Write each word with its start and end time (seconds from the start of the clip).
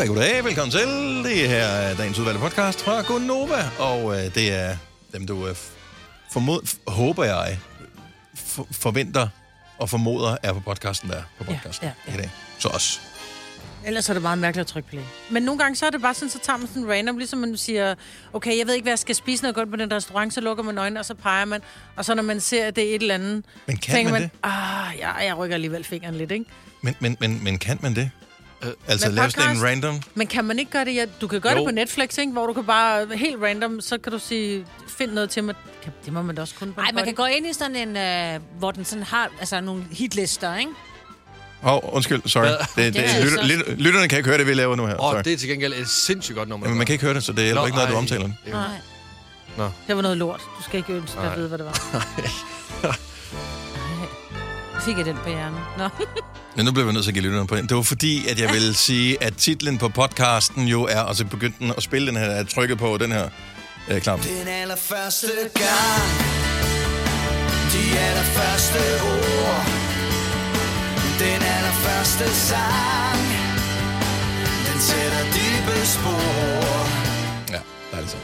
Goddag, 0.00 0.14
goddag. 0.14 0.44
Velkommen 0.44 0.70
til. 0.70 0.86
Det 1.24 1.48
her 1.48 1.64
er 1.64 1.96
dagens 1.96 2.18
udvalgte 2.18 2.40
podcast 2.40 2.82
fra 2.82 3.02
Gonova, 3.02 3.70
og 3.78 4.12
øh, 4.18 4.34
det 4.34 4.52
er 4.52 4.76
dem, 5.12 5.26
du 5.26 5.48
øh, 5.48 5.54
formod, 6.32 6.60
f- 6.66 6.92
håber 6.92 7.24
jeg, 7.24 7.58
f- 8.36 8.72
forventer 8.72 9.28
og 9.78 9.90
formoder 9.90 10.36
er 10.42 10.52
på 10.52 10.60
podcasten, 10.60 11.08
der 11.10 11.16
er 11.16 11.22
på 11.38 11.44
Ja, 11.48 11.52
podcasten 11.54 11.86
ja, 11.86 11.92
ja. 12.08 12.14
i 12.14 12.16
dag. 12.16 12.30
Så 12.58 12.68
os. 12.68 13.00
Ellers 13.86 14.08
er 14.08 14.12
det 14.12 14.22
meget 14.22 14.38
mærkeligt 14.38 14.60
at 14.66 14.72
trykke 14.72 14.88
play. 14.88 15.02
Men 15.30 15.42
nogle 15.42 15.58
gange 15.58 15.76
så 15.76 15.86
er 15.86 15.90
det 15.90 16.02
bare 16.02 16.14
sådan, 16.14 16.30
så 16.30 16.38
tager 16.42 16.56
man 16.56 16.66
sådan 16.68 16.88
random, 16.90 17.18
ligesom 17.18 17.38
man 17.38 17.56
siger, 17.56 17.94
okay, 18.32 18.58
jeg 18.58 18.66
ved 18.66 18.74
ikke, 18.74 18.84
hvad 18.84 18.92
jeg 18.92 18.98
skal 18.98 19.14
spise, 19.14 19.42
når 19.42 19.48
jeg 19.48 19.54
går 19.54 19.64
på 19.64 19.76
den 19.76 19.92
restaurant, 19.92 20.34
så 20.34 20.40
lukker 20.40 20.64
man 20.64 20.78
øjnene, 20.78 21.00
og 21.00 21.04
så 21.06 21.14
peger 21.14 21.44
man. 21.44 21.60
Og 21.96 22.04
så 22.04 22.14
når 22.14 22.22
man 22.22 22.40
ser, 22.40 22.66
at 22.66 22.76
det 22.76 22.90
er 22.90 22.94
et 22.94 23.02
eller 23.02 23.14
andet, 23.14 23.44
Men 23.66 23.76
kan 23.76 23.94
tænker 23.94 24.12
man 24.12 24.20
man, 24.22 24.30
ah, 24.52 24.98
ja, 24.98 25.12
jeg 25.14 25.36
rykker 25.36 25.54
alligevel 25.54 25.84
fingeren 25.84 26.14
lidt, 26.14 26.30
ikke? 26.30 26.44
Men, 26.82 26.94
men, 27.00 27.16
men, 27.20 27.44
men 27.44 27.58
kan 27.58 27.78
man 27.82 27.94
det? 27.94 28.10
Øh, 28.64 28.70
altså 28.88 29.06
med 29.08 29.14
lave 29.16 29.30
sådan 29.30 29.56
en 29.56 29.62
random? 29.64 30.00
Men 30.14 30.26
kan 30.26 30.44
man 30.44 30.58
ikke 30.58 30.70
gøre 30.70 30.84
det? 30.84 30.94
Ja, 30.94 31.04
du 31.20 31.26
kan 31.26 31.40
gøre 31.40 31.52
Jo. 31.52 31.58
det 31.58 31.66
på 31.66 31.70
Netflix, 31.70 32.18
ikke? 32.18 32.32
Hvor 32.32 32.46
du 32.46 32.52
kan 32.52 32.64
bare 32.64 33.06
helt 33.16 33.36
random, 33.42 33.80
så 33.80 33.98
kan 33.98 34.12
du 34.12 34.18
sige, 34.18 34.66
find 34.98 35.10
noget 35.12 35.30
til 35.30 35.44
mig. 35.44 35.54
Det 36.04 36.12
må 36.12 36.22
man 36.22 36.34
da 36.36 36.42
også 36.42 36.54
kun 36.58 36.74
Nej, 36.76 36.92
man 36.94 37.04
kan 37.04 37.14
gå 37.14 37.24
ind 37.24 37.46
i 37.46 37.52
sådan 37.52 37.76
en, 37.76 37.96
øh, 37.96 38.40
hvor 38.58 38.70
den 38.70 38.84
sådan 38.84 39.04
har 39.04 39.28
altså, 39.40 39.60
nogle 39.60 39.84
hitlister, 39.90 40.56
ikke? 40.56 40.70
Åh, 41.64 41.72
oh, 41.72 41.80
undskyld, 41.94 42.22
sorry. 42.26 42.42
Hvad? 42.44 42.56
Det, 42.58 42.76
det, 42.76 42.94
Det 42.94 43.04
er 43.16 43.24
lytter, 43.24 43.36
så- 43.42 43.46
lyt- 43.46 43.78
lytterne 43.80 44.08
kan 44.08 44.18
ikke 44.18 44.28
høre 44.28 44.38
det, 44.38 44.46
vi 44.46 44.54
laver 44.54 44.76
nu 44.76 44.86
her. 44.86 45.00
Åh, 45.00 45.14
oh, 45.14 45.24
det 45.24 45.32
er 45.32 45.36
til 45.36 45.48
gengæld 45.48 45.72
et 45.72 45.88
sindssygt 45.88 46.36
godt 46.36 46.48
nummer. 46.48 46.66
Jamen, 46.66 46.78
man 46.78 46.86
kan 46.86 46.92
ikke 46.92 47.04
høre 47.04 47.14
det, 47.14 47.24
så 47.24 47.32
det 47.32 47.44
hjælper 47.44 47.60
Nå, 47.60 47.66
ikke 47.66 47.76
noget, 47.76 47.90
du 47.90 47.96
omtaler 47.96 48.22
det. 48.26 48.34
Ja. 48.46 48.52
Nej. 48.52 49.68
Det 49.88 49.96
var 49.96 50.02
noget 50.02 50.16
lort. 50.16 50.40
Du 50.58 50.62
skal 50.62 50.78
ikke 50.78 50.92
ønske 50.92 51.16
dig 51.20 51.32
at 51.32 51.38
vide, 51.38 51.48
hvad 51.48 51.58
det 51.58 51.66
var. 51.66 52.06
Nu 54.80 54.84
fik 54.84 54.96
jeg 54.98 55.06
den 55.06 55.16
på 55.16 55.28
hjernen. 55.28 55.60
Nå. 55.78 55.88
Men 56.56 56.64
nu 56.64 56.72
bliver 56.72 56.86
vi 56.86 56.92
nødt 56.92 57.04
til 57.04 57.10
at 57.10 57.14
give 57.14 57.24
lytterne 57.24 57.46
på 57.46 57.56
den. 57.56 57.66
Det 57.68 57.76
var 57.76 57.82
fordi, 57.82 58.26
at 58.28 58.40
jeg 58.40 58.52
ville 58.52 58.74
sige, 58.88 59.22
at 59.22 59.36
titlen 59.36 59.78
på 59.78 59.88
podcasten 59.88 60.68
jo 60.68 60.82
er, 60.82 61.00
og 61.00 61.16
så 61.16 61.24
begyndte 61.24 61.58
den 61.58 61.72
at 61.76 61.82
spille 61.82 62.06
den 62.08 62.16
her, 62.16 62.30
at 62.30 62.48
trykket 62.48 62.78
på 62.78 62.98
den 62.98 63.12
her 63.12 63.28
øh, 63.90 64.00
knap. 64.02 64.22
Den 64.22 64.48
allerførste 64.48 65.26
gang 65.54 66.10
De 67.72 67.98
allerførste 67.98 68.78
ord 69.02 69.66
Den 71.18 71.42
allerførste 71.56 72.26
sang 72.34 73.24
Den 74.66 74.80
sætter 74.80 75.22
dybe 75.36 75.86
spor 75.86 76.86
Ja, 77.54 77.60
dejligt 77.92 78.10
så. 78.12 78.16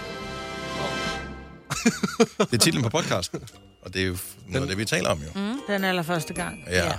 det 2.39 2.53
er 2.55 2.59
titlen 2.59 2.83
på 2.83 2.89
podcasten, 2.89 3.41
og 3.87 3.95
det 3.95 4.03
er 4.03 4.06
jo 4.06 4.17
noget 4.48 4.62
af 4.62 4.69
det, 4.69 4.79
vi 4.79 4.84
taler 4.84 5.09
om 5.11 5.19
jo. 5.19 5.41
Mm, 5.41 5.61
den 5.69 5.84
allerførste 5.84 6.34
gang. 6.34 6.59
Ja. 6.70 6.92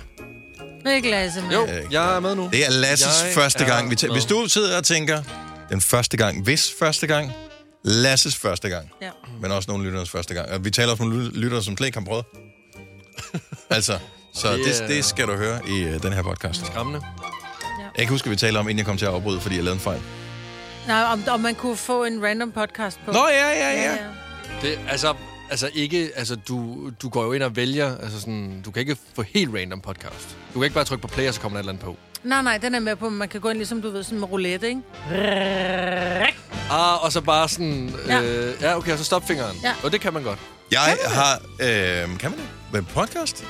Ikke 0.94 1.10
Lasse, 1.10 1.42
men... 1.42 1.52
Jo, 1.52 1.66
Ja, 1.66 1.76
ikke. 1.76 1.88
jeg 1.90 2.16
er 2.16 2.20
med 2.20 2.34
nu. 2.34 2.48
Det 2.52 2.66
er 2.66 2.70
Lasses 2.70 3.22
Jeg 3.24 3.34
første 3.34 3.64
er 3.64 3.68
gang. 3.68 3.90
Vi 3.90 3.96
tæ- 4.00 4.06
med. 4.06 4.14
Hvis 4.14 4.24
du 4.24 4.46
sidder 4.48 4.76
og 4.78 4.84
tænker, 4.84 5.22
den 5.70 5.80
første 5.80 6.16
gang, 6.16 6.42
hvis 6.44 6.72
første 6.78 7.06
gang, 7.06 7.32
Lasses 7.84 8.36
første 8.36 8.68
gang, 8.68 8.90
Ja. 9.02 9.10
men 9.42 9.52
også 9.52 9.70
nogle 9.70 9.84
lytternes 9.84 10.10
første 10.10 10.34
gang. 10.34 10.50
Og 10.50 10.64
vi 10.64 10.70
taler 10.70 10.90
også 10.90 11.02
om 11.02 11.30
lyttere, 11.34 11.62
som 11.62 11.76
slet 11.76 11.86
ikke 11.86 11.98
har 11.98 12.04
prøvet. 12.06 12.24
altså, 13.70 13.98
så 14.34 14.52
Det 14.52 14.64
det, 14.64 14.80
er- 14.82 14.86
det 14.86 15.04
skal 15.04 15.26
du 15.26 15.36
høre 15.36 15.60
i 15.68 15.84
uh, 15.84 16.02
den 16.02 16.12
her 16.12 16.22
podcast. 16.22 16.66
Skræmmende. 16.66 17.00
Jeg 17.96 18.06
kan 18.06 18.08
huske, 18.08 18.26
at 18.26 18.30
vi 18.30 18.36
talte 18.36 18.58
om, 18.58 18.68
inden 18.68 18.78
jeg 18.78 18.86
kom 18.86 18.96
til 18.98 19.06
at 19.06 19.12
afbryde, 19.12 19.40
fordi 19.40 19.54
jeg 19.56 19.64
lavede 19.64 19.76
en 19.76 19.80
fejl. 19.80 20.00
Nej, 20.86 21.02
om, 21.02 21.24
om 21.30 21.40
man 21.40 21.54
kunne 21.54 21.76
få 21.76 22.04
en 22.04 22.24
random 22.24 22.52
podcast 22.52 22.98
på. 23.04 23.12
Nå, 23.12 23.28
ja, 23.28 23.48
ja, 23.48 23.82
ja. 23.82 23.96
Det, 24.62 24.78
altså, 24.88 25.14
altså 25.50 25.70
ikke, 25.74 26.10
altså 26.16 26.36
du, 26.36 26.90
du 27.02 27.08
går 27.08 27.24
jo 27.24 27.32
ind 27.32 27.42
og 27.42 27.56
vælger, 27.56 27.96
altså 28.02 28.20
sådan, 28.20 28.62
du 28.64 28.70
kan 28.70 28.80
ikke 28.80 28.96
få 29.16 29.22
helt 29.22 29.50
random 29.54 29.80
podcast. 29.80 30.36
Du 30.54 30.58
kan 30.58 30.62
ikke 30.64 30.74
bare 30.74 30.84
trykke 30.84 31.02
på 31.02 31.08
play, 31.08 31.28
og 31.28 31.34
så 31.34 31.40
kommer 31.40 31.56
der 31.58 31.60
et 31.60 31.62
eller 31.62 31.72
andet 31.72 31.84
på. 31.84 31.96
Nej, 32.24 32.42
nej, 32.42 32.58
den 32.58 32.74
er 32.74 32.80
med 32.80 32.96
på, 32.96 33.08
man 33.08 33.28
kan 33.28 33.40
gå 33.40 33.48
ind 33.48 33.58
ligesom 33.58 33.82
du 33.82 33.90
ved, 33.90 34.02
sådan 34.02 34.18
med 34.20 34.28
roulette, 34.30 34.68
ikke? 34.68 34.82
Ah, 36.70 37.04
og 37.04 37.12
så 37.12 37.20
bare 37.20 37.48
sådan, 37.48 37.94
Ja. 38.08 38.22
øh, 38.22 38.54
ja 38.62 38.76
okay, 38.76 38.92
og 38.92 38.98
så 38.98 39.04
stop 39.04 39.26
fingeren. 39.26 39.56
Ja. 39.64 39.72
Og 39.82 39.92
det 39.92 40.00
kan 40.00 40.12
man 40.12 40.22
godt. 40.22 40.38
Jeg 40.70 40.96
har... 41.06 41.34
Øh, 41.60 42.18
kan 42.18 42.30
man 42.30 42.32
det? 42.32 42.48
Med 42.72 42.82
podcast? 42.82 43.44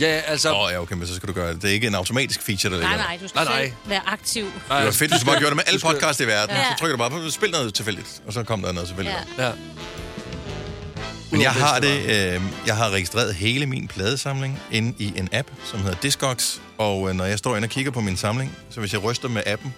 Ja, 0.00 0.06
altså, 0.26 0.52
Åh, 0.52 0.62
oh, 0.64 0.72
ja, 0.72 0.80
okay, 0.80 0.94
men 0.94 1.06
så 1.06 1.14
skal 1.14 1.28
du 1.28 1.32
gøre 1.32 1.52
det. 1.52 1.62
Det 1.62 1.70
er 1.70 1.74
ikke 1.74 1.86
en 1.86 1.94
automatisk 1.94 2.42
feature, 2.42 2.72
der 2.72 2.78
ligger 2.78 2.96
Nej, 2.96 3.06
nej, 3.06 3.18
du 3.22 3.28
skal 3.28 3.44
Nej, 3.44 3.54
nej. 3.54 3.72
være 3.86 4.00
aktiv. 4.06 4.44
Det 4.44 4.52
var 4.68 4.90
fedt, 4.90 5.10
hvis 5.12 5.20
du 5.20 5.26
bare 5.26 5.38
gjorde 5.38 5.50
det 5.50 5.56
med 5.56 5.64
alle 5.66 5.80
podcasts 5.80 6.20
i 6.20 6.26
verden. 6.26 6.56
Ja. 6.56 6.62
Så 6.62 6.78
trykker 6.78 6.96
du 6.96 6.98
bare 6.98 7.10
på, 7.10 7.30
spil 7.30 7.50
noget 7.50 7.74
tilfældigt, 7.74 8.22
og 8.26 8.32
så 8.32 8.42
kom 8.42 8.62
der 8.62 8.72
noget 8.72 8.88
tilfældigt. 8.88 9.16
Ja. 9.38 9.44
Ja. 9.46 9.52
Ja. 11.32 11.36
Men 11.36 11.42
jeg 11.42 11.52
har 11.52 11.78
det, 11.80 12.34
øh, 12.34 12.40
jeg 12.66 12.76
har 12.76 12.90
registreret 12.90 13.34
hele 13.34 13.66
min 13.66 13.88
pladesamling 13.88 14.58
inde 14.70 14.94
i 14.98 15.12
en 15.16 15.28
app, 15.32 15.48
som 15.64 15.80
hedder 15.80 15.96
Discogs. 16.02 16.60
Og 16.78 17.08
øh, 17.08 17.14
når 17.14 17.24
jeg 17.24 17.38
står 17.38 17.56
inde 17.56 17.66
og 17.66 17.70
kigger 17.70 17.90
på 17.90 18.00
min 18.00 18.16
samling, 18.16 18.56
så 18.70 18.80
hvis 18.80 18.92
jeg 18.92 19.02
ryster 19.04 19.28
med 19.28 19.42
appen, 19.46 19.74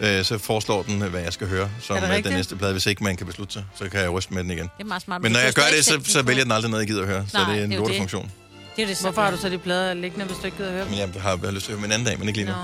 øh, 0.00 0.24
så 0.24 0.38
foreslår 0.38 0.82
den, 0.82 1.02
øh, 1.02 1.10
hvad 1.10 1.20
jeg 1.20 1.32
skal 1.32 1.48
høre 1.48 1.70
som 1.82 1.96
Er 1.96 2.16
øh, 2.16 2.24
den 2.24 2.32
næste 2.32 2.56
plade. 2.56 2.72
Hvis 2.72 2.86
ikke 2.86 3.04
man 3.04 3.16
kan 3.16 3.26
beslutte 3.26 3.52
sig, 3.52 3.64
så 3.74 3.88
kan 3.88 4.00
jeg 4.00 4.10
ryste 4.10 4.34
med 4.34 4.42
den 4.42 4.50
igen. 4.50 4.62
Det 4.62 4.70
er 4.80 4.84
meget 4.84 5.02
smart. 5.02 5.22
Men 5.22 5.32
når 5.32 5.40
jeg 5.40 5.52
gør 5.52 5.62
det, 5.76 5.84
så, 5.84 6.00
så 6.04 6.22
vælger 6.22 6.42
den 6.42 6.52
aldrig 6.52 6.70
noget, 6.70 6.82
jeg 6.82 6.88
gider 6.88 7.02
at 7.02 7.08
høre. 7.08 7.24
Så 7.28 7.38
Nej, 7.38 7.52
det 7.52 7.60
er 7.60 7.64
en 7.64 7.72
er 7.72 7.76
jo 7.76 7.82
det. 7.82 7.88
lortefunktion. 7.88 8.30
Er 8.78 8.86
det 8.86 9.00
Hvorfor 9.00 9.22
har 9.22 9.30
du 9.30 9.36
så 9.36 9.48
de 9.48 9.58
plader 9.58 9.94
liggende, 9.94 10.24
hvis 10.26 10.36
du 10.38 10.44
ikke 10.44 10.56
gider 10.56 10.70
høre 10.70 10.80
dem? 10.80 10.90
Men 10.90 10.98
jeg 10.98 11.08
har, 11.22 11.30
jeg 11.30 11.38
har 11.44 11.50
lyst 11.50 11.64
til 11.64 11.72
at 11.72 11.78
høre 11.78 11.82
dem 11.82 11.84
en 11.84 11.92
anden 11.92 12.06
dag, 12.08 12.18
men 12.18 12.28
ikke 12.28 12.38
lige 12.40 12.50
nu. 12.50 12.56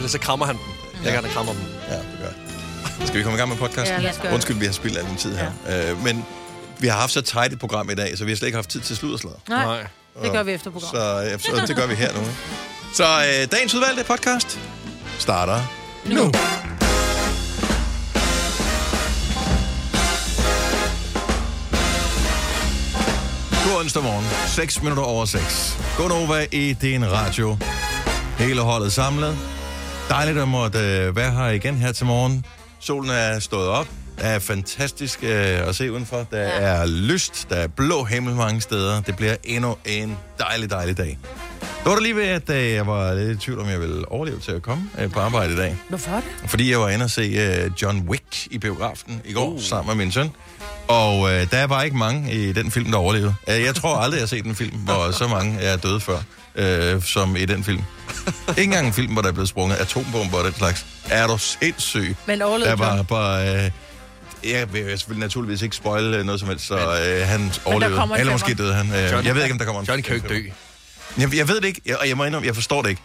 Men 0.00 0.08
så 0.14 0.18
krammer 0.18 0.46
han 0.46 0.56
den. 0.56 0.64
Jeg 1.04 1.12
han 1.20 1.30
krammer 1.30 1.52
dem. 1.52 1.62
Ja, 1.88 1.96
det 1.96 2.04
gør. 2.22 3.06
Skal 3.06 3.18
vi 3.18 3.22
komme 3.22 3.36
i 3.36 3.38
gang 3.38 3.48
med 3.48 3.56
podcasten? 3.56 3.96
Ja, 3.96 4.02
lad 4.02 4.10
os 4.10 4.16
gøre 4.16 4.28
det. 4.28 4.34
Undskyld, 4.34 4.56
vi 4.56 4.64
har 4.64 4.72
spildt 4.72 4.98
al 4.98 5.04
den 5.04 5.16
tid 5.16 5.36
her. 5.36 5.50
Ja. 5.66 5.90
Øh, 5.90 6.04
men 6.04 6.24
vi 6.78 6.86
har 6.86 6.98
haft 6.98 7.12
så 7.12 7.20
tight 7.22 7.52
et 7.52 7.58
program 7.58 7.90
i 7.90 7.94
dag, 7.94 8.18
så 8.18 8.24
vi 8.24 8.30
har 8.30 8.36
slet 8.36 8.46
ikke 8.48 8.56
haft 8.56 8.70
tid 8.70 8.80
til 8.80 8.96
sludderslaget. 8.96 9.38
Nej, 9.48 9.64
Nej. 9.64 9.86
det 10.22 10.32
gør 10.32 10.42
vi 10.42 10.52
efter 10.52 10.70
programmet. 10.70 11.40
Så, 11.42 11.50
øh, 11.52 11.58
så 11.60 11.66
det 11.66 11.76
gør 11.76 11.86
vi 11.86 11.94
her 11.94 12.12
nu. 12.12 12.20
ikke? 12.20 12.34
Så 12.94 13.04
øh, 13.04 13.48
dagens 13.52 13.74
udvalgte 13.74 14.04
podcast 14.04 14.60
starter 15.18 15.60
nu. 16.06 16.14
nu. 16.14 16.32
God 23.64 23.80
onsdag 23.80 24.02
morgen. 24.02 24.24
6 24.48 24.82
minutter 24.82 25.02
over 25.02 25.24
6. 25.24 25.78
God 25.96 26.08
Nova 26.08 26.46
i 26.52 26.72
din 26.72 27.10
radio. 27.12 27.56
Hele 28.38 28.60
holdet 28.60 28.92
samlet. 28.92 29.38
Dejligt 30.08 30.38
at 30.38 30.48
måtte 30.48 30.78
øh, 30.78 31.16
være 31.16 31.30
her 31.30 31.48
igen 31.48 31.74
her 31.76 31.92
til 31.92 32.06
morgen. 32.06 32.44
Solen 32.80 33.10
er 33.10 33.38
stået 33.38 33.68
op. 33.68 33.86
Det 34.18 34.26
er 34.26 34.38
fantastisk 34.38 35.18
øh, 35.22 35.68
at 35.68 35.76
se 35.76 35.92
udenfor. 35.92 36.26
Der 36.30 36.38
ja. 36.40 36.48
er 36.48 36.86
lyst. 36.86 37.46
Der 37.50 37.56
er 37.56 37.66
blå 37.66 38.04
himmel 38.04 38.34
mange 38.34 38.60
steder. 38.60 39.00
Det 39.00 39.16
bliver 39.16 39.36
endnu 39.44 39.76
en 39.84 40.16
dejlig, 40.38 40.70
dejlig 40.70 40.96
dag. 40.96 41.18
Det 41.60 41.90
var 41.90 41.94
der 41.94 42.02
lige 42.02 42.16
ved, 42.16 42.24
at 42.24 42.50
øh, 42.50 42.72
jeg 42.72 42.86
var 42.86 43.14
lidt 43.14 43.30
i 43.30 43.44
tvivl 43.44 43.60
om, 43.60 43.68
jeg 43.68 43.80
ville 43.80 44.08
overleve 44.12 44.38
til 44.40 44.52
at 44.52 44.62
komme 44.62 44.90
øh, 44.98 45.10
på 45.12 45.20
arbejde 45.20 45.52
i 45.52 45.56
dag. 45.56 45.76
Hvorfor 45.88 46.10
det? 46.10 46.50
Fordi 46.50 46.70
jeg 46.70 46.80
var 46.80 46.88
inde 46.88 47.04
og 47.04 47.10
se 47.10 47.22
øh, 47.22 47.70
John 47.82 48.08
Wick 48.08 48.46
i 48.50 48.58
biografen 48.58 49.22
i 49.24 49.32
går 49.32 49.48
uh. 49.50 49.60
sammen 49.60 49.96
med 49.96 50.04
min 50.04 50.12
søn. 50.12 50.30
Og 50.88 51.32
øh, 51.32 51.50
der 51.50 51.66
var 51.66 51.82
ikke 51.82 51.96
mange 51.96 52.32
i 52.32 52.52
den 52.52 52.70
film, 52.70 52.90
der 52.90 52.98
overlevede. 52.98 53.34
Øh, 53.48 53.62
Jeg 53.62 53.74
tror 53.74 53.96
aldrig, 53.96 54.18
jeg 54.18 54.22
har 54.22 54.26
set 54.26 54.44
en 54.44 54.54
film, 54.54 54.76
hvor 54.76 55.10
så 55.10 55.28
mange 55.28 55.60
er 55.60 55.76
døde 55.76 56.00
før, 56.00 56.18
øh, 56.54 57.02
som 57.02 57.36
i 57.36 57.44
den 57.44 57.64
film. 57.64 57.82
Ikke 58.48 58.62
engang 58.62 58.86
en 58.86 58.92
film, 58.92 59.12
hvor 59.12 59.22
der 59.22 59.28
er 59.28 59.32
blevet 59.32 59.48
sprunget 59.48 59.76
atombomber 59.76 60.38
og 60.38 60.44
den 60.44 60.54
slags. 60.54 60.86
Er 61.10 61.26
du 61.26 61.38
sindssyg? 61.38 62.16
Men 62.26 62.42
overlevede 62.42 62.70
Der 62.70 62.76
var 62.76 63.02
bare... 63.02 63.64
Øh, 63.64 63.70
jeg 64.50 64.72
vil 64.72 64.82
selvfølgelig 64.98 65.20
naturligvis 65.20 65.62
ikke 65.62 65.76
spoil 65.76 66.04
øh, 66.14 66.24
noget 66.24 66.40
som 66.40 66.48
helst, 66.48 66.66
så 66.66 66.74
øh, 66.76 67.26
han 67.28 67.52
overlevede. 67.64 68.18
Eller 68.18 68.32
måske 68.32 68.54
døde 68.54 68.74
han. 68.74 68.86
Øh, 68.86 69.10
Johnny- 69.12 69.26
jeg 69.26 69.34
ved 69.34 69.42
ikke, 69.42 69.52
om 69.52 69.58
der 69.58 69.64
kommer 69.64 69.80
en 69.80 69.86
Johnny 69.86 70.02
kan 70.02 70.16
jo 70.16 70.34
ikke 70.34 70.48
dø. 71.16 71.22
jeg, 71.22 71.36
jeg 71.36 71.48
ved 71.48 71.56
det 71.60 71.64
ikke, 71.64 71.80
jeg, 71.86 71.96
og 71.96 72.08
jeg 72.08 72.16
må 72.16 72.24
indrømme, 72.24 72.46
jeg 72.46 72.54
forstår 72.54 72.82
det 72.82 72.88
ikke. 72.90 73.02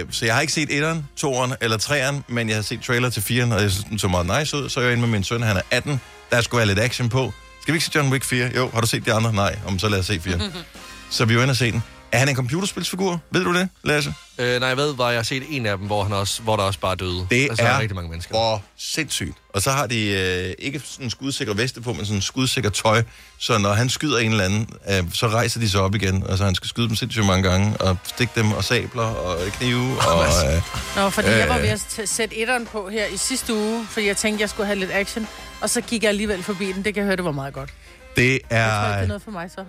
Øh, 0.00 0.04
så 0.10 0.24
jeg 0.24 0.34
har 0.34 0.40
ikke 0.40 0.52
set 0.52 0.76
etteren, 0.76 1.06
toeren 1.16 1.54
eller 1.60 1.76
treeren, 1.76 2.24
men 2.28 2.48
jeg 2.48 2.56
har 2.56 2.62
set 2.62 2.80
trailer 2.82 3.10
til 3.10 3.22
firen, 3.22 3.52
og 3.52 3.62
jeg 3.62 3.70
synes, 3.70 3.84
den 3.90 3.98
så 3.98 4.08
meget 4.08 4.40
nice 4.40 4.56
ud. 4.56 4.68
Så 4.68 4.80
er 4.80 4.84
jeg 4.84 4.92
inde 4.92 5.00
med 5.00 5.08
min 5.10 5.24
søn, 5.24 5.42
han 5.42 5.56
er 5.56 5.60
18. 5.70 6.00
Der 6.30 6.40
skulle 6.40 6.58
være 6.58 6.66
lidt 6.66 6.78
action 6.78 7.08
på. 7.08 7.32
Skal 7.62 7.72
vi 7.72 7.76
ikke 7.76 7.84
se 7.86 7.90
John 7.94 8.12
Wick 8.12 8.24
4? 8.24 8.50
Jo, 8.56 8.70
har 8.74 8.80
du 8.80 8.86
set 8.86 9.06
de 9.06 9.12
andre? 9.12 9.32
Nej, 9.32 9.58
om 9.66 9.78
så 9.78 9.88
lad 9.88 9.98
os 9.98 10.06
se 10.06 10.20
4. 10.20 10.40
så 11.10 11.24
vi 11.24 11.36
var 11.36 11.42
inde 11.42 11.52
og 11.52 11.56
se 11.56 11.72
den. 11.72 11.82
Er 12.12 12.18
han 12.18 12.28
en 12.28 12.36
computerspilsfigur? 12.36 13.20
Ved 13.30 13.44
du 13.44 13.54
det, 13.54 13.68
Lasse? 13.84 14.14
Øh, 14.38 14.60
nej, 14.60 14.68
jeg 14.68 14.76
ved, 14.76 14.94
hvor 14.94 15.08
jeg 15.08 15.18
har 15.18 15.22
set 15.22 15.42
en 15.50 15.66
af 15.66 15.78
dem, 15.78 15.86
hvor, 15.86 16.02
han 16.02 16.12
også, 16.12 16.42
hvor 16.42 16.56
der 16.56 16.62
også 16.62 16.80
bare 16.80 16.94
døde. 16.96 17.26
Det 17.30 17.42
altså, 17.50 17.64
er, 17.64 17.70
der 17.72 17.78
rigtig 17.80 17.94
mange 17.94 18.10
mennesker. 18.10 18.34
for 18.34 18.62
sindssygt. 18.78 19.32
Og 19.54 19.62
så 19.62 19.70
har 19.70 19.86
de 19.86 20.06
øh, 20.10 20.54
ikke 20.58 20.80
sådan 20.84 21.06
en 21.06 21.10
skudsikker 21.10 21.54
veste 21.54 21.80
på, 21.80 21.92
men 21.92 22.04
sådan 22.04 22.16
en 22.16 22.22
skudsikker 22.22 22.70
tøj. 22.70 23.02
Så 23.38 23.58
når 23.58 23.72
han 23.72 23.88
skyder 23.88 24.18
en 24.18 24.30
eller 24.30 24.44
anden, 24.44 24.68
øh, 24.90 25.04
så 25.12 25.28
rejser 25.28 25.60
de 25.60 25.70
sig 25.70 25.80
op 25.80 25.94
igen. 25.94 26.24
Altså 26.28 26.44
han 26.44 26.54
skal 26.54 26.68
skyde 26.68 26.88
dem 26.88 26.96
sindssygt 26.96 27.26
mange 27.26 27.48
gange, 27.50 27.76
og 27.80 27.96
stikke 28.04 28.32
dem, 28.36 28.52
og 28.52 28.64
sabler, 28.64 29.02
og 29.02 29.38
knive, 29.52 29.98
og... 30.08 30.24
Øh, 30.54 30.62
Nå, 30.96 31.10
fordi 31.10 31.28
jeg 31.28 31.48
var 31.48 31.56
Øh. 31.56 31.62
ved 31.62 31.68
at 31.68 31.78
t- 31.80 32.06
sætte 32.06 32.36
etteren 32.38 32.66
på 32.66 32.88
her 32.88 33.06
i 33.06 33.16
sidste 33.16 33.54
uge, 33.54 33.86
fordi 33.90 34.06
jeg 34.06 34.16
tænkte, 34.16 34.40
jeg 34.42 34.50
skulle 34.50 34.66
have 34.66 34.78
lidt 34.78 34.90
action. 34.92 35.28
Og 35.60 35.70
så 35.70 35.80
gik 35.80 36.02
jeg 36.02 36.08
alligevel 36.08 36.42
forbi 36.42 36.72
den. 36.72 36.84
Det 36.84 36.94
kan 36.94 37.00
jeg 37.00 37.04
høre, 37.06 37.16
det 37.16 37.24
var 37.24 37.32
meget 37.32 37.54
godt. 37.54 37.70
det 38.16 38.22
Jeg 38.32 38.40
tror 38.40 38.40
ikke, 38.40 38.54
det 38.54 38.58
er 38.58 39.02
er... 39.02 39.06
noget 39.06 39.22
for 39.22 39.30
mig 39.30 39.50
så. 39.50 39.64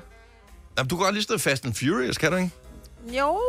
Jamen, 0.78 0.90
du 0.90 0.96
kan 0.98 1.04
godt 1.04 1.16
lige 1.16 1.24
stå 1.24 1.38
Fast 1.38 1.66
and 1.66 1.74
Furious, 1.74 2.18
kan 2.18 2.32
du 2.32 2.38
ikke? 2.38 2.50
Jo. 3.20 3.40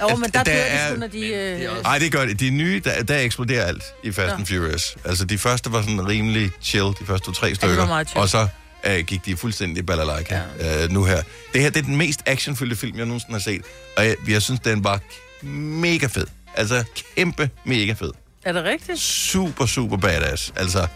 Jo, 0.00 0.16
men 0.16 0.22
der 0.22 0.30
Der 0.30 0.42
dør 0.42 0.52
er- 0.52 0.84
de 0.86 0.90
sgu, 0.90 1.00
når 1.00 1.06
de... 1.06 1.18
det 1.18 1.64
er 1.66 1.76
Øh, 1.76 1.82
Nej, 1.82 1.98
det 1.98 2.12
gør 2.12 2.24
det. 2.24 2.40
De 2.40 2.50
nye, 2.50 2.80
der, 2.84 3.02
der 3.02 3.18
eksploderer 3.18 3.64
alt 3.64 3.82
i 4.04 4.12
Fast 4.12 4.28
Nå. 4.32 4.34
and 4.38 4.46
Furious. 4.46 4.96
Altså, 5.04 5.24
de 5.24 5.38
første 5.38 5.72
var 5.72 5.82
sådan 5.82 6.08
rimelig 6.08 6.50
chill, 6.62 6.84
de 7.00 7.06
første 7.06 7.26
to-tre 7.26 7.54
stykker. 7.54 7.86
meget 7.86 8.08
chill. 8.08 8.20
Og 8.22 8.28
så 8.28 8.48
øh, 8.86 9.04
gik 9.04 9.24
de 9.26 9.36
fuldstændig 9.36 9.86
balalaika 9.86 10.40
ja. 10.60 10.84
øh, 10.84 10.90
nu 10.90 11.04
her. 11.04 11.22
Det 11.52 11.60
her 11.62 11.70
det 11.70 11.78
er 11.80 11.84
den 11.84 11.96
mest 11.96 12.20
actionfyldte 12.26 12.76
film, 12.76 12.96
jeg 12.98 13.06
nogensinde 13.06 13.32
har 13.32 13.40
set. 13.40 13.62
Og 13.96 14.04
jeg, 14.06 14.16
jeg 14.28 14.42
synes, 14.42 14.60
den 14.60 14.84
var 14.84 15.00
mega 15.46 16.06
fed. 16.06 16.26
Altså, 16.54 16.84
kæmpe 17.16 17.50
mega 17.64 17.92
fed. 17.92 18.12
Er 18.44 18.52
det 18.52 18.64
rigtigt? 18.64 18.98
super, 19.00 19.66
super 19.66 19.96
badass. 19.96 20.52
Altså, 20.56 20.86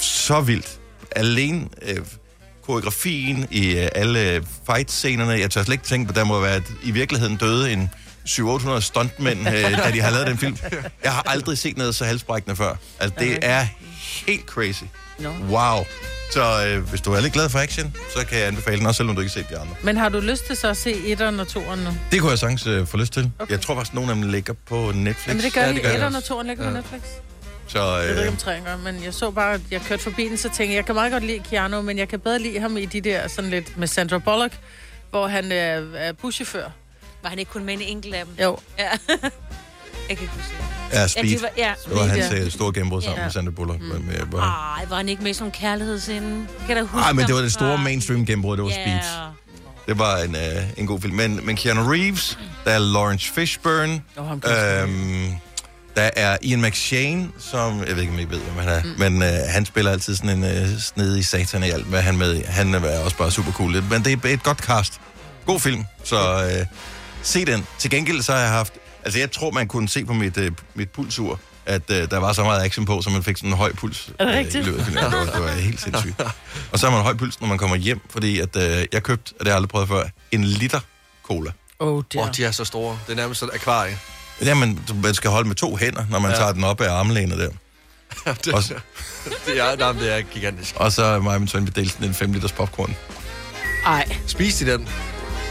så 0.00 0.40
vildt. 0.40 0.78
Alene 1.10 1.68
øh, 1.82 1.98
koreografien 2.70 3.46
i 3.50 3.76
øh, 3.76 3.88
alle 3.94 4.44
fight-scenerne. 4.66 5.32
Jeg 5.32 5.50
tør 5.50 5.62
slet 5.62 5.72
ikke 5.74 5.84
tænke 5.84 6.06
på, 6.06 6.10
at 6.12 6.16
der 6.16 6.24
må 6.24 6.40
være 6.40 6.54
at 6.54 6.62
i 6.84 6.90
virkeligheden 6.90 7.36
døde 7.36 7.72
en 7.72 7.90
700-800 8.28 8.80
stuntmænd, 8.80 9.48
øh, 9.48 9.54
da 9.84 9.90
de 9.92 10.00
har 10.00 10.10
lavet 10.10 10.26
den 10.26 10.38
film. 10.38 10.56
Jeg 11.04 11.12
har 11.12 11.22
aldrig 11.26 11.58
set 11.58 11.76
noget 11.78 11.94
så 11.94 12.04
halsbrækkende 12.04 12.56
før. 12.56 12.74
Altså, 13.00 13.16
det 13.18 13.38
er 13.42 13.66
helt 14.26 14.46
crazy. 14.46 14.82
Wow. 15.48 15.84
Så 16.32 16.66
øh, 16.66 16.88
hvis 16.88 17.00
du 17.00 17.12
er 17.12 17.20
lidt 17.20 17.32
glad 17.32 17.48
for 17.48 17.58
action, 17.58 17.96
så 18.16 18.26
kan 18.26 18.38
jeg 18.38 18.46
anbefale 18.46 18.78
den, 18.78 18.86
også 18.86 18.96
selvom 18.98 19.14
du 19.16 19.20
ikke 19.20 19.32
har 19.34 19.40
set 19.42 19.50
de 19.50 19.58
andre. 19.58 19.74
Men 19.82 19.96
har 19.96 20.08
du 20.08 20.20
lyst 20.20 20.46
til 20.46 20.56
så 20.56 20.68
at 20.68 20.76
se 20.76 20.94
etteren 21.06 21.40
og 21.40 21.48
toeren 21.48 21.80
nu? 21.80 21.90
Det 22.12 22.20
kunne 22.20 22.30
jeg 22.30 22.38
sagtens 22.38 22.66
øh, 22.66 22.86
få 22.86 22.96
lyst 22.96 23.12
til. 23.12 23.30
Okay. 23.38 23.52
Jeg 23.52 23.60
tror 23.60 23.74
faktisk, 23.74 23.94
nogle 23.94 24.10
af 24.10 24.16
dem 24.16 24.30
ligger 24.30 24.54
på 24.68 24.92
Netflix. 24.94 25.28
Jamen 25.28 25.44
det 25.44 25.52
gør 25.52 25.60
Ja, 25.60 25.68
de. 25.68 25.74
gør 25.74 25.80
jeg 25.88 25.94
Etteren 25.94 26.14
og 26.14 26.18
også. 26.18 26.28
toeren 26.28 26.46
ligger 26.46 26.64
på 26.64 26.70
Ja. 26.70 26.76
Netflix. 26.76 27.00
Så 27.72 27.96
Jeg 27.96 28.02
ved 28.08 28.10
ikke 28.16 28.22
øh, 28.22 28.28
om 28.28 28.36
træen 28.36 28.64
gør, 28.64 28.76
men 28.76 29.04
jeg 29.04 29.14
så 29.14 29.30
bare, 29.30 29.54
at 29.54 29.60
jeg 29.70 29.80
kørte 29.80 30.02
forbi 30.02 30.28
den, 30.28 30.36
så 30.36 30.42
tænkte 30.42 30.64
jeg, 30.64 30.74
jeg 30.74 30.86
kan 30.86 30.94
meget 30.94 31.12
godt 31.12 31.24
lide 31.24 31.38
Keanu, 31.50 31.82
men 31.82 31.98
jeg 31.98 32.08
kan 32.08 32.20
bedre 32.20 32.38
lide 32.38 32.60
ham 32.60 32.76
i 32.76 32.84
de 32.84 33.00
der 33.00 33.28
sådan 33.28 33.50
lidt 33.50 33.76
med 33.78 33.86
Sandra 33.88 34.18
Bullock, 34.18 34.58
hvor 35.10 35.26
han 35.26 35.52
er, 35.52 35.82
er 35.96 36.12
buschauffør. 36.12 36.64
Var 37.22 37.28
han 37.30 37.38
ikke 37.38 37.50
kun 37.50 37.64
med 37.64 37.74
en 37.74 37.80
enkelt 37.82 38.14
af 38.14 38.24
dem? 38.24 38.34
Jo, 38.44 38.58
Ja. 38.78 38.84
jeg 40.08 40.16
kan 40.16 40.20
ikke 40.20 40.26
huske 40.34 40.54
ja, 40.92 41.00
Ja, 41.00 41.06
Speed. 41.06 41.24
de 41.38 41.42
var, 41.42 41.48
ja. 41.56 41.72
Det 41.88 41.96
var 41.96 42.04
hans 42.06 42.26
ja. 42.32 42.38
øh, 42.44 42.50
store 42.50 42.72
gennembrud 42.72 43.02
sammen 43.02 43.18
Ja. 43.18 43.24
med 43.24 43.32
Sandra 43.32 43.50
Bullock. 43.50 43.80
Mm. 43.80 43.86
Med, 43.86 44.14
hvor... 44.18 44.38
Ej, 44.40 44.84
var 44.88 44.96
han 44.96 45.08
ikke 45.08 45.22
med 45.22 45.30
i 45.30 45.34
sådan 45.34 45.50
kærlighedsinde? 45.52 46.46
Kan 46.66 46.76
da 46.76 46.82
huske 46.82 47.04
Ej, 47.04 47.12
men 47.12 47.26
det 47.26 47.34
var 47.34 47.40
det 47.40 47.52
store 47.52 47.78
mainstream 47.78 48.26
gennembrud, 48.26 48.56
det 48.56 48.64
var 48.64 48.70
Ja. 48.70 48.82
Speed. 49.00 49.14
Det 49.86 49.98
var 49.98 50.16
en, 50.16 50.34
øh, 50.36 50.40
en 50.76 50.86
god 50.86 51.00
film. 51.00 51.14
Men, 51.14 51.46
men 51.46 51.56
Keanu 51.56 51.90
Reeves, 51.90 52.38
der 52.64 52.70
er 52.70 52.78
Lawrence 52.78 53.32
Fishburne, 53.32 54.02
jeg 54.16 54.82
øhm, 54.82 55.32
der 55.96 56.10
er 56.16 56.36
Ian 56.42 56.62
McShane, 56.62 57.28
som, 57.38 57.78
jeg 57.86 57.94
ved 57.96 58.02
ikke, 58.02 58.12
om 58.12 58.18
I 58.18 58.24
ved, 58.24 58.38
hvem 58.38 58.54
han 58.56 58.68
er, 58.68 58.82
mm. 58.82 58.94
men 58.98 59.22
øh, 59.22 59.28
han 59.48 59.66
spiller 59.66 59.90
altid 59.90 60.16
sådan 60.16 60.30
en 60.30 60.44
øh, 60.44 60.78
snedig 60.78 61.26
satan 61.26 61.62
i 61.64 61.70
alt, 61.70 61.86
hvad 61.86 62.02
han 62.02 62.16
med 62.16 62.36
i. 62.36 62.42
Han 62.48 62.74
er 62.74 62.98
også 62.98 63.16
bare 63.16 63.30
super 63.30 63.52
cool. 63.52 63.82
Men 63.82 64.04
det 64.04 64.24
er 64.24 64.28
et 64.28 64.42
godt 64.42 64.58
cast. 64.58 65.00
God 65.46 65.60
film, 65.60 65.84
så 66.04 66.44
øh, 66.60 66.66
se 67.22 67.44
den. 67.44 67.66
Til 67.78 67.90
gengæld 67.90 68.22
så 68.22 68.32
har 68.32 68.40
jeg 68.40 68.50
haft, 68.50 68.72
altså 69.04 69.18
jeg 69.18 69.30
tror, 69.32 69.50
man 69.50 69.68
kunne 69.68 69.88
se 69.88 70.04
på 70.04 70.12
mit, 70.12 70.36
øh, 70.36 70.50
mit 70.74 70.90
pulsur, 70.90 71.40
at 71.66 71.82
øh, 71.90 72.10
der 72.10 72.18
var 72.18 72.32
så 72.32 72.44
meget 72.44 72.62
action 72.64 72.84
på, 72.84 73.02
så 73.02 73.10
man 73.10 73.22
fik 73.22 73.36
sådan 73.36 73.50
en 73.50 73.56
høj 73.56 73.72
puls 73.72 74.10
Er 74.18 74.24
det 74.24 74.32
øh, 74.32 74.36
i 74.36 74.44
rigtigt? 74.44 74.64
løbet 74.66 74.78
af 74.78 74.84
filmen. 74.84 75.04
Det 75.04 75.12
var, 75.12 75.24
det 75.24 75.42
var 75.42 75.50
helt 75.50 75.80
sindssygt. 75.80 76.20
Og 76.72 76.78
så 76.78 76.86
har 76.88 76.94
man 76.96 77.04
høj 77.04 77.14
puls, 77.14 77.40
når 77.40 77.48
man 77.48 77.58
kommer 77.58 77.76
hjem, 77.76 78.00
fordi 78.10 78.40
at, 78.40 78.56
øh, 78.56 78.86
jeg 78.92 79.02
købte, 79.02 79.32
og 79.32 79.38
det 79.38 79.46
har 79.46 79.50
jeg 79.50 79.56
aldrig 79.56 79.68
prøvet 79.68 79.88
før, 79.88 80.02
en 80.32 80.44
liter 80.44 80.80
cola. 81.22 81.50
Oh, 81.78 81.88
Åh, 81.88 82.02
dear. 82.12 82.22
oh, 82.24 82.30
de 82.36 82.44
er 82.44 82.50
så 82.50 82.64
store. 82.64 82.98
Det 83.06 83.12
er 83.12 83.16
nærmest 83.16 83.40
sådan 83.40 83.54
et 83.54 83.60
akvarie. 83.60 83.98
Jamen, 84.44 84.80
du- 84.88 84.94
man 84.94 85.14
skal 85.14 85.30
holde 85.30 85.48
med 85.48 85.56
to 85.56 85.76
hænder, 85.76 86.04
når 86.10 86.18
man 86.18 86.30
ja. 86.30 86.36
Ja. 86.36 86.42
tager 86.42 86.52
den 86.52 86.64
op 86.64 86.80
af 86.80 86.92
armlænet 86.92 87.38
der. 87.38 87.48
det, 88.44 88.54
Og 88.54 88.62
det, 89.46 89.58
er, 89.60 89.76
nej, 89.76 89.92
men 89.92 90.02
det 90.02 90.12
er 90.16 90.20
gigantisk. 90.20 90.74
Og 90.76 90.92
så 90.92 91.18
mig 91.20 91.34
og 91.34 91.40
min 91.40 91.48
søn, 91.48 91.66
vi 91.66 91.70
delte 91.74 91.90
sådan 91.92 92.08
en 92.08 92.14
5 92.14 92.32
liters 92.32 92.52
popcorn. 92.52 92.96
Ej, 93.86 94.16
Spis 94.26 94.54
de 94.56 94.66
den. 94.72 94.88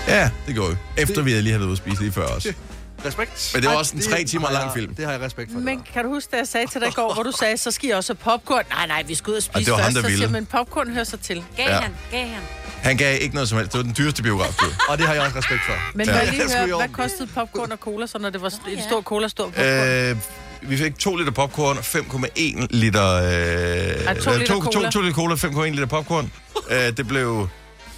Ja, 0.08 0.30
det 0.48 0.56
går 0.56 0.70
jo. 0.70 0.76
Efter 0.98 1.22
vi 1.22 1.32
havde 1.32 1.42
lige 1.44 1.52
havde 1.52 1.60
været 1.60 1.68
ude 1.68 1.74
at 1.74 1.78
spise 1.78 2.02
lige 2.02 2.12
før 2.12 2.26
også. 2.26 2.54
Respekt. 3.06 3.52
Men 3.54 3.62
det 3.64 3.70
var 3.72 3.76
også 3.78 3.96
en 3.96 4.02
tre 4.02 4.24
timer 4.24 4.52
lang 4.52 4.74
film. 4.74 4.96
Det 4.96 5.06
har 5.06 5.12
jeg 5.12 5.22
respekt 5.22 5.52
for. 5.52 5.60
men 5.60 5.82
kan 5.94 6.04
du 6.04 6.10
huske, 6.14 6.32
da 6.32 6.38
jeg 6.38 6.48
sagde 6.48 6.68
til 6.68 6.82
dig 6.82 6.88
i 6.90 6.92
går, 6.92 7.14
hvor 7.14 7.24
du 7.24 7.32
sagde, 7.32 7.58
så 7.58 7.72
skal 7.72 7.90
I 7.90 7.92
også 7.92 8.14
have 8.14 8.38
popcorn? 8.38 8.64
Nej, 8.70 8.88
nej, 8.88 9.04
vi 9.08 9.16
skal 9.16 9.32
ud 9.32 9.38
og 9.38 9.44
spise 9.44 9.56
Ej, 9.56 9.60
det 9.64 9.72
var 9.72 9.78
først. 9.78 9.84
ham, 9.86 9.94
der 9.94 10.02
så 10.02 10.08
ville. 10.08 10.18
siger 10.18 10.30
man, 10.30 10.46
popcorn 10.46 10.90
hører 10.90 11.04
sig 11.04 11.20
til. 11.20 11.44
Gav 11.58 11.66
Ja. 11.68 11.80
han, 11.80 11.92
gav 12.12 12.28
han. 12.28 12.42
Han 12.84 12.98
gav 12.98 13.18
ikke 13.22 13.34
noget 13.36 13.50
som 13.50 13.58
helst. 13.58 13.72
Det 13.74 13.78
var 13.78 13.84
den 13.84 13.96
dyreste 13.98 14.24
biograf, 14.24 14.54
du. 14.62 14.66
Og 14.90 14.98
det 14.98 15.08
har 15.08 15.14
jeg 15.14 15.24
også 15.24 15.38
respekt 15.38 15.62
for. 15.66 15.74
Men 15.98 16.08
Ja. 16.08 16.14
ja. 16.14 16.20
jeg 16.24 16.32
lige 16.32 16.44
Det 16.44 16.56
høre, 16.68 16.78
hvad 16.78 16.90
kostede 16.90 17.28
popcorn 17.36 17.72
og 17.72 17.78
cola, 17.78 18.08
så 18.08 18.18
når 18.20 18.30
det 18.30 18.42
var 18.42 18.54
en 18.68 18.78
ja. 18.78 18.82
stor 18.88 19.02
cola, 19.02 19.28
stor 19.28 19.46
popcorn? 19.46 19.66
øh, 19.88 20.18
vi 20.62 20.78
fik 20.78 20.98
2 21.00 21.16
liter 21.16 21.32
popcorn, 21.32 21.78
5,1 21.78 22.68
liter... 22.70 23.14
Øh, 23.16 24.06
Ej, 24.06 24.20
to 24.20 24.32
øh, 24.32 24.40
liter 24.40 24.54
to, 24.54 24.62
cola. 24.62 24.86
To, 24.86 24.92
to 24.92 25.02
liter 25.02 25.16
cola, 25.16 25.36
5,1 25.36 25.70
liter 25.70 25.86
popcorn. 25.86 26.32
øh, 26.70 26.98
det 26.98 27.08
blev 27.08 27.50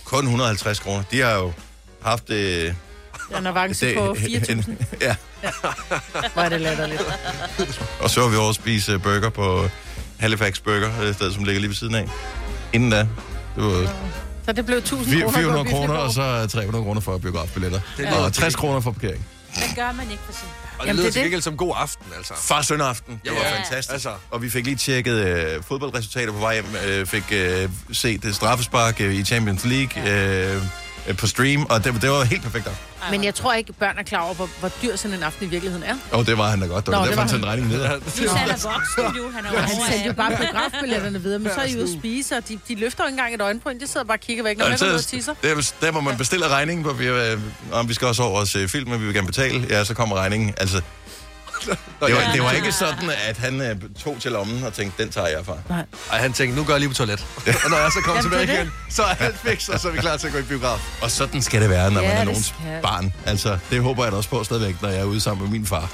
kun 0.05 0.23
150 0.23 0.79
kroner. 0.79 1.03
De 1.11 1.21
har 1.21 1.31
jo 1.33 1.53
haft... 2.01 2.29
Øh, 2.29 2.73
En 3.39 3.47
avance 3.47 3.93
på 3.95 4.13
4.000. 4.19 4.71
ja, 5.01 5.15
Hvor 6.33 6.41
er 6.41 6.49
det 6.49 6.61
latterligt. 6.61 7.01
og 7.99 8.09
så 8.09 8.21
var 8.21 8.27
vi 8.27 8.35
over 8.35 8.49
at 8.49 8.55
spise 8.55 8.91
øh, 8.91 9.01
burger 9.01 9.29
på 9.29 9.69
Halifax 10.19 10.59
Burger, 10.59 11.01
øh, 11.01 11.13
sted, 11.13 11.31
som 11.33 11.43
ligger 11.43 11.59
lige 11.61 11.69
ved 11.69 11.75
siden 11.75 11.95
af. 11.95 12.07
Inden 12.73 12.89
da, 12.91 12.97
det 12.97 13.07
var 13.55 13.93
Så 14.45 14.51
det 14.51 14.65
blev 14.65 14.77
1.000 14.77 14.85
Fire- 14.85 15.21
kroner. 15.21 15.37
400 15.37 15.57
på 15.57 15.63
Bisley 15.63 15.77
kroner, 15.79 15.93
og 15.93 16.11
så 16.13 16.47
300 16.47 16.83
kroner 16.85 17.01
for 17.01 17.17
biografbilletter. 17.17 17.79
lyder 17.97 18.11
Og 18.15 18.23
fint. 18.25 18.35
60 18.35 18.55
kroner 18.55 18.79
for 18.79 18.91
parkering. 18.91 19.27
Hvad 19.57 19.63
gør 19.75 19.91
man 19.91 20.11
ikke 20.11 20.23
for 20.25 20.33
sin 20.33 20.47
Og 20.77 20.83
det 20.83 20.87
Jamen, 20.87 20.95
lyder 20.95 21.03
det 21.03 21.07
er 21.07 21.11
til 21.11 21.19
det. 21.19 21.23
gengæld 21.25 21.41
som 21.41 21.57
god 21.57 21.73
aften, 21.77 22.05
altså. 22.17 22.33
Far 22.37 22.61
søn 22.61 22.81
aften. 22.81 23.21
Det 23.23 23.31
var 23.31 23.37
Ja, 23.37 23.55
fantastisk. 23.55 23.93
altså. 23.93 24.09
Og 24.31 24.41
vi 24.41 24.49
fik 24.49 24.65
lige 24.65 24.75
tjekket 24.75 25.13
øh, 25.15 25.63
fodboldresultater 25.67 26.31
på 26.33 26.39
vej 26.39 26.53
hjem. 26.53 26.65
Øh, 26.87 27.05
fik 27.05 27.23
øh, 27.31 27.69
set 27.91 28.23
det 28.23 28.35
straffespark 28.35 29.01
øh, 29.01 29.15
i 29.15 29.23
Champions 29.23 29.65
League 29.65 30.09
øh, 30.09 30.55
øh, 30.55 30.61
på 31.17 31.27
stream. 31.27 31.65
Og 31.65 31.83
det, 31.83 32.01
det 32.01 32.09
var 32.09 32.23
helt 32.23 32.43
perfekt. 32.43 32.67
aften. 32.67 32.91
Men 33.11 33.23
jeg 33.23 33.35
tror 33.35 33.53
ikke, 33.53 33.73
børn 33.73 33.97
er 33.97 34.03
klar 34.03 34.19
over, 34.19 34.33
hvor, 34.33 34.49
hvor 34.59 34.71
dyr 34.81 34.95
sådan 34.95 35.17
en 35.17 35.23
aften 35.23 35.47
i 35.47 35.49
virkeligheden 35.49 35.87
er. 35.87 35.95
Og 36.11 36.27
det 36.27 36.37
var 36.37 36.49
han 36.49 36.61
da 36.61 36.65
godt. 36.65 36.85
Det 36.85 36.91
var 36.93 36.99
Nå, 36.99 37.05
derfor, 37.05 37.21
det 37.23 37.31
han 37.31 37.41
var 37.41 37.47
sendte 37.47 37.47
regningen 37.47 37.79
ned. 37.79 38.01
Hvis 38.01 38.31
han 38.31 38.49
er 38.49 38.73
voksen, 38.73 39.17
jo. 39.17 39.31
Han 39.31 39.45
er 39.45 39.49
han 39.59 39.69
sendte 39.69 40.05
jo 40.05 40.09
18. 40.09 40.15
bare 40.15 40.37
biografbilletterne 40.37 41.21
videre, 41.21 41.39
men 41.39 41.51
så 41.53 41.61
er 41.61 41.65
I 41.65 41.75
ude 41.75 41.83
at 41.83 41.89
spise, 41.99 42.37
og 42.37 42.47
de, 42.49 42.59
de 42.67 42.75
løfter 42.75 43.03
jo 43.03 43.07
ikke 43.07 43.13
engang 43.13 43.35
et 43.35 43.41
øjenbryn. 43.41 43.79
De 43.79 43.87
sidder 43.87 44.05
bare 44.05 44.17
og 44.17 44.21
kigger 44.21 44.43
væk, 44.43 44.57
når 44.57 44.69
man 44.69 44.93
og 44.95 45.05
tisser. 45.05 45.33
der, 45.43 45.73
der, 45.81 45.91
hvor 45.91 46.01
man 46.01 46.17
bestiller 46.17 46.49
regningen, 46.49 46.83
hvor 46.83 46.93
vi, 46.93 47.05
øh, 47.05 47.39
om 47.71 47.89
vi 47.89 47.93
skal 47.93 48.07
også 48.07 48.23
over 48.23 48.39
og 48.39 48.47
se 48.47 48.67
film, 48.67 48.91
og 48.91 48.99
vi 49.01 49.05
vil 49.05 49.13
gerne 49.13 49.27
betale, 49.27 49.67
ja, 49.69 49.83
så 49.83 49.93
kommer 49.93 50.15
regningen. 50.15 50.53
Altså, 50.57 50.81
det 51.65 51.77
var, 52.15 52.31
det 52.33 52.43
var 52.43 52.51
ikke 52.51 52.71
sådan, 52.71 53.09
at 53.27 53.37
han 53.37 53.61
øh, 53.61 53.75
tog 54.03 54.17
til 54.21 54.31
lommen 54.31 54.63
og 54.63 54.73
tænkte, 54.73 55.03
den 55.03 55.11
tager 55.11 55.27
jeg 55.27 55.45
fra. 55.45 55.57
Ej, 56.11 56.19
han 56.19 56.33
tænkte, 56.33 56.57
nu 56.59 56.63
går 56.63 56.73
jeg 56.73 56.79
lige 56.79 56.89
på 56.89 56.95
toilet. 56.95 57.25
og 57.63 57.69
når 57.69 57.77
jeg 57.77 57.91
så 57.91 57.99
kommer 58.05 58.15
Jamen, 58.21 58.31
tilbage 58.31 58.47
det 58.47 58.55
er 58.57 58.61
igen, 58.61 58.71
så 58.89 59.03
er 59.03 59.15
alt 59.19 59.37
fix, 59.45 59.69
og 59.69 59.79
så 59.79 59.87
er 59.87 59.91
vi 59.91 59.97
klar 59.97 60.17
til 60.17 60.27
at 60.27 60.33
gå 60.33 60.39
i 60.39 60.43
biograf. 60.43 60.79
Og 61.01 61.11
sådan 61.11 61.41
skal 61.41 61.61
det 61.61 61.69
være, 61.69 61.91
når 61.91 62.01
Ja, 62.01 62.07
man 62.07 62.15
er 62.15 62.19
det 62.19 62.27
nogens 62.27 62.45
skal. 62.45 62.81
barn. 62.81 63.13
Altså, 63.25 63.57
det 63.71 63.81
håber 63.81 64.03
jeg 64.03 64.11
da 64.11 64.17
også 64.17 64.29
på 64.29 64.43
stadigvæk, 64.43 64.81
når 64.81 64.89
jeg 64.89 64.99
er 64.99 65.03
ude 65.03 65.21
sammen 65.21 65.43
med 65.43 65.51
min 65.59 65.67
far. 65.67 65.89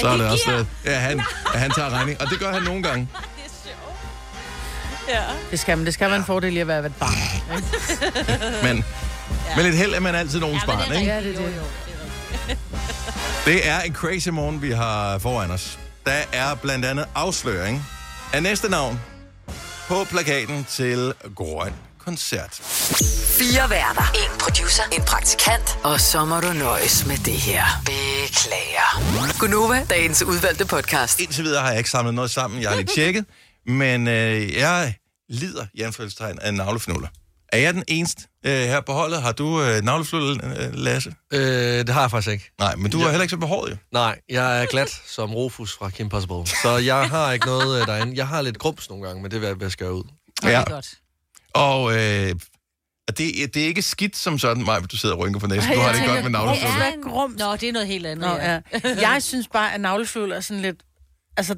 Så 0.00 0.08
er 0.08 0.16
det 0.16 0.26
også, 0.30 0.44
giver? 0.44 0.58
øh, 0.58 0.64
ja, 0.84 0.98
han, 0.98 1.22
at 1.54 1.60
han 1.60 1.70
tager 1.70 1.90
regning. 1.90 2.20
Og 2.20 2.30
det 2.30 2.38
gør 2.38 2.52
han 2.52 2.62
nogle 2.62 2.82
gange. 2.82 3.08
Ja. 5.08 5.20
Det 5.50 5.60
skal 5.60 5.76
man. 5.78 5.86
Det 5.86 5.94
skal 5.94 6.08
være 6.08 6.16
en 6.18 6.24
fordel 6.24 6.56
i 6.56 6.60
at 6.60 6.66
være 6.68 6.86
et 6.86 6.94
barn. 6.94 7.12
Men 8.74 8.84
med 9.56 9.64
lidt 9.64 9.76
held 9.76 9.94
er 9.94 10.00
man 10.00 10.14
altid 10.14 10.40
nogens 10.40 10.62
Ja, 10.68 10.72
men 10.76 10.84
barn, 10.86 10.92
ikke? 10.96 11.12
Ja, 11.12 11.20
det 11.20 11.26
er 11.26 11.40
Jo, 11.40 11.46
det. 11.46 11.56
jo, 11.56 11.62
det 11.86 11.94
er 11.94 12.48
rigtigt. 12.48 12.58
Det 13.48 13.68
er 13.68 13.80
en 13.80 13.94
crazy 13.94 14.28
morgen, 14.28 14.62
vi 14.62 14.70
har 14.70 15.18
foran 15.18 15.50
os. 15.50 15.78
Der 16.06 16.22
er 16.32 16.54
blandt 16.54 16.84
andet 16.84 17.08
afsløring 17.14 17.82
af 18.32 18.42
næste 18.42 18.70
navn 18.70 19.00
på 19.88 20.04
plakaten 20.04 20.64
til 20.64 21.14
Grøn 21.36 21.72
Koncert. 21.98 22.54
Fire 23.38 23.70
værter. 23.70 24.02
En 24.14 24.38
producer. 24.40 24.82
En 24.92 25.02
praktikant. 25.02 25.78
Og 25.84 26.00
så 26.00 26.24
må 26.24 26.40
du 26.40 26.52
nøjes 26.52 27.06
med 27.06 27.16
det 27.16 27.32
her. 27.32 27.64
Beklager. 27.84 29.38
Gunova, 29.38 29.86
dagens 29.90 30.22
udvalgte 30.22 30.66
podcast. 30.66 31.20
Indtil 31.20 31.44
videre 31.44 31.62
har 31.62 31.68
jeg 31.68 31.78
ikke 31.78 31.90
samlet 31.90 32.14
noget 32.14 32.30
sammen. 32.30 32.62
Jeg 32.62 32.70
har 32.70 32.76
lige 32.76 32.94
tjekket. 32.94 33.24
Men 33.66 34.08
øh, 34.08 34.54
jeg 34.56 34.94
lider 35.28 35.66
i 35.74 35.82
anførselstegn 35.82 36.38
af 36.38 36.54
navlefnuller. 36.54 37.08
Er 37.52 37.58
jeg 37.58 37.74
den 37.74 37.84
eneste 37.88 38.22
øh, 38.46 38.52
her 38.52 38.80
på 38.80 38.92
holdet? 38.92 39.22
Har 39.22 39.32
du 39.32 39.62
øh, 39.62 39.82
navlefnuller, 39.82 40.66
øh, 40.66 40.74
Lasse? 40.74 41.14
Øh, 41.32 41.40
det 41.40 41.88
har 41.88 42.00
jeg 42.00 42.10
faktisk 42.10 42.32
ikke. 42.32 42.50
Nej, 42.58 42.76
men 42.76 42.90
du 42.90 42.98
Ja. 42.98 43.04
er 43.04 43.08
heller 43.08 43.22
ikke 43.22 43.30
så 43.30 43.36
behåret, 43.36 43.70
jo. 43.70 43.76
Nej, 43.92 44.20
jeg 44.28 44.62
er 44.62 44.66
glat 44.66 44.90
som 45.06 45.34
Rufus 45.34 45.72
fra 45.78 45.90
Kim 45.90 46.08
Possible. 46.08 46.46
Så 46.62 46.76
jeg 46.76 47.08
har 47.10 47.32
ikke 47.32 47.46
noget 47.46 47.80
øh, 47.80 47.86
derinde. 47.86 48.16
Jeg 48.16 48.28
har 48.28 48.42
lidt 48.42 48.58
grums 48.58 48.88
nogle 48.90 49.06
gange, 49.06 49.22
men 49.22 49.30
det 49.30 49.40
vil 49.40 49.56
jeg 49.60 49.70
skære 49.72 49.92
ud. 49.94 50.04
Ja. 50.42 50.48
Ja. 50.48 50.58
Det 50.60 50.66
er 50.68 50.70
godt. 50.70 50.94
Og 51.54 51.92
øh, 51.92 52.34
det, 53.08 53.54
det 53.54 53.56
er 53.56 53.66
ikke 53.66 53.82
skidt 53.82 54.16
som 54.16 54.38
sådan, 54.38 54.64
Maj, 54.64 54.80
du 54.80 54.96
sidder 54.96 55.14
og 55.14 55.20
rynker 55.20 55.40
på 55.40 55.46
næsen. 55.46 55.72
Du 55.72 55.80
har 55.80 55.92
det 55.92 56.00
ikke 56.00 56.12
godt 56.12 56.22
med 56.22 56.30
navlefnuller. 56.30 56.76
Hvad 56.76 56.86
er 56.86 57.10
grums? 57.10 57.38
Nå, 57.38 57.56
det 57.56 57.68
er 57.68 57.72
noget 57.72 57.88
helt 57.88 58.06
andet. 58.06 58.28
Nå, 58.28 58.36
ja. 58.36 58.60
Jeg 59.10 59.22
synes 59.22 59.48
bare, 59.48 59.74
at 59.74 59.80
navlefløl 59.80 60.32
er 60.32 60.40
sådan 60.40 60.62
lidt... 60.62 60.76
Altså, 61.36 61.54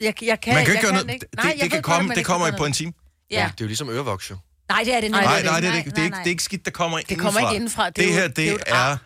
jeg, 0.00 0.14
jeg 0.22 0.40
kan, 0.40 0.54
Man 0.54 0.64
kan 0.64 0.74
jeg 0.74 0.82
ikke 0.82 0.82
gøre 0.82 0.92
noget. 0.92 1.08
Det, 1.20 1.24
Nej, 1.36 1.44
jeg 1.46 1.54
det, 1.54 1.62
det, 1.62 1.70
kan 1.72 1.82
komme, 1.82 2.10
det 2.10 2.16
ikke 2.16 2.26
kommer 2.26 2.46
kan 2.46 2.54
ikke 2.54 2.58
på 2.58 2.64
en 2.66 2.72
time. 2.72 2.92
Ja. 3.30 3.40
Ja. 3.40 3.44
Det 3.44 3.60
er 3.60 3.64
jo 3.64 3.66
ligesom 3.66 3.88
ørevoks 3.88 4.30
jo. 4.30 4.36
Nej, 4.70 4.82
det 4.84 4.94
er 4.96 5.00
det 5.00 5.10
Nej, 5.10 5.24
Nej, 5.24 5.36
ikke. 5.38 5.50
nej, 5.50 5.60
det 5.60 5.66
er, 5.66 5.70
det, 5.72 5.78
ikke. 5.78 5.90
det, 5.90 5.98
er 5.98 6.02
ikke, 6.02 6.14
nej. 6.14 6.22
det 6.22 6.26
er 6.28 6.30
ikke 6.30 6.42
skidt, 6.42 6.64
der 6.64 6.70
kommer 6.70 6.98
Det 6.98 7.10
indenfra. 7.10 7.30
kommer 7.30 7.40
ikke 7.50 7.56
indenfra. 7.56 7.86
Det 7.86 7.96
Det 7.96 8.12
her, 8.12 8.28
det 8.28 8.48
er 8.48 8.52
det 8.52 8.54
et 8.54 8.62
er, 8.66 8.96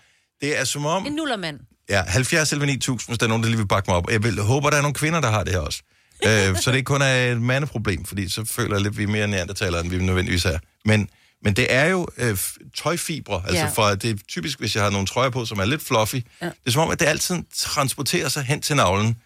det 0.40 0.58
er 0.60 0.64
som 0.64 0.86
om... 0.86 1.06
En 1.06 1.12
nullermand. 1.12 1.60
Ja, 1.88 2.02
70 2.06 2.52
eller 2.52 2.66
9000, 2.66 3.08
hvis 3.10 3.18
der 3.18 3.26
er 3.26 3.28
nogen, 3.28 3.42
der 3.42 3.48
lige 3.48 3.58
vil 3.58 3.68
bakke 3.68 3.90
mig 3.90 3.96
op. 3.96 4.10
Jeg 4.10 4.22
vil, 4.22 4.40
håber, 4.40 4.70
der 4.70 4.76
er 4.76 4.82
nogle 4.82 4.94
kvinder, 4.94 5.20
der 5.20 5.30
har 5.30 5.44
det 5.44 5.52
her 5.52 5.60
også. 5.60 5.82
øh, 6.24 6.56
så 6.60 6.70
det 6.70 6.76
ikke 6.76 6.86
kun 6.86 7.02
er 7.02 7.32
et 7.32 7.42
mandeproblem, 7.42 8.04
fordi 8.04 8.28
så 8.28 8.44
føler 8.44 8.74
jeg 8.74 8.82
lidt, 8.82 8.92
at 8.92 8.98
vi 8.98 9.02
er 9.02 9.06
mere 9.08 9.28
neandertalere, 9.28 9.80
end 9.80 9.90
vi 9.90 9.98
nødvendigvis 9.98 10.44
er. 10.44 10.58
Men, 10.84 11.08
men 11.42 11.54
det 11.56 11.66
er 11.74 11.84
jo 11.86 12.06
øh, 12.16 12.38
tøjfibre. 12.76 13.42
Altså 13.46 13.62
Ja. 13.64 13.68
for, 13.74 13.94
det 13.94 14.10
er 14.10 14.14
typisk, 14.28 14.58
hvis 14.58 14.74
jeg 14.74 14.82
har 14.82 14.90
nogle 14.90 15.06
trøjer 15.06 15.30
på, 15.30 15.44
som 15.44 15.58
er 15.58 15.64
lidt 15.64 15.82
fluffy. 15.82 16.14
Ja. 16.14 16.46
Det 16.46 16.52
er 16.66 16.70
som 16.70 16.82
om, 16.82 16.90
at 16.90 17.00
det 17.00 17.06
altid 17.06 17.36
transporterer 17.56 18.28
sig 18.28 18.42
hen 18.44 18.60
til 18.62 18.76
navlen. 18.76 19.16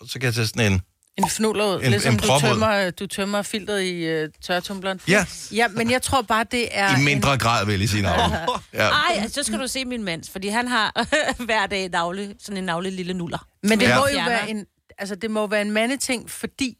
Og 0.00 0.06
så 0.08 0.12
kan 0.18 0.22
jeg 0.26 0.34
tage 0.34 0.46
sådan 0.46 0.72
en... 0.72 0.80
En 1.18 1.28
fnuller 1.30 1.64
ud, 1.64 1.82
En- 1.82 1.90
ligesom 1.90 2.14
en 2.14 2.20
du, 2.20 2.38
tømmer, 2.40 2.90
du 2.90 3.06
tømmer 3.06 3.42
filteret 3.42 3.82
i 3.82 4.22
uh, 4.24 4.28
tørretumbleren. 4.46 5.00
Ja, 5.08 5.24
Ja, 5.52 5.68
men 5.68 5.90
jeg 5.90 6.02
tror 6.02 6.22
bare, 6.22 6.44
det 6.50 6.68
er... 6.70 6.98
i 6.98 7.02
mindre 7.04 7.38
grad, 7.38 7.66
vil 7.66 7.80
jeg 7.80 7.88
sige 7.88 8.02
navlen. 8.02 8.38
Ja. 8.74 8.88
Ej, 8.88 9.14
altså, 9.18 9.42
så 9.42 9.46
skal 9.46 9.58
du 9.60 9.66
se 9.66 9.84
min 9.84 10.02
mands, 10.04 10.30
fordi 10.30 10.48
han 10.48 10.68
har 10.68 11.06
hver 11.44 11.66
dag 11.66 11.88
navle, 11.88 12.34
sådan 12.40 12.56
en 12.56 12.64
navle 12.64 12.90
lille 12.90 13.14
nuller. 13.14 13.38
En, 13.62 13.68
men 13.68 13.80
det 13.80 13.86
Ja. 13.88 13.98
må 13.98 14.06
jo 14.08 14.24
være 14.26 14.50
en... 14.50 14.66
altså 14.98 15.14
det 15.14 15.30
må 15.30 15.46
være 15.46 15.62
en 15.62 15.70
mandeting, 15.70 16.30
fordi 16.30 16.74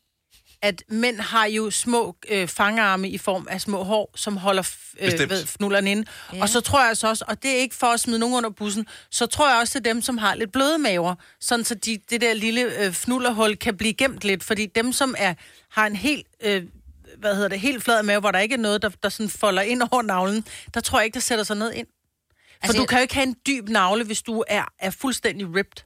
at 0.62 0.82
mænd 0.88 1.20
har 1.20 1.46
jo 1.46 1.70
små 1.70 2.16
øh, 2.28 2.48
fangarme 2.48 3.08
i 3.08 3.18
form 3.18 3.46
af 3.50 3.60
små 3.60 3.82
hår, 3.82 4.12
som 4.16 4.36
holder 4.36 4.70
øh, 5.00 5.30
ved, 5.30 5.46
fnullerne 5.46 5.90
inde. 5.90 6.04
Ja. 6.32 6.42
Og 6.42 6.48
så 6.48 6.60
tror 6.60 6.82
jeg 6.82 6.90
også, 6.90 7.24
og 7.28 7.42
det 7.42 7.50
er 7.50 7.56
ikke 7.56 7.74
for 7.74 7.86
at 7.86 8.00
smide 8.00 8.18
nogen 8.18 8.34
under 8.34 8.50
bussen, 8.50 8.86
så 9.10 9.26
tror 9.26 9.50
jeg 9.50 9.60
også 9.60 9.72
til 9.72 9.84
dem, 9.84 10.02
som 10.02 10.18
har 10.18 10.34
lidt 10.34 10.52
bløde 10.52 10.78
maver, 10.78 11.14
sådan 11.40 11.64
så 11.64 11.74
de, 11.74 11.98
det 12.10 12.20
der 12.20 12.34
lille 12.34 12.84
øh, 12.84 12.92
fnullerhul 12.92 13.56
kan 13.56 13.76
blive 13.76 13.94
gemt 13.94 14.24
lidt, 14.24 14.44
fordi 14.44 14.66
dem, 14.66 14.92
som 14.92 15.14
er, 15.18 15.34
har 15.70 15.86
en 15.86 15.96
helt... 15.96 16.26
Øh, 16.40 16.62
hvad 17.18 17.34
hedder 17.34 17.48
det, 17.48 17.60
helt 17.60 17.84
flad 17.84 18.02
mave, 18.02 18.20
hvor 18.20 18.30
der 18.30 18.38
ikke 18.38 18.54
er 18.54 18.58
noget, 18.58 18.82
der, 18.82 18.88
der 19.02 19.08
sådan 19.08 19.30
folder 19.30 19.62
ind 19.62 19.82
over 19.90 20.02
navlen, 20.02 20.44
der 20.74 20.80
tror 20.80 20.98
jeg 20.98 21.04
ikke, 21.04 21.14
der 21.14 21.20
sætter 21.20 21.44
sig 21.44 21.56
noget 21.56 21.74
ind. 21.74 21.86
For 21.86 22.56
Altså, 22.62 22.78
du 22.78 22.86
kan 22.86 22.98
jo 22.98 23.02
ikke 23.02 23.14
have 23.14 23.26
en 23.26 23.36
dyb 23.46 23.68
navle, 23.68 24.04
hvis 24.04 24.22
du 24.22 24.44
er, 24.48 24.64
er 24.78 24.90
fuldstændig 24.90 25.46
ripped. 25.54 25.84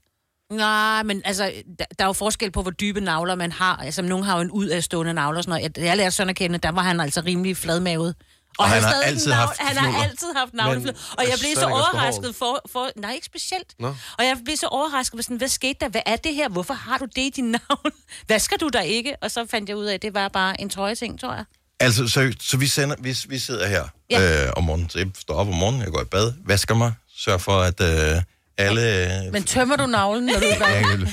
Nej, 0.52 1.02
men 1.02 1.22
altså, 1.24 1.52
der, 1.78 1.84
der 1.98 2.04
er 2.04 2.08
jo 2.08 2.12
forskel 2.12 2.50
på, 2.50 2.62
hvor 2.62 2.70
dybe 2.70 3.00
navler 3.00 3.34
man 3.34 3.52
har. 3.52 3.76
Altså, 3.76 4.02
nogen 4.02 4.24
har 4.24 4.36
jo 4.36 4.40
en 4.42 4.50
ud 4.50 4.66
af 4.66 4.82
stående 4.84 5.14
navler 5.14 5.38
og 5.38 5.44
sådan 5.44 5.60
noget. 5.60 5.76
Jeg, 5.76 5.84
jeg 5.84 5.96
lærte 5.96 6.10
Søren 6.10 6.30
at 6.30 6.36
kende, 6.36 6.58
der 6.58 6.72
var 6.72 6.82
han 6.82 7.00
altså 7.00 7.20
rimelig 7.20 7.56
fladmavet. 7.56 8.14
Og, 8.58 8.68
han 8.68 8.82
har 8.82 8.90
stadig 8.90 9.04
en 9.04 9.08
altid 9.08 9.32
navl- 9.32 9.34
haft 9.36 9.58
Han 9.58 9.76
har 9.76 10.02
altid 10.04 10.26
haft 10.36 10.54
navleflid. 10.54 10.92
Og 11.18 11.24
jeg 11.24 11.36
blev 11.40 11.54
så 11.54 11.66
er 11.66 11.70
overrasket 11.70 12.34
for, 12.34 12.62
for... 12.72 12.88
Nej, 12.96 13.12
ikke 13.12 13.26
specielt. 13.26 13.74
Nå. 13.78 13.88
Og 14.18 14.24
jeg 14.24 14.36
blev 14.44 14.56
så 14.56 14.66
overrasket 14.66 15.16
på 15.16 15.22
sådan, 15.22 15.36
hvad 15.36 15.48
skete 15.48 15.76
der? 15.80 15.88
Hvad 15.88 16.00
er 16.06 16.16
det 16.16 16.34
her? 16.34 16.48
Hvorfor 16.48 16.74
har 16.74 16.98
du 16.98 17.04
det 17.04 17.22
i 17.22 17.30
din 17.36 17.44
navn? 17.68 17.92
Hvad 18.26 18.38
skal 18.38 18.58
du 18.58 18.68
der 18.68 18.80
ikke? 18.80 19.16
Og 19.22 19.30
så 19.30 19.46
fandt 19.50 19.68
jeg 19.68 19.76
ud 19.76 19.84
af, 19.84 19.94
at 19.94 20.02
det 20.02 20.14
var 20.14 20.28
bare 20.28 20.60
en 20.60 20.70
trøjeting, 20.70 21.20
tror 21.20 21.34
jeg. 21.34 21.44
Altså, 21.80 22.08
så, 22.08 22.32
så 22.40 22.56
vi, 22.56 22.66
sender, 22.66 22.96
vi, 22.98 23.16
vi 23.28 23.38
sidder 23.38 23.66
her 23.66 23.84
ja. 24.10 24.44
øh, 24.46 24.52
om 24.56 24.64
morgenen. 24.64 24.90
Så 24.90 24.98
jeg 24.98 25.08
står 25.18 25.34
op 25.34 25.48
om 25.48 25.54
morgenen, 25.54 25.82
jeg 25.82 25.90
går 25.92 26.02
i 26.02 26.04
bad, 26.04 26.32
vasker 26.44 26.74
mig, 26.74 26.92
sørger 27.18 27.38
for, 27.38 27.60
at 27.60 27.80
øh, 27.80 28.22
alle... 28.58 29.16
Øh, 29.26 29.32
Men 29.32 29.44
tømmer 29.44 29.76
du 29.76 29.86
navlen, 29.86 30.24
når 30.26 30.32
du 30.40 30.46
er 30.46 30.68
jeg 30.68 30.84
kan- 30.84 31.08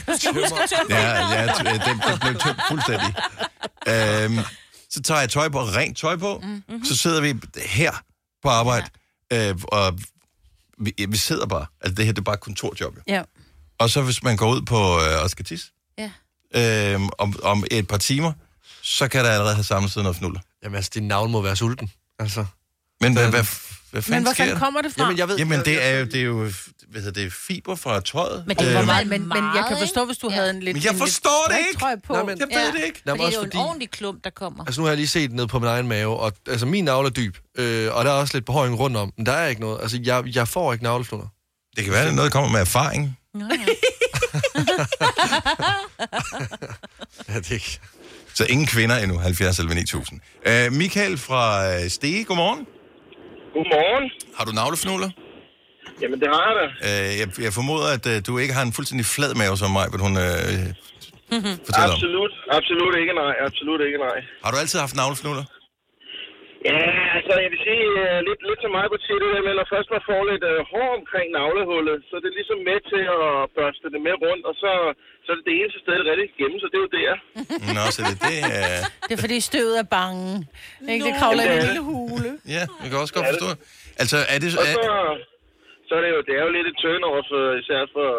Ja, 0.89 1.31
ja, 1.31 1.47
t- 1.47 1.89
den, 1.89 1.99
den 2.11 2.19
blev 2.21 2.35
tømt 2.41 2.59
fuldstændig. 2.69 3.13
Øhm, 3.87 4.39
så 4.89 5.01
tager 5.01 5.19
jeg 5.19 5.29
tøj 5.29 5.49
på, 5.49 5.59
rent 5.63 5.97
tøj 5.97 6.15
på, 6.15 6.41
mm-hmm. 6.43 6.85
så 6.85 6.97
sidder 6.97 7.21
vi 7.21 7.33
her 7.65 7.91
på 8.43 8.49
arbejde, 8.49 8.85
ja. 9.31 9.49
øh, 9.49 9.55
og 9.67 9.99
vi, 10.79 10.93
vi 11.09 11.17
sidder 11.17 11.45
bare. 11.45 11.65
Altså 11.81 11.95
det 11.95 12.05
her, 12.05 12.11
det 12.13 12.19
er 12.19 12.23
bare 12.23 12.33
et 12.35 12.39
kontorjob. 12.41 12.95
Jo. 12.95 13.01
Ja. 13.07 13.21
Og 13.79 13.89
så 13.89 14.01
hvis 14.01 14.23
man 14.23 14.37
går 14.37 14.49
ud 14.53 14.61
på 14.61 14.99
øh, 15.01 15.23
og 15.23 15.29
skal 15.29 15.45
tisse, 15.45 15.65
Ja. 15.97 16.11
øh, 16.95 17.01
om, 17.17 17.39
om 17.43 17.63
et 17.71 17.87
par 17.87 17.97
timer, 17.97 18.33
så 18.81 19.07
kan 19.07 19.25
der 19.25 19.31
allerede 19.31 19.55
have 19.55 19.63
samlet 19.63 19.91
sig 19.91 20.03
noget 20.03 20.15
fnuller. 20.17 20.39
Jamen 20.63 20.75
altså, 20.75 20.91
din 20.93 21.07
navn 21.07 21.31
må 21.31 21.41
være 21.41 21.55
sulten. 21.55 21.91
Altså. 22.19 22.45
Men 23.01 23.13
hvad, 23.13 23.29
hvad, 23.29 23.43
hvad 23.93 24.01
Men 24.01 24.03
fanden 24.03 24.23
hvor 24.23 24.33
sker 24.33 24.45
der? 24.45 24.59
kommer 24.59 24.81
det 24.81 24.93
fra? 24.93 25.03
Jamen, 25.03 25.17
jeg 25.17 25.27
ved... 25.27 25.37
Jamen, 25.37 25.59
det 25.65 25.83
er 25.85 25.99
jo, 25.99 26.05
det 26.05 26.15
er 26.15 26.21
jo 26.23 26.51
hvad 26.91 27.01
hedder 27.01 27.23
det, 27.23 27.33
fiber 27.33 27.75
fra 27.75 27.99
tøjet. 27.99 28.43
Men 28.47 28.57
det 28.57 28.67
Øh, 28.67 28.73
var 28.73 28.79
Nej, 28.79 28.85
meget, 28.85 29.07
men, 29.07 29.27
men 29.27 29.37
jeg 29.55 29.65
kan 29.67 29.77
forstå, 29.79 30.05
hvis 30.05 30.17
du 30.17 30.29
Ja. 30.29 30.35
havde 30.35 30.49
en 30.49 30.59
lidt... 30.59 30.75
Men 30.75 30.83
jeg 30.83 30.95
forstår 30.95 31.45
det 31.49 31.57
ikke. 31.69 31.79
Trøj 31.79 31.95
på. 32.07 32.13
Nej, 32.13 32.23
men- 32.23 32.39
Jeg 32.39 32.47
ved 32.53 32.65
Ja. 32.65 32.71
det 32.79 32.85
ikke. 32.85 33.01
Jamen, 33.05 33.19
det 33.21 33.27
er 33.27 33.31
jo 33.37 33.41
fordi... 33.43 33.57
en 33.57 33.63
ordentlig 33.63 33.89
klump, 33.91 34.23
der 34.23 34.29
kommer. 34.29 34.63
Altså 34.65 34.81
nu 34.81 34.85
har 34.85 34.91
jeg 34.91 34.97
lige 34.97 35.07
set 35.07 35.31
ned 35.31 35.47
på 35.47 35.59
min 35.59 35.67
egen 35.67 35.87
mave, 35.87 36.19
og 36.19 36.33
altså 36.49 36.65
min 36.65 36.83
navle 36.83 37.07
er 37.07 37.11
dyb, 37.11 37.37
øh, 37.57 37.95
og 37.95 38.05
der 38.05 38.11
er 38.11 38.15
også 38.15 38.33
lidt 38.37 38.45
behøjning 38.45 38.79
rundt 38.79 38.97
om, 38.97 39.13
men 39.17 39.25
der 39.25 39.31
er 39.31 39.47
ikke 39.47 39.61
noget. 39.61 39.81
Altså 39.81 39.99
jeg, 40.03 40.23
jeg 40.35 40.47
får 40.47 40.73
ikke 40.73 40.83
navleflunder. 40.83 41.27
Det 41.75 41.83
kan 41.83 41.93
være, 41.93 42.07
at 42.07 42.13
noget 42.15 42.31
kommer 42.31 42.49
med 42.49 42.59
erfaring. 42.59 43.17
Nå, 43.33 43.45
ja. 43.67 43.73
Ja, 47.33 47.37
det 47.37 47.51
ikke... 47.51 47.79
Så 48.33 48.45
ingen 48.45 48.67
kvinder 48.67 48.97
endnu, 48.97 49.17
70 49.17 49.59
eller 49.59 49.73
9000. 49.73 50.19
Uh, 50.47 50.73
Michael 50.73 51.17
fra 51.17 51.73
øh, 51.75 51.89
Stege, 51.89 52.23
godmorgen. 52.23 52.65
Godmorgen. 53.55 54.05
Har 54.37 54.43
du 54.47 54.51
navlefnuller? 54.61 55.09
Jamen, 56.01 56.17
det 56.21 56.27
har 56.33 56.43
jeg 56.49 56.55
da. 56.61 56.65
Uh, 56.87 57.11
jeg, 57.21 57.27
jeg 57.45 57.53
formoder, 57.59 57.87
at 57.97 58.05
uh, 58.11 58.15
du 58.27 58.31
ikke 58.43 58.53
har 58.57 58.63
en 58.69 58.73
fuldstændig 58.77 59.05
flad 59.15 59.31
mave 59.41 59.55
som 59.61 59.71
mig, 59.77 59.85
vil 59.93 60.01
hun 60.07 60.15
uh, 60.27 60.65
fortælle 61.67 61.91
om. 61.93 61.97
Absolut. 61.97 62.33
Absolut 62.59 62.95
ikke 63.01 63.13
nej. 63.21 63.33
Absolut 63.47 63.81
ikke 63.87 63.99
nej. 64.07 64.17
Har 64.43 64.51
du 64.53 64.57
altid 64.63 64.77
haft 64.85 64.95
navlefnuller? 65.01 65.45
Ja, 66.69 66.81
altså, 67.17 67.33
jeg 67.43 67.49
vil 67.53 67.61
sige, 67.67 67.85
uh, 68.03 68.19
lidt, 68.27 68.41
lidt 68.49 68.61
som 68.63 68.71
mig 68.77 68.85
på 68.89 68.97
sige 69.05 69.19
det 69.23 69.29
der 69.35 69.43
med, 69.47 69.53
når 69.59 69.67
først 69.73 69.89
man 69.95 70.03
får 70.09 70.21
lidt 70.31 70.43
uh, 70.51 70.57
hår 70.71 70.89
omkring 70.99 71.27
navlehullet, 71.39 71.97
så 72.07 72.13
er 72.17 72.23
det 72.25 72.33
ligesom 72.39 72.59
med 72.69 72.79
til 72.91 73.03
at 73.17 73.27
børste 73.57 73.85
det 73.93 74.01
med 74.07 74.15
rundt, 74.25 74.43
og 74.49 74.55
så, 74.63 74.71
så 75.23 75.27
er 75.31 75.37
det 75.37 75.45
det 75.49 75.55
eneste 75.59 75.79
sted, 75.83 75.95
det 76.05 76.11
rigtig 76.21 76.39
gemme, 76.41 76.57
så 76.63 76.67
det 76.71 76.77
er 76.79 76.85
jo 76.87 76.91
der. 76.99 77.13
Nå, 77.77 77.83
så 77.95 77.99
det, 78.07 78.15
det 78.27 78.37
uh, 78.53 78.79
Det 79.07 79.13
er 79.17 79.21
fordi 79.25 79.37
støvet 79.49 79.75
er 79.83 79.87
bange. 79.99 80.27
Ikke? 80.93 81.03
Det 81.07 81.13
kravler 81.21 81.43
i 81.45 81.49
en 81.57 81.65
lille 81.69 81.83
hule. 81.91 82.29
Ja, 82.55 82.63
jeg 82.81 82.87
kan 82.89 82.97
også 83.03 83.15
godt 83.17 83.27
forstå. 83.33 83.49
Altså, 84.01 84.17
er 84.33 84.37
det... 84.43 84.49
Og 84.61 84.65
Er, 84.71 84.75
så, 84.79 84.87
så 85.87 85.91
er 85.97 86.01
det 86.05 86.11
jo, 86.15 86.19
det 86.27 86.33
er 86.39 86.43
jo 86.47 86.51
lidt 86.57 86.67
et 86.71 86.77
turnover, 86.83 87.21
for, 87.29 87.41
især 87.61 87.81
for, 87.95 88.09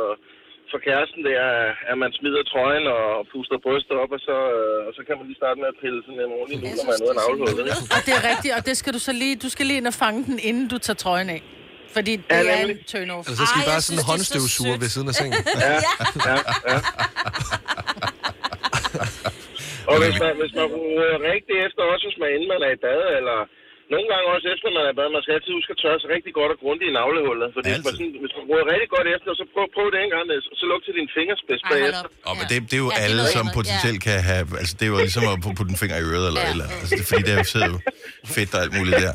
for 0.75 0.81
kæresten, 0.89 1.21
det 1.29 1.35
er, 1.49 1.55
at 1.91 1.97
man 2.03 2.11
smider 2.19 2.43
trøjen 2.53 2.85
og 2.97 3.05
puster 3.33 3.57
brystet 3.67 3.95
op, 4.03 4.11
og 4.17 4.21
så, 4.29 4.37
øh, 4.59 4.79
og 4.89 4.93
så 4.97 5.01
kan 5.07 5.15
man 5.19 5.25
lige 5.31 5.39
starte 5.43 5.59
med 5.63 5.69
at 5.73 5.77
pille 5.83 5.99
sådan 6.07 6.21
en 6.27 6.33
ordentlig 6.39 6.57
nu, 6.63 6.67
når 6.79 6.85
man 6.91 6.95
er 6.99 7.03
ude 7.05 7.13
af 7.15 7.19
navlehullet. 7.23 7.65
ikke? 7.71 7.83
Og 7.97 8.01
det 8.07 8.13
er 8.19 8.23
rigtigt, 8.31 8.53
og 8.59 8.63
det 8.69 8.75
skal 8.81 8.93
du 8.97 9.01
så 9.09 9.13
lige, 9.23 9.35
du 9.47 9.51
skal 9.55 9.65
lige 9.69 9.79
ind 9.81 9.89
og 9.93 9.97
fange 10.05 10.21
den, 10.29 10.37
inden 10.49 10.67
du 10.73 10.77
tager 10.87 11.01
trøjen 11.05 11.29
af. 11.37 11.41
Fordi 11.97 12.13
det 12.17 12.25
Ja, 12.31 12.37
er 12.55 12.59
en 12.75 12.79
turn-off. 12.93 13.25
Altså, 13.29 13.35
så 13.41 13.45
skal 13.51 13.61
Ej, 13.61 13.67
I 13.67 13.69
bare 13.73 13.81
sådan 13.87 13.97
en 13.99 14.03
er 14.05 14.09
håndstøvsuger 14.13 14.77
ved 14.83 14.89
siden 14.95 15.09
af 15.13 15.17
sengen. 15.21 15.41
Ja, 15.65 15.73
ja, 16.31 16.37
ja. 16.71 16.79
Og 19.91 19.97
hvis 20.03 20.17
man, 20.25 20.33
hvis 20.41 20.53
man 20.59 20.67
ruder 20.75 21.11
rigtig 21.33 21.55
efter, 21.67 21.81
også 21.93 22.05
hvis 22.09 22.19
man 22.23 22.29
inden 22.35 22.49
man 22.55 22.61
er 22.69 22.73
i 22.77 22.79
bad, 22.87 23.03
eller 23.19 23.39
nogle 23.93 24.07
gange 24.13 24.27
også 24.35 24.47
efter 24.55 24.69
man 24.79 24.85
er 24.91 24.95
bad, 24.99 25.09
man 25.17 25.23
skal 25.25 25.33
altid 25.37 25.53
huske 25.59 25.71
at 25.75 25.79
tørre 25.85 25.99
sig 26.03 26.09
rigtig 26.17 26.33
godt 26.41 26.51
og 26.55 26.59
grundigt 26.63 26.89
i 26.93 26.95
navlehullet. 27.01 27.49
Fordi 27.57 27.69
hvis 27.75 27.85
man, 27.89 27.95
sådan, 27.99 28.13
hvis 28.23 28.33
man 28.37 28.45
ruder 28.51 28.65
rigtig 28.73 28.89
godt 28.97 29.07
efter, 29.15 29.31
så 29.41 29.45
prøv, 29.55 29.65
prøv 29.77 29.87
det 29.93 29.99
en 30.05 30.11
gang, 30.15 30.23
så, 30.47 30.51
så 30.61 30.65
luk 30.73 30.81
til 30.87 30.95
din 31.01 31.09
fingerspids 31.17 31.63
bagefter. 31.73 32.09
og 32.29 32.33
men 32.39 32.45
det, 32.51 32.57
det 32.71 32.77
er 32.79 32.83
jo 32.87 32.91
Ja, 32.95 32.99
alle, 33.07 33.23
som 33.37 33.45
potentielt 33.59 34.01
kan 34.09 34.17
have... 34.31 34.43
Altså, 34.63 34.73
det 34.79 34.85
er 34.89 34.91
jo 34.95 34.99
ligesom 35.09 35.25
at 35.33 35.37
putte 35.59 35.71
en 35.75 35.81
finger 35.83 35.97
i 36.03 36.05
øret 36.13 36.27
eller 36.31 36.43
Ja. 36.43 36.47
ja. 36.49 36.55
eller. 36.55 36.67
Altså, 36.81 36.93
det 36.99 37.03
er 37.05 37.09
fordi, 37.13 37.25
der 37.31 37.37
sidder 37.53 37.69
jo 37.75 37.79
fedt 38.37 38.51
og 38.57 38.61
alt 38.65 38.73
muligt 38.79 38.97
der. 39.07 39.15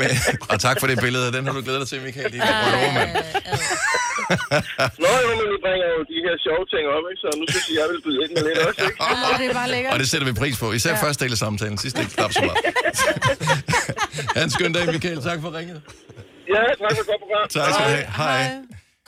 Men, 0.00 0.08
og 0.52 0.56
tak 0.66 0.76
for 0.80 0.86
det 0.90 0.96
billede, 1.06 1.26
den 1.36 1.42
har 1.46 1.52
du 1.58 1.62
glædet 1.66 1.80
dig 1.82 1.88
til, 1.92 1.98
Michael. 2.06 2.28
Det 2.32 2.38
er 2.40 2.46
ja, 2.46 2.90
mand. 2.98 3.10
Nå 5.04 5.10
jo, 5.22 5.26
men 5.40 5.46
vi 5.54 5.58
bringer 5.66 5.86
jo 5.96 6.00
de 6.12 6.18
her 6.26 6.34
sjove 6.46 6.64
ting 6.72 6.84
op, 6.96 7.04
ikke? 7.10 7.20
Så 7.24 7.28
nu 7.40 7.44
synes 7.52 7.64
jeg, 7.68 7.74
jeg 7.80 7.86
vil 7.92 7.98
byde 8.06 8.18
ind 8.24 8.30
med 8.36 8.42
lidt 8.48 8.58
også, 8.66 8.80
ikke? 8.88 8.98
Og 9.30 9.32
det 9.40 9.46
er 9.50 9.56
bare 9.60 9.70
lækkert. 9.74 9.92
Og 9.94 9.98
det 10.02 10.08
sætter 10.10 10.26
vi 10.30 10.34
pris 10.42 10.56
på. 10.62 10.66
Især 10.78 10.92
ja. 10.94 11.02
første 11.06 11.20
del 11.24 11.32
af 11.36 11.40
samtalen. 11.46 11.76
Sidste 11.84 11.96
del 12.00 12.08
knap 12.16 12.32
så 12.38 12.42
meget. 12.48 12.58
ha' 14.36 14.42
en 14.42 14.50
skøn 14.50 14.72
dag, 14.72 14.86
Michael. 14.86 15.22
Tak 15.22 15.40
for 15.40 15.58
ringet. 15.58 15.82
Ja, 16.48 16.60
tak 16.88 16.96
for 16.96 17.06
godt 17.06 17.20
program. 17.20 17.48
Tak 17.50 17.72
skal 17.74 17.84
du 17.84 17.90
have. 17.90 18.06
Hej. 18.16 18.56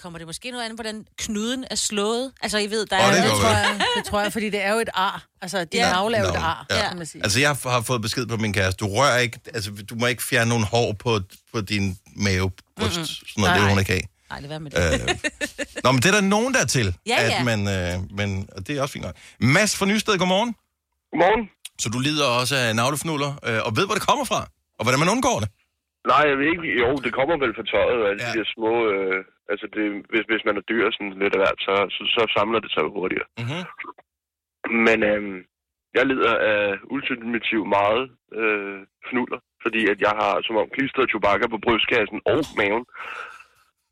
Kommer 0.02 0.18
det 0.18 0.26
måske 0.26 0.50
noget 0.50 0.64
andet, 0.64 0.76
hvordan 0.76 1.04
knuden 1.18 1.64
er 1.70 1.74
slået? 1.74 2.32
Altså, 2.42 2.58
I 2.58 2.70
ved, 2.70 2.86
der 2.86 2.98
Åh, 2.98 3.04
er... 3.04 3.14
det 3.14 3.22
Det 3.22 3.30
tror, 3.30 3.48
jeg, 3.48 3.80
det 3.96 4.04
tror 4.04 4.20
jeg, 4.20 4.32
fordi 4.32 4.50
det 4.50 4.64
er 4.64 4.72
jo 4.72 4.78
et 4.78 4.88
ar. 4.94 5.26
Altså, 5.42 5.64
din 5.64 5.80
Ja. 5.80 5.90
navle 5.90 6.16
er 6.16 6.22
jo 6.22 6.28
et 6.28 6.36
ar, 6.36 6.66
ja. 6.70 6.88
kan 6.88 6.96
man 6.98 7.06
sige. 7.06 7.22
Altså, 7.24 7.40
jeg 7.40 7.56
har 7.64 7.80
fået 7.80 8.02
besked 8.02 8.26
på 8.26 8.36
min 8.36 8.52
kæreste. 8.52 8.84
Du 8.84 8.90
rører 8.92 9.18
ikke... 9.18 9.40
Altså, 9.54 9.70
du 9.90 9.94
må 9.94 10.06
ikke 10.06 10.22
fjerne 10.22 10.48
nogen 10.48 10.64
hår 10.64 10.92
på, 10.92 11.20
på 11.54 11.60
din 11.60 11.98
mave, 12.16 12.50
bryst. 12.76 12.90
Mm-hmm. 12.96 13.04
Sådan 13.04 13.32
noget, 13.36 13.54
det 13.54 13.62
vil 13.62 13.70
hun 13.70 13.78
ikke 13.78 13.90
have. 13.92 14.02
Nej, 14.30 14.40
det 14.40 14.48
var 14.50 14.58
med 14.58 14.70
det. 14.70 15.00
Øh, 15.10 15.16
Nå, 15.84 15.92
men 15.92 16.02
det 16.02 16.06
er 16.08 16.12
der 16.12 16.20
nogen, 16.20 16.54
der 16.54 16.60
er 16.60 16.66
til. 16.66 16.96
Ja, 17.06 17.16
at 17.18 17.30
ja. 17.30 17.44
Man, 17.44 17.68
øh, 17.68 18.16
men 18.16 18.48
og 18.56 18.66
det 18.66 18.76
er 18.78 18.82
også 18.82 18.92
fint 18.92 19.04
nok. 19.04 19.14
Mads 19.40 19.76
fra 19.76 19.86
Nysted, 19.86 20.18
godmorgen. 20.18 20.54
Godmorgen. 21.12 21.48
Så 21.80 21.88
du 21.88 21.98
lider 21.98 22.24
også 22.26 22.56
af 22.56 22.76
navlefnuller, 22.76 23.38
øh, 23.44 23.60
og 23.64 23.76
ved, 23.76 23.86
hvor 23.86 23.94
det 23.94 24.02
kommer 24.02 24.24
fra? 24.24 24.48
Og 24.78 24.82
hvordan 24.84 25.00
man 25.02 25.12
undgår 25.14 25.38
det? 25.44 25.48
Nej, 26.12 26.22
jeg 26.30 26.36
ved 26.40 26.48
ikke. 26.54 26.68
Jo, 26.82 26.88
det 27.04 27.12
kommer 27.18 27.34
vel 27.42 27.54
fra 27.58 27.64
tøjet, 27.72 28.00
alle 28.08 28.22
Ja. 28.22 28.28
de 28.28 28.38
der 28.38 28.46
små... 28.56 28.72
Øh, 28.92 29.18
altså, 29.52 29.66
det, 29.74 29.84
hvis, 30.10 30.24
hvis 30.30 30.42
man 30.48 30.56
er 30.60 30.64
dyr 30.70 30.84
sådan 30.96 31.14
lidt 31.22 31.34
af 31.36 31.40
hvert, 31.42 31.60
så, 31.66 31.74
så, 31.96 32.02
så 32.16 32.22
samler 32.36 32.60
det 32.64 32.70
sig 32.72 32.82
jo 32.86 32.90
hurtigere. 32.98 33.28
Mm-hmm. 33.40 33.62
Men 34.86 34.98
øhm, 35.10 35.38
jeg 35.96 36.04
lider 36.10 36.34
af 36.52 36.62
ultimativt 36.94 37.68
meget 37.78 38.02
øh, 38.40 38.78
fnuller, 39.08 39.40
fordi 39.64 39.80
at 39.92 39.98
jeg 40.06 40.14
har 40.22 40.32
som 40.46 40.56
om 40.62 40.68
klistret 40.74 41.10
Chewbacca 41.10 41.46
på 41.54 41.58
brystkassen 41.64 42.18
og 42.32 42.38
maven. 42.60 42.84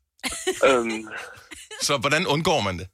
øhm, 0.69 1.01
Så 1.87 1.93
hvordan 2.03 2.23
undgår 2.33 2.59
man 2.67 2.75
det? 2.81 2.87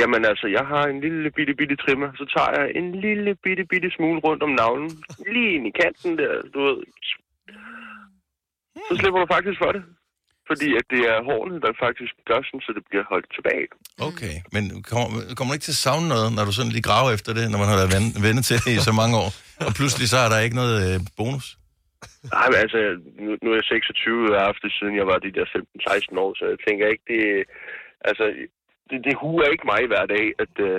Jamen 0.00 0.22
altså, 0.30 0.46
jeg 0.56 0.64
har 0.72 0.84
en 0.92 1.00
lille 1.06 1.30
bitte 1.36 1.54
bitte 1.60 1.76
trimmer, 1.84 2.08
så 2.20 2.24
tager 2.34 2.52
jeg 2.60 2.66
en 2.80 2.88
lille 3.06 3.30
bitte 3.44 3.64
bitte 3.72 3.90
smule 3.96 4.20
rundt 4.26 4.42
om 4.46 4.52
navlen, 4.60 4.90
lige 5.34 5.50
ind 5.56 5.66
i 5.70 5.72
kanten 5.82 6.18
der, 6.20 6.32
du 6.54 6.58
ved. 6.68 6.78
Så 8.88 8.92
slipper 9.00 9.20
du 9.20 9.26
faktisk 9.34 9.58
for 9.64 9.72
det. 9.76 9.84
Fordi 10.50 10.68
at 10.80 10.86
det 10.94 11.02
er 11.12 11.18
hårene, 11.30 11.56
der 11.64 11.72
faktisk 11.84 12.12
gør 12.30 12.40
sådan, 12.46 12.64
så 12.66 12.70
det 12.76 12.84
bliver 12.90 13.04
holdt 13.12 13.28
tilbage. 13.36 13.66
Okay, 14.08 14.34
men 14.54 14.62
kommer, 14.90 15.06
kommer 15.36 15.50
du 15.50 15.56
ikke 15.56 15.68
til 15.68 15.78
at 15.78 15.84
savne 15.86 16.06
noget, 16.14 16.28
når 16.36 16.44
du 16.48 16.52
sådan 16.54 16.74
lige 16.76 16.88
graver 16.90 17.10
efter 17.16 17.30
det, 17.38 17.44
når 17.52 17.58
man 17.62 17.68
har 17.70 17.78
været 17.80 17.94
ven- 17.96 18.16
vennet 18.26 18.44
til 18.48 18.58
det 18.64 18.72
i 18.78 18.86
så 18.88 18.92
mange 19.00 19.14
år, 19.24 19.30
og 19.66 19.70
pludselig 19.78 20.06
så 20.14 20.18
er 20.24 20.28
der 20.32 20.38
ikke 20.46 20.60
noget 20.62 20.76
øh, 20.86 20.96
bonus? 21.18 21.46
Nej, 22.36 22.46
men 22.50 22.58
altså, 22.64 22.78
nu, 23.24 23.30
nu 23.42 23.48
er 23.52 23.58
jeg 23.60 23.64
26 23.64 24.36
og 24.36 24.40
haft 24.48 24.60
det, 24.64 24.72
siden 24.78 24.94
jeg 25.00 25.06
var 25.12 25.18
de 25.26 25.34
der 25.38 25.46
15-16 25.56 26.24
år, 26.24 26.30
så 26.38 26.44
jeg 26.52 26.58
tænker 26.66 26.84
ikke, 26.92 27.06
det... 27.12 27.22
Altså, 28.10 28.24
det, 28.90 28.98
det 29.06 29.14
huer 29.22 29.46
ikke 29.54 29.66
mig 29.72 29.82
hver 29.92 30.04
dag, 30.14 30.24
at, 30.44 30.54
øh, 30.68 30.78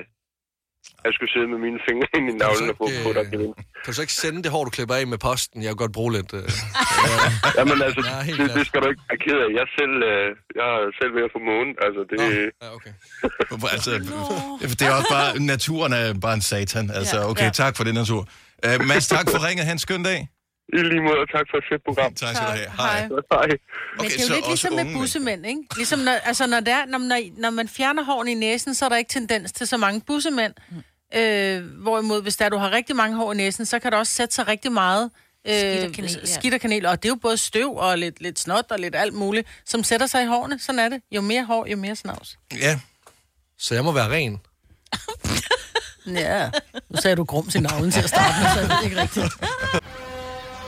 jeg 1.05 1.11
skulle 1.15 1.31
sidde 1.35 1.47
med 1.53 1.59
mine 1.65 1.79
fingre 1.87 2.07
ind 2.17 2.25
i 2.31 2.33
navlen 2.43 2.69
og 2.73 2.77
få 2.81 2.87
på 3.05 3.11
dig 3.17 3.25
øh, 3.33 3.39
Kan 3.81 3.89
du 3.91 3.93
så 3.93 4.01
ikke 4.05 4.19
sende 4.23 4.39
det 4.43 4.51
hår, 4.51 4.63
du 4.67 4.71
klipper 4.77 4.95
af 4.95 5.07
med 5.13 5.19
posten? 5.29 5.57
Jeg 5.63 5.69
vil 5.71 5.79
godt 5.83 5.93
bruge 5.97 6.11
lidt... 6.17 6.31
Øh. 6.39 6.47
Jamen 7.57 7.77
altså, 7.87 8.01
Ja, 8.11 8.17
det, 8.43 8.53
det, 8.57 8.63
skal 8.67 8.79
du 8.81 8.87
ikke 8.91 9.03
være 9.09 9.19
ked 9.25 9.37
af. 9.45 9.49
Jeg 9.59 9.65
selv, 9.79 9.95
øh, 10.11 10.27
jeg 10.59 10.67
er 10.75 10.81
selv 10.99 11.11
ved 11.17 11.23
at 11.27 11.31
få 11.35 11.39
månen. 11.51 11.73
Altså, 11.85 12.01
det, 12.09 12.17
Ja, 12.63 12.67
okay. 12.77 12.93
Altså, 13.75 13.91
det 14.79 14.85
er 14.89 14.93
også 14.99 15.11
bare, 15.17 15.29
naturen 15.53 15.93
er 15.93 16.05
bare 16.25 16.35
en 16.39 16.45
satan. 16.51 16.85
Altså, 16.99 17.17
okay, 17.31 17.49
tak 17.61 17.73
for 17.77 17.83
det, 17.83 17.93
natur. 17.93 18.21
Uh, 18.67 18.85
Mads, 18.89 19.07
tak 19.07 19.25
for 19.33 19.39
ringet. 19.47 19.65
Han 19.65 19.77
skøn 19.79 20.03
dag. 20.03 20.19
I 20.73 20.77
lige 20.77 21.01
måde, 21.01 21.17
og 21.23 21.29
tak 21.35 21.45
for 21.51 21.57
et 21.57 21.63
fedt 21.71 21.83
program. 21.87 22.13
Tak 22.15 22.35
skal 22.35 22.47
du 22.47 22.51
have. 22.51 22.69
Hej. 22.77 22.99
Hej. 22.99 23.07
Hej. 23.31 23.47
Men 23.47 23.57
Okay, 23.99 24.09
det 24.09 24.15
er 24.15 24.21
så 24.21 24.33
jo 24.33 24.35
lidt 24.35 24.47
ligesom 24.47 24.73
med 24.73 24.93
bussemænd, 24.93 25.45
ikke? 25.45 25.61
Ligesom 25.75 25.99
når, 25.99 26.11
altså 26.11 26.47
når, 26.47 26.59
det 26.59 26.73
er, 26.73 26.85
når, 26.85 26.97
når, 26.97 27.19
når 27.37 27.49
man 27.49 27.67
fjerner 27.67 28.03
hårene 28.03 28.31
i 28.31 28.33
næsen, 28.33 28.75
så 28.75 28.85
er 28.85 28.89
der 28.89 28.97
ikke 28.97 29.09
tendens 29.09 29.51
til 29.51 29.67
så 29.67 29.77
mange 29.77 30.01
bussemænd. 30.01 30.53
Øh, 31.15 31.63
hvorimod, 31.81 32.21
hvis 32.21 32.35
der 32.37 32.49
du 32.49 32.57
har 32.57 32.71
rigtig 32.71 32.95
mange 32.95 33.15
hår 33.17 33.33
i 33.33 33.35
næsen, 33.35 33.65
så 33.65 33.79
kan 33.79 33.91
der 33.91 33.97
også 33.97 34.13
sætte 34.13 34.35
sig 34.35 34.47
rigtig 34.47 34.71
meget 34.71 35.11
øh, 35.47 35.53
Skidt 35.53 35.85
og 35.85 35.91
kanel, 35.91 36.11
ja. 36.11 36.25
skidt 36.39 36.53
og 36.53 36.59
kanel. 36.59 36.85
Og 36.85 37.03
det 37.03 37.09
er 37.09 37.11
jo 37.11 37.15
både 37.21 37.37
støv 37.37 37.75
og 37.75 37.97
lidt, 37.97 38.21
lidt 38.21 38.39
snot 38.39 38.65
og 38.69 38.79
lidt 38.79 38.95
alt 38.95 39.13
muligt, 39.13 39.47
som 39.65 39.83
sætter 39.83 40.07
sig 40.07 40.23
i 40.23 40.25
hårene. 40.25 40.59
Sådan 40.59 40.79
er 40.79 40.89
det. 40.89 41.01
Jo 41.11 41.21
mere 41.21 41.43
hår, 41.43 41.65
jo 41.67 41.77
mere 41.77 41.95
snavs. 41.95 42.37
Ja, 42.61 42.79
Så 43.59 43.75
jeg 43.75 43.83
må 43.83 43.91
være 43.91 44.09
ren. 44.11 44.41
Ja, 46.07 46.49
nu 46.89 46.97
sagde 47.01 47.15
du 47.15 47.23
grums 47.23 47.55
i 47.55 47.59
navlen 47.59 47.91
til 47.91 47.99
at 47.99 48.09
starte 48.09 48.33
med, 48.41 48.49
så 48.53 48.73
er 48.73 48.77
det 48.77 48.85
ikke 48.85 49.01
rigtigt. 49.01 49.33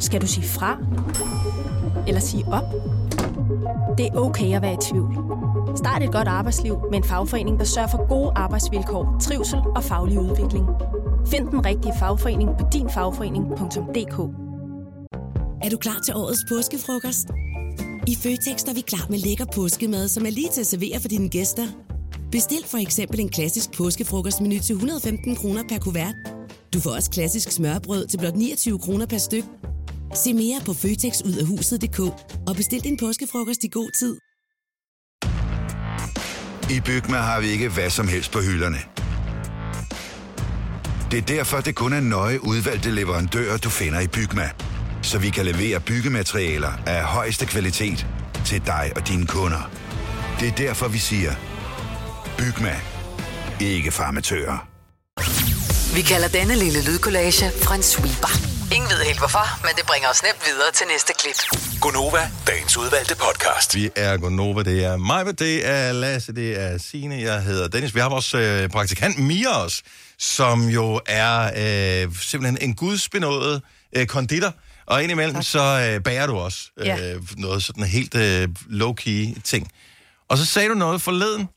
Skal 0.00 0.20
du 0.20 0.26
sige 0.26 0.46
fra? 0.46 0.78
Eller 2.06 2.20
sige 2.20 2.44
op? 2.46 2.64
Det 3.98 4.06
er 4.06 4.14
okay 4.16 4.54
at 4.56 4.62
være 4.62 4.74
i 4.74 4.76
tvivl. 4.90 5.14
Start 5.76 6.02
et 6.02 6.12
godt 6.12 6.28
arbejdsliv 6.28 6.78
med 6.90 6.98
en 6.98 7.04
fagforening, 7.04 7.58
der 7.58 7.64
sørger 7.64 7.88
for 7.88 8.08
gode 8.08 8.32
arbejdsvilkår, 8.36 9.16
trivsel 9.20 9.58
og 9.76 9.84
faglig 9.84 10.18
udvikling. 10.18 10.66
Find 11.26 11.48
den 11.48 11.66
rigtige 11.66 11.92
fagforening 11.98 12.50
på 12.58 12.66
dinfagforening.dk 12.72 14.18
Er 15.62 15.70
du 15.70 15.76
klar 15.76 16.00
til 16.04 16.14
årets 16.14 16.44
påskefrokost? 16.48 17.28
I 18.06 18.14
Føtex 18.14 18.62
er 18.68 18.74
vi 18.74 18.80
klar 18.80 19.06
med 19.10 19.18
lækker 19.18 19.44
påskemad, 19.54 20.08
som 20.08 20.26
er 20.26 20.30
lige 20.30 20.48
til 20.48 20.60
at 20.60 20.66
servere 20.66 21.00
for 21.00 21.08
dine 21.08 21.28
gæster. 21.28 21.66
Bestil 22.32 22.64
for 22.66 22.78
eksempel 22.78 23.20
en 23.20 23.28
klassisk 23.28 23.76
påskefrokostmenu 23.76 24.58
til 24.58 24.72
115 24.72 25.36
kroner 25.36 25.62
per 25.68 25.78
kuvert. 25.78 26.14
Du 26.74 26.80
får 26.80 26.90
også 26.90 27.10
klassisk 27.10 27.50
smørbrød 27.50 28.06
til 28.06 28.18
blot 28.18 28.36
29 28.36 28.78
kroner 28.78 29.06
per 29.06 29.18
styk. 29.18 29.44
Se 30.24 30.34
mere 30.34 30.60
på 30.66 30.72
føtexudafhuset.dk 30.74 32.00
og 32.48 32.56
bestil 32.56 32.80
din 32.84 32.96
påskefrokost 32.96 33.64
i 33.64 33.68
god 33.68 33.90
tid. 33.98 34.16
I 36.76 36.80
Bygma 36.80 37.16
har 37.16 37.40
vi 37.40 37.46
ikke 37.46 37.68
hvad 37.68 37.90
som 37.90 38.08
helst 38.08 38.32
på 38.32 38.40
hylderne. 38.40 38.78
Det 41.10 41.18
er 41.18 41.22
derfor, 41.22 41.60
det 41.60 41.74
kun 41.74 41.92
er 41.92 42.00
nøje 42.00 42.44
udvalgte 42.44 42.90
leverandører, 42.90 43.56
du 43.56 43.68
finder 43.68 44.00
i 44.00 44.06
Bygma. 44.06 44.50
Så 45.02 45.18
vi 45.18 45.30
kan 45.30 45.44
levere 45.44 45.80
byggematerialer 45.80 46.72
af 46.86 47.04
højeste 47.04 47.46
kvalitet 47.46 48.06
til 48.46 48.66
dig 48.66 48.92
og 48.96 49.08
dine 49.08 49.26
kunder. 49.26 49.70
Det 50.40 50.48
er 50.48 50.52
derfor, 50.52 50.88
vi 50.88 50.98
siger, 50.98 51.32
Bygma. 52.38 52.76
Ikke 53.60 53.90
for 53.90 54.02
amatører. 54.02 54.68
Vi 55.94 56.02
kalder 56.02 56.28
denne 56.28 56.54
lille 56.54 56.84
lydkollage 56.84 57.46
en 57.74 57.82
sweeper. 57.82 58.47
Ingen 58.74 58.90
ved 58.90 59.04
helt 59.04 59.18
hvorfor, 59.18 59.66
men 59.66 59.70
det 59.76 59.86
bringer 59.86 60.08
os 60.08 60.22
nemt 60.22 60.42
videre 60.46 60.72
til 60.74 60.86
næste 60.92 61.12
klip. 61.18 61.60
Gonova, 61.80 62.30
dagens 62.46 62.76
udvalgte 62.76 63.16
podcast. 63.16 63.74
Vi 63.74 63.90
er 63.96 64.16
Gonova, 64.16 64.62
det 64.62 64.84
er 64.84 64.96
mig, 64.96 65.38
det 65.38 65.66
er 65.68 65.92
Lasse, 65.92 66.34
det 66.34 66.60
er 66.60 66.78
Signe, 66.78 67.20
jeg 67.22 67.42
hedder 67.42 67.68
Dennis. 67.68 67.94
Vi 67.94 68.00
har 68.00 68.08
vores 68.08 68.34
øh, 68.34 68.68
praktikant 68.68 69.18
Mia 69.18 69.48
også, 69.48 69.82
som 70.18 70.68
jo 70.68 71.00
er 71.06 71.44
øh, 72.06 72.12
simpelthen 72.20 72.58
en 72.68 72.74
gudsbenået 72.74 73.62
øh, 73.96 74.06
konditor. 74.06 74.54
Og 74.86 75.02
indimellem 75.02 75.42
så 75.42 75.90
øh, 75.94 76.02
bager 76.02 76.26
du 76.26 76.36
også 76.36 76.58
øh, 76.78 76.86
Ja. 76.86 77.14
noget 77.36 77.62
sådan 77.64 77.84
helt 77.84 78.14
øh, 78.14 78.48
low-key 78.70 79.40
ting. 79.44 79.70
Og 80.28 80.38
så 80.38 80.44
sagde 80.46 80.68
du 80.68 80.74
noget 80.74 81.02
forleden, 81.02 81.48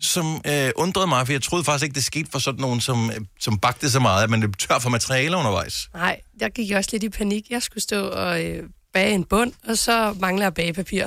som 0.00 0.40
øh, 0.46 0.70
undrede 0.76 1.06
mig, 1.06 1.26
for 1.26 1.32
jeg 1.32 1.42
troede 1.42 1.64
faktisk 1.64 1.84
ikke, 1.84 1.94
det 1.94 2.04
skete 2.04 2.30
for 2.30 2.38
sådan 2.38 2.60
nogen, 2.60 2.80
som, 2.80 3.10
øh, 3.10 3.20
som 3.40 3.58
bagte 3.58 3.90
så 3.90 4.00
meget, 4.00 4.24
at 4.24 4.30
man 4.30 4.40
løb 4.40 4.56
tør 4.56 4.78
for 4.78 4.90
materialer 4.90 5.38
undervejs. 5.38 5.88
Nej, 5.94 6.20
jeg 6.40 6.50
gik 6.50 6.72
også 6.72 6.90
lidt 6.92 7.02
i 7.02 7.08
panik. 7.08 7.50
Jeg 7.50 7.62
skulle 7.62 7.82
stå 7.82 8.08
og 8.08 8.44
øh, 8.44 8.62
bage 8.92 9.14
en 9.14 9.24
bund, 9.24 9.52
og 9.68 9.78
så 9.78 10.16
mangler 10.20 10.44
jeg 10.44 10.54
bagepapir. 10.54 11.06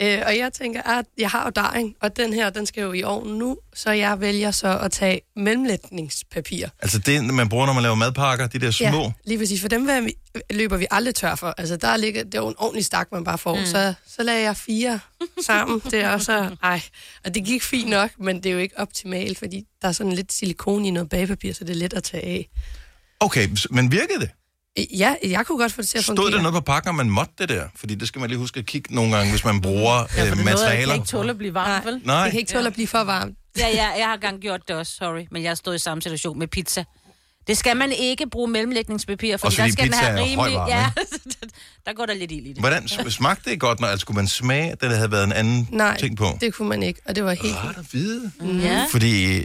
Øh, 0.00 0.22
og 0.26 0.38
jeg 0.38 0.52
tænker, 0.52 0.82
at 0.82 1.04
jeg 1.18 1.30
har 1.30 1.44
jo 1.44 1.50
dejring, 1.50 1.94
og 2.00 2.16
den 2.16 2.32
her, 2.32 2.50
den 2.50 2.66
skal 2.66 2.82
jo 2.82 2.92
i 2.92 3.02
ovnen 3.02 3.38
nu, 3.38 3.58
så 3.74 3.90
jeg 3.90 4.20
vælger 4.20 4.50
så 4.50 4.78
at 4.78 4.92
tage 4.92 5.20
mellemlætningspapir. 5.36 6.66
Altså 6.82 6.98
det, 6.98 7.24
man 7.24 7.48
bruger, 7.48 7.66
når 7.66 7.72
man 7.72 7.82
laver 7.82 7.94
madpakker, 7.94 8.46
de 8.46 8.58
der 8.58 8.70
små. 8.70 9.02
Ja, 9.02 9.12
lige 9.24 9.38
præcis. 9.38 9.60
For 9.60 9.68
dem 9.68 9.88
løber 10.50 10.76
vi 10.76 10.86
aldrig 10.90 11.14
tør 11.14 11.34
for. 11.34 11.54
Altså, 11.58 11.76
der 11.76 11.96
ligger, 11.96 12.24
det 12.24 12.34
er 12.34 12.38
jo 12.38 12.48
en 12.48 12.54
ordentlig 12.58 12.84
stak, 12.84 13.08
man 13.12 13.24
bare 13.24 13.38
får. 13.38 13.58
Mm. 13.58 13.66
Så, 13.66 13.94
så 14.06 14.22
lagde 14.22 14.42
jeg 14.42 14.56
fire 14.56 15.00
sammen. 15.42 15.80
Det 15.90 16.00
er 16.00 16.08
også, 16.10 16.56
ej, 16.62 16.80
og 17.24 17.34
det 17.34 17.44
gik 17.44 17.62
fint 17.62 17.90
nok, 17.90 18.10
men 18.18 18.36
det 18.36 18.46
er 18.46 18.52
jo 18.52 18.58
ikke 18.58 18.78
optimalt, 18.78 19.38
fordi 19.38 19.64
der 19.82 19.88
er 19.88 19.92
sådan 19.92 20.12
lidt 20.12 20.32
silikon 20.32 20.84
i 20.84 20.90
noget 20.90 21.08
bagepapir, 21.08 21.52
så 21.52 21.64
det 21.64 21.70
er 21.70 21.74
let 21.74 21.92
at 21.92 22.02
tage 22.02 22.22
af. 22.22 22.48
Okay, 23.20 23.48
men 23.70 23.92
virkede 23.92 24.20
det? 24.20 24.30
Ja, 24.76 25.14
jeg 25.24 25.46
kunne 25.46 25.58
godt 25.58 25.72
få 25.72 25.82
det 25.82 25.88
til 25.88 25.98
at 25.98 26.04
Stod 26.04 26.16
fungere. 26.16 26.32
der 26.36 26.42
noget 26.42 26.54
på 26.54 26.60
pakken, 26.60 26.88
om 26.88 26.94
man 26.94 27.10
måtte 27.10 27.32
det 27.38 27.48
der? 27.48 27.64
Fordi 27.76 27.94
det 27.94 28.08
skal 28.08 28.20
man 28.20 28.30
lige 28.30 28.38
huske 28.38 28.60
at 28.60 28.66
kigge 28.66 28.94
nogle 28.94 29.16
gange, 29.16 29.30
hvis 29.30 29.44
man 29.44 29.60
bruger 29.60 29.94
Ja, 29.94 30.02
øh, 30.02 30.08
for 30.08 30.16
det 30.16 30.20
er 30.20 30.34
noget, 30.34 30.36
jeg 30.36 30.44
materialer. 30.44 30.86
kan 30.86 30.94
ikke 30.94 31.06
tåle 31.06 31.30
at 31.30 31.38
blive 31.38 31.54
varmt, 31.54 31.86
vel? 31.86 32.00
Nej. 32.04 32.22
Det 32.24 32.30
kan 32.30 32.40
ikke 32.40 32.52
tåle 32.52 32.66
at 32.66 32.72
blive 32.72 32.86
for 32.88 33.04
varmt. 33.04 33.38
Ja, 33.58 33.68
ja, 33.68 33.88
jeg 33.98 34.06
har 34.06 34.16
gang 34.16 34.40
gjort 34.40 34.68
det 34.68 34.76
også, 34.76 34.92
sorry. 34.96 35.26
Men 35.30 35.42
jeg 35.42 35.50
har 35.50 35.54
stået 35.54 35.74
i 35.74 35.78
samme 35.78 36.02
situation 36.02 36.38
med 36.38 36.46
pizza. 36.48 36.84
Det 37.46 37.56
skal 37.58 37.76
man 37.76 37.92
ikke 37.92 38.26
bruge 38.30 38.48
mellemlægningspapir, 38.48 39.36
fordi 39.36 39.56
der 39.56 39.68
skal 39.68 39.84
den 39.84 39.94
have 39.94 40.18
rimelig... 40.20 40.36
højvarm, 40.36 40.68
ja, 40.68 40.90
der 41.86 41.92
går 41.92 42.06
der 42.06 42.14
lidt 42.14 42.32
ild 42.32 42.46
i 42.46 42.48
det. 42.52 42.58
Hvordan 42.58 42.88
smagte 42.88 43.50
det 43.50 43.60
godt, 43.60 43.80
når 43.80 43.88
altså, 43.88 44.06
kunne 44.06 44.16
man 44.16 44.28
smage, 44.28 44.70
at 44.72 44.80
der 44.80 44.94
havde 44.94 45.10
været 45.10 45.24
en 45.24 45.32
anden 45.32 45.68
Nej, 45.72 45.96
ting 45.98 46.16
på? 46.16 46.26
det 46.40 46.54
kunne 46.54 46.68
man 46.68 46.82
ikke, 46.82 47.00
og 47.04 47.16
det 47.16 47.24
var 47.24 47.32
helt... 47.32 47.56
Rart 47.56 47.76
at 47.78 47.84
vide. 47.92 48.30
Mm. 48.40 48.60
Ja. 48.60 48.86
Fordi 48.90 49.42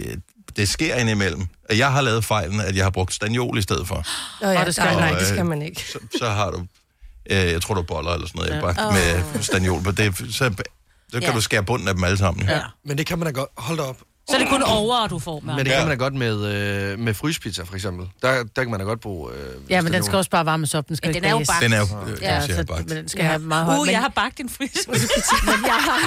det 0.57 0.69
sker 0.69 0.95
indimellem. 0.95 1.47
Jeg 1.75 1.91
har 1.91 2.01
lavet 2.01 2.25
fejlen, 2.25 2.59
at 2.61 2.75
jeg 2.75 2.85
har 2.85 2.89
brugt 2.89 3.13
stagnol 3.13 3.57
i 3.57 3.61
stedet 3.61 3.87
for. 3.87 4.05
Nå 4.41 4.49
ja, 4.49 4.59
Og 4.59 4.65
det 4.65 4.75
skal 4.75 4.83
nej, 4.85 4.93
man 4.93 5.01
nej, 5.03 5.09
ikke. 5.09 5.19
det 5.19 5.27
skal 5.27 5.45
man 5.45 5.61
ikke. 5.61 5.81
Så, 5.91 5.99
så 6.19 6.29
har 6.29 6.51
du, 6.51 6.57
øh, 7.29 7.37
jeg 7.37 7.61
tror 7.61 7.75
du 7.75 7.81
boller 7.81 8.11
eller 8.11 8.27
sådan 8.27 8.39
noget, 8.39 8.49
jeg 8.53 8.61
Ja. 8.77 8.83
bagte 8.91 9.23
med 9.33 9.43
stagnol 9.43 9.83
på. 9.83 9.91
Det, 9.91 10.17
så, 10.17 10.23
så 10.33 10.49
kan 11.13 11.21
Ja. 11.21 11.31
du 11.31 11.41
skære 11.41 11.63
bunden 11.63 11.87
af 11.87 11.93
dem 11.93 12.03
alle 12.03 12.17
sammen. 12.17 12.47
Ja. 12.49 12.59
Men 12.85 12.97
det 12.97 13.05
kan 13.05 13.19
man 13.19 13.25
da 13.25 13.31
godt... 13.31 13.49
Hold 13.57 13.77
da 13.77 13.83
op. 13.83 13.97
Så 14.29 14.35
er 14.35 14.39
det 14.39 14.47
kun 14.49 14.63
over, 14.63 15.07
du 15.07 15.19
får 15.19 15.39
med. 15.39 15.55
Men 15.55 15.65
det 15.65 15.73
kan 15.73 15.81
man 15.87 15.89
da 15.89 15.95
godt 16.03 16.13
med, 16.13 16.45
øh, 16.45 16.99
med 16.99 17.13
fryspizza, 17.13 17.63
for 17.63 17.75
eksempel. 17.75 18.07
Der, 18.21 18.43
der 18.43 18.61
kan 18.63 18.71
man 18.71 18.79
da 18.79 18.85
godt 18.85 19.01
bruge... 19.01 19.31
Øh, 19.33 19.39
Ja, 19.69 19.81
men 19.81 19.93
den 19.93 20.03
skal 20.03 20.15
også 20.17 20.29
bare 20.29 20.45
varmes 20.45 20.75
op. 20.75 20.87
Den 20.87 20.95
skal 20.95 21.07
Ja, 21.07 21.15
ikke 21.15 21.19
den 21.25 21.33
er 21.35 21.39
jo 21.39 21.45
bagt. 21.47 21.63
Den 21.63 21.73
er 21.73 21.79
jo, 21.79 22.11
øh, 22.11 22.17
Ja, 22.21 22.41
så, 22.41 22.47
så, 22.47 22.65
men 22.77 22.89
den 22.89 23.09
skal 23.09 23.21
Ja. 23.23 23.27
have 23.27 23.39
meget 23.39 23.65
højt. 23.65 23.79
Uh, 23.79 23.85
men, 23.85 23.91
jeg 23.93 24.01
har 24.01 24.09
bagt 24.09 24.39
en 24.39 24.49
frys. 24.49 24.87
men 24.87 25.65
jeg 25.65 25.79
har... 25.87 25.99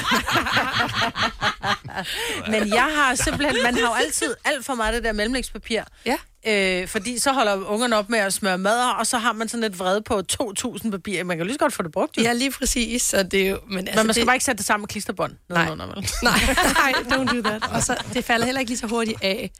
men 2.51 2.69
jeg 2.69 2.89
har 2.97 3.15
simpelthen... 3.15 3.63
Man 3.63 3.75
har 3.75 3.81
jo 3.81 3.95
altid 4.07 4.35
alt 4.45 4.67
for 4.67 4.75
meget 4.75 4.95
det 4.95 5.05
der 5.05 5.13
mellemlægspapir. 5.13 5.81
Ja. 6.07 6.17
Øh, 6.47 6.89
fordi 6.89 7.19
så 7.19 7.33
holder 7.33 7.55
ungerne 7.67 7.97
op 7.97 8.09
med 8.11 8.19
at 8.19 8.33
smøre 8.33 8.59
mad, 8.59 8.79
og 8.99 9.07
så 9.07 9.19
har 9.19 9.33
man 9.33 9.49
sådan 9.49 9.65
et 9.65 9.79
vrede 9.79 10.03
på 10.03 10.23
2.000 10.43 10.91
papir. 10.91 11.25
Man 11.25 11.37
kan 11.37 11.47
lige 11.47 11.55
så 11.55 11.59
godt 11.59 11.73
få 11.73 11.83
det 11.83 11.93
brugt, 11.93 12.17
jo. 12.17 12.23
Ja, 12.23 12.33
lige 12.33 12.51
præcis. 12.51 13.03
Så 13.03 13.23
det 13.23 13.47
er 13.47 13.51
jo, 13.51 13.59
men, 13.69 13.79
altså, 13.79 14.01
Men 14.03 14.07
man 14.07 14.15
skal 14.15 14.21
det, 14.21 14.27
bare 14.27 14.37
ikke 14.37 14.45
sætte 14.45 14.59
det 14.59 14.67
sammen 14.67 14.83
med 14.83 14.89
klisterbånd. 14.89 15.33
Nej. 15.51 15.69
Under, 15.73 15.87
vel? 15.95 16.09
Nej, 16.23 16.41
nej, 16.81 16.93
don't 16.93 17.37
do 17.37 17.43
that. 17.43 17.63
Og 17.73 17.83
så, 17.83 17.97
det 18.15 18.25
falder 18.25 18.45
heller 18.47 18.61
ikke 18.61 18.71
lige 18.71 18.79
så 18.79 18.87
hurtigt 18.87 19.19
af. 19.23 19.51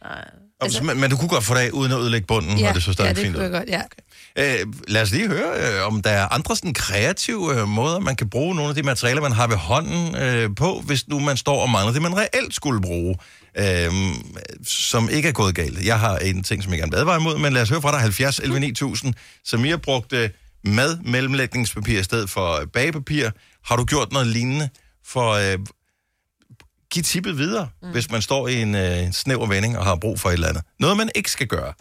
Og, 0.61 0.69
men, 0.83 1.01
men 1.01 1.11
du 1.11 1.17
kunne 1.17 1.29
godt 1.29 1.45
få 1.45 1.55
det 1.55 1.61
af, 1.61 1.71
uden 1.71 1.93
at 1.93 1.99
ødelægge 1.99 2.27
bunden, 2.27 2.59
Ja, 2.59 2.69
og 2.69 2.75
det 2.75 2.83
så 2.83 2.91
ja, 2.91 2.93
stadig 2.93 3.17
det 3.17 3.25
fint 3.25 3.35
kunne 3.37 3.47
ud. 3.47 3.53
godt, 3.53 3.69
ja. 3.69 3.83
Øh, 4.39 4.67
lad 4.89 5.03
os 5.03 5.11
lige 5.13 5.29
høre, 5.29 5.51
øh, 5.81 5.87
om 5.87 6.03
der 6.03 6.11
er 6.11 6.29
andre 6.35 6.57
sådan 6.57 6.75
kreative 6.75 7.61
øh, 7.61 7.69
måder, 7.69 7.99
man 7.99 8.17
kan 8.17 8.31
bruge 8.31 8.55
nogle 8.55 8.69
af 8.69 8.75
de 8.75 8.83
materialer, 8.83 9.23
man 9.23 9.33
har 9.33 9.47
ved 9.47 9.57
hånden 9.57 10.17
øh, 10.17 10.51
på, 10.57 10.81
hvis 10.87 11.09
nu 11.09 11.19
man 11.19 11.37
står 11.37 11.61
og 11.63 11.71
mangler 11.71 11.93
det, 11.93 12.03
man 12.03 12.17
reelt 12.17 12.55
skulle 12.55 12.81
bruge, 12.83 13.17
øh, 13.59 13.93
som 14.65 15.09
ikke 15.09 15.29
er 15.29 15.33
gået 15.33 15.55
galt. 15.55 15.85
Jeg 15.85 16.01
har 16.01 16.19
en 16.19 16.43
ting, 16.43 16.63
som 16.63 16.73
jeg 16.73 16.79
gerne 16.79 16.93
vil 16.93 16.99
advare 16.99 17.21
imod, 17.21 17.39
men 17.39 17.53
lad 17.53 17.63
os 17.63 17.69
høre 17.69 17.83
fra 17.83 17.93
dig 17.93 18.01
70 18.01 18.39
11 18.39 18.61
9000. 18.61 19.15
Samir 19.45 19.77
brugte 19.77 20.31
mad 20.65 20.99
mellemlægningspapir 21.05 22.01
i 22.01 22.03
stedet 22.03 22.31
for 22.31 22.61
øh, 22.61 22.67
bagepapir. 22.67 23.31
Har 23.65 23.77
du 23.77 23.85
gjort 23.85 24.13
noget 24.13 24.27
lignende 24.27 24.69
for... 25.05 25.31
Øh, 25.33 25.59
giv 26.93 27.03
tippet 27.03 27.39
videre, 27.39 27.69
mm. 27.83 27.91
hvis 27.91 28.11
man 28.11 28.23
står 28.23 28.49
i 28.49 28.63
en 28.63 28.75
øh, 28.75 29.13
snæver 29.13 29.47
vending 29.47 29.79
og 29.79 29.85
har 29.85 29.97
brug 29.97 30.21
for 30.21 30.29
et 30.29 30.33
eller 30.33 30.49
andet. 30.49 30.65
Noget, 30.81 30.97
man 30.97 31.11
ikke 31.15 31.31
skal 31.31 31.47
gøre. 31.47 31.73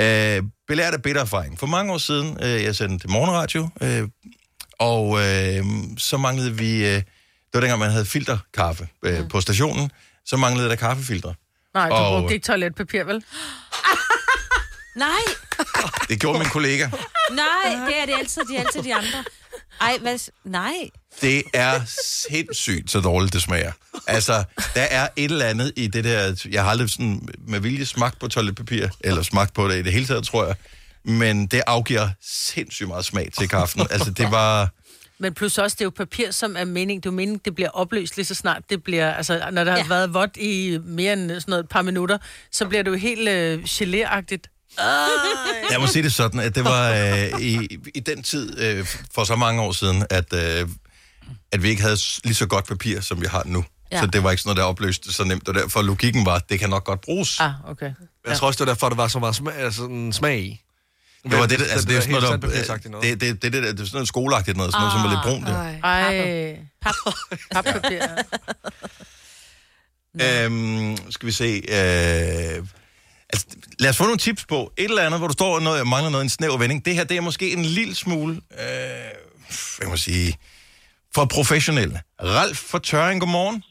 Øh, 0.00 0.42
belært 0.68 0.94
af 0.94 1.02
bitter 1.02 1.22
erfaring. 1.22 1.58
For 1.58 1.66
mange 1.66 1.92
år 1.92 1.98
siden, 1.98 2.38
øh, 2.42 2.62
jeg 2.62 2.76
sendte 2.76 3.08
morgenradio, 3.08 3.68
øh, 3.80 4.08
og 4.78 5.18
øh, 5.18 5.64
så 5.96 6.16
manglede 6.16 6.56
vi... 6.56 6.86
Øh, 6.86 7.02
det 7.48 7.54
var 7.54 7.60
dengang, 7.60 7.80
man 7.80 7.90
havde 7.90 8.04
filterkaffe 8.04 8.88
øh, 9.02 9.22
mm. 9.22 9.28
på 9.28 9.40
stationen. 9.40 9.90
Så 10.28 10.36
manglede 10.36 10.68
der 10.68 10.74
kaffefiltre. 10.76 11.34
Nej, 11.74 11.88
du 11.88 11.94
Og- 11.94 12.20
brugte 12.20 12.34
ikke 12.34 12.46
toiletpapir, 12.46 13.04
vel? 13.04 13.24
Nej, 14.96 15.08
Det 16.08 16.20
gjorde 16.20 16.38
min 16.38 16.48
kollega. 16.48 16.88
nej, 17.30 17.86
det 17.88 18.00
er 18.00 18.06
det 18.06 18.14
altid, 18.18 18.42
de 18.50 18.56
er 18.56 18.60
altid 18.60 18.82
de 18.82 18.94
andre. 18.94 19.24
Ej, 19.80 19.98
hvad? 20.00 20.18
Nej. 20.44 20.72
Det 21.20 21.42
er 21.54 21.80
sindssygt, 22.28 22.90
så 22.90 23.00
dårligt 23.00 23.32
det 23.32 23.42
smager. 23.42 23.72
Altså, 24.06 24.44
der 24.74 24.82
er 24.82 25.08
et 25.16 25.30
eller 25.30 25.46
andet 25.46 25.72
i 25.76 25.86
det 25.86 26.04
der... 26.04 26.46
Jeg 26.50 26.62
har 26.64 26.70
aldrig 26.70 26.90
sådan 26.90 27.28
med 27.48 27.60
vilje 27.60 27.86
smagt 27.86 28.20
på 28.20 28.28
toiletpapir, 28.28 28.88
eller 29.00 29.22
smagt 29.22 29.54
på 29.54 29.68
det 29.68 29.76
i 29.78 29.82
det 29.82 29.92
hele 29.92 30.06
taget, 30.06 30.24
tror 30.26 30.46
jeg. 30.46 30.54
Men 31.04 31.46
det 31.46 31.62
afgiver 31.66 32.08
sindssygt 32.22 32.88
meget 32.88 33.04
smag 33.04 33.28
til 33.38 33.48
kaffen. 33.48 33.86
Altså, 33.90 34.10
det 34.10 34.30
var... 34.30 34.68
Men 35.20 35.34
plus 35.34 35.58
også, 35.58 35.74
det 35.74 35.80
er 35.80 35.84
jo 35.86 35.90
papir, 35.90 36.30
som 36.30 36.56
er 36.58 36.64
mening. 36.64 37.02
Det 37.02 37.08
er 37.08 37.12
jo 37.12 37.16
mening, 37.16 37.44
det 37.44 37.54
bliver 37.54 37.70
opløst 37.70 38.16
lige 38.16 38.26
så 38.26 38.34
snart 38.34 38.62
det 38.70 38.82
bliver... 38.82 39.12
Altså, 39.14 39.48
når 39.52 39.64
der 39.64 39.70
har 39.70 39.78
Ja. 39.78 39.84
været 39.88 40.14
vådt 40.14 40.36
i 40.36 40.78
mere 40.84 41.12
end 41.12 41.30
sådan 41.30 41.42
noget 41.48 41.62
et 41.62 41.68
par 41.68 41.82
minutter, 41.82 42.18
så 42.52 42.66
bliver 42.66 42.82
det 42.82 42.90
jo 42.90 42.96
helt 42.96 43.28
øh, 43.28 43.62
gelé-agtigt. 43.66 44.64
Jeg 45.70 45.80
må 45.80 45.86
sige 45.86 46.02
det 46.02 46.12
sådan, 46.12 46.40
at 46.40 46.54
det 46.54 46.64
var 46.64 46.90
øh, 46.92 47.40
i, 47.40 47.78
i 47.94 48.00
den 48.00 48.22
tid, 48.22 48.60
øh, 48.60 48.86
for 49.14 49.24
så 49.24 49.36
mange 49.36 49.62
år 49.62 49.72
siden, 49.72 50.06
at, 50.10 50.32
øh, 50.34 50.68
at 51.52 51.62
vi 51.62 51.68
ikke 51.68 51.82
havde 51.82 51.96
lige 52.24 52.34
så 52.34 52.46
godt 52.46 52.66
papir, 52.66 53.00
som 53.00 53.20
vi 53.20 53.26
har 53.26 53.42
nu. 53.46 53.64
Ja. 53.92 53.96
Ja. 53.96 54.02
Så 54.02 54.06
det 54.06 54.22
var 54.22 54.30
ikke 54.30 54.42
sådan 54.42 54.48
noget, 54.48 54.56
der 54.56 54.64
opløste 54.64 55.12
så 55.12 55.24
nemt, 55.24 55.48
og 55.48 55.54
derfor 55.54 55.82
logikken 55.82 56.26
var, 56.26 56.34
at 56.34 56.42
det 56.50 56.60
kan 56.60 56.70
nok 56.70 56.84
godt 56.84 57.00
bruges. 57.00 57.40
Ah, 57.40 57.50
okay. 57.70 57.92
Jeg 58.26 58.36
tror 58.36 58.46
også, 58.46 58.58
det 58.58 58.66
var 58.66 58.72
derfor, 58.74 58.88
der 58.88 58.96
var 58.96 59.08
så 59.08 59.18
meget 59.18 59.34
smag, 59.36 59.54
altså, 59.56 59.84
en 59.84 60.12
smag 60.12 60.40
i. 60.40 60.60
Det 61.22 61.38
var 61.38 61.46
det, 61.46 61.58
det, 61.58 61.66
altså, 61.70 61.88
det 61.88 61.96
er 61.96 62.00
sådan 62.00 62.10
noget, 62.12 62.22
der, 62.22 62.30
sandpapirsagtigt 62.30 62.92
noget. 62.92 63.20
det, 63.20 63.20
det, 63.20 63.42
det, 63.42 63.52
det, 63.52 63.62
det, 63.62 63.78
det 63.78 63.80
er 63.80 63.84
sådan 63.84 63.96
noget 63.96 64.08
skoleagtigt 64.08 64.56
noget, 64.56 64.72
sådan 64.72 64.80
noget, 64.80 64.92
som 64.92 65.04
er 65.04 65.10
lidt 65.10 65.24
brunt. 65.24 65.46
Det. 65.46 65.80
Ej. 65.84 66.58
Pap. 66.80 66.94
Pappapir. 67.52 68.02
Øhm, 70.22 70.96
skal 71.10 71.26
vi 71.26 71.32
se. 71.32 71.62
Øh, 71.68 72.64
altså, 73.32 73.46
lad 73.78 73.90
os 73.90 73.96
få 73.96 74.04
nogle 74.04 74.18
tips 74.18 74.44
på. 74.44 74.72
Et 74.76 74.84
eller 74.84 75.02
andet, 75.02 75.20
hvor 75.20 75.26
du 75.28 75.32
står 75.32 75.54
og 75.54 75.62
noget, 75.62 75.86
mangler 75.86 76.10
noget, 76.10 76.24
en 76.24 76.28
snæver 76.28 76.58
vending. 76.58 76.84
Det 76.84 76.94
her, 76.94 77.04
det 77.04 77.16
er 77.16 77.20
måske 77.20 77.52
en 77.52 77.64
lille 77.64 77.94
smule, 77.94 78.34
øh, 78.34 78.68
hvad 79.78 79.88
man 79.88 79.98
sige, 79.98 80.38
for 81.14 81.24
professionel. 81.24 81.98
Ralf 82.22 82.58
fra 82.58 82.78
Tøring, 82.78 83.20
godmorgen. 83.20 83.62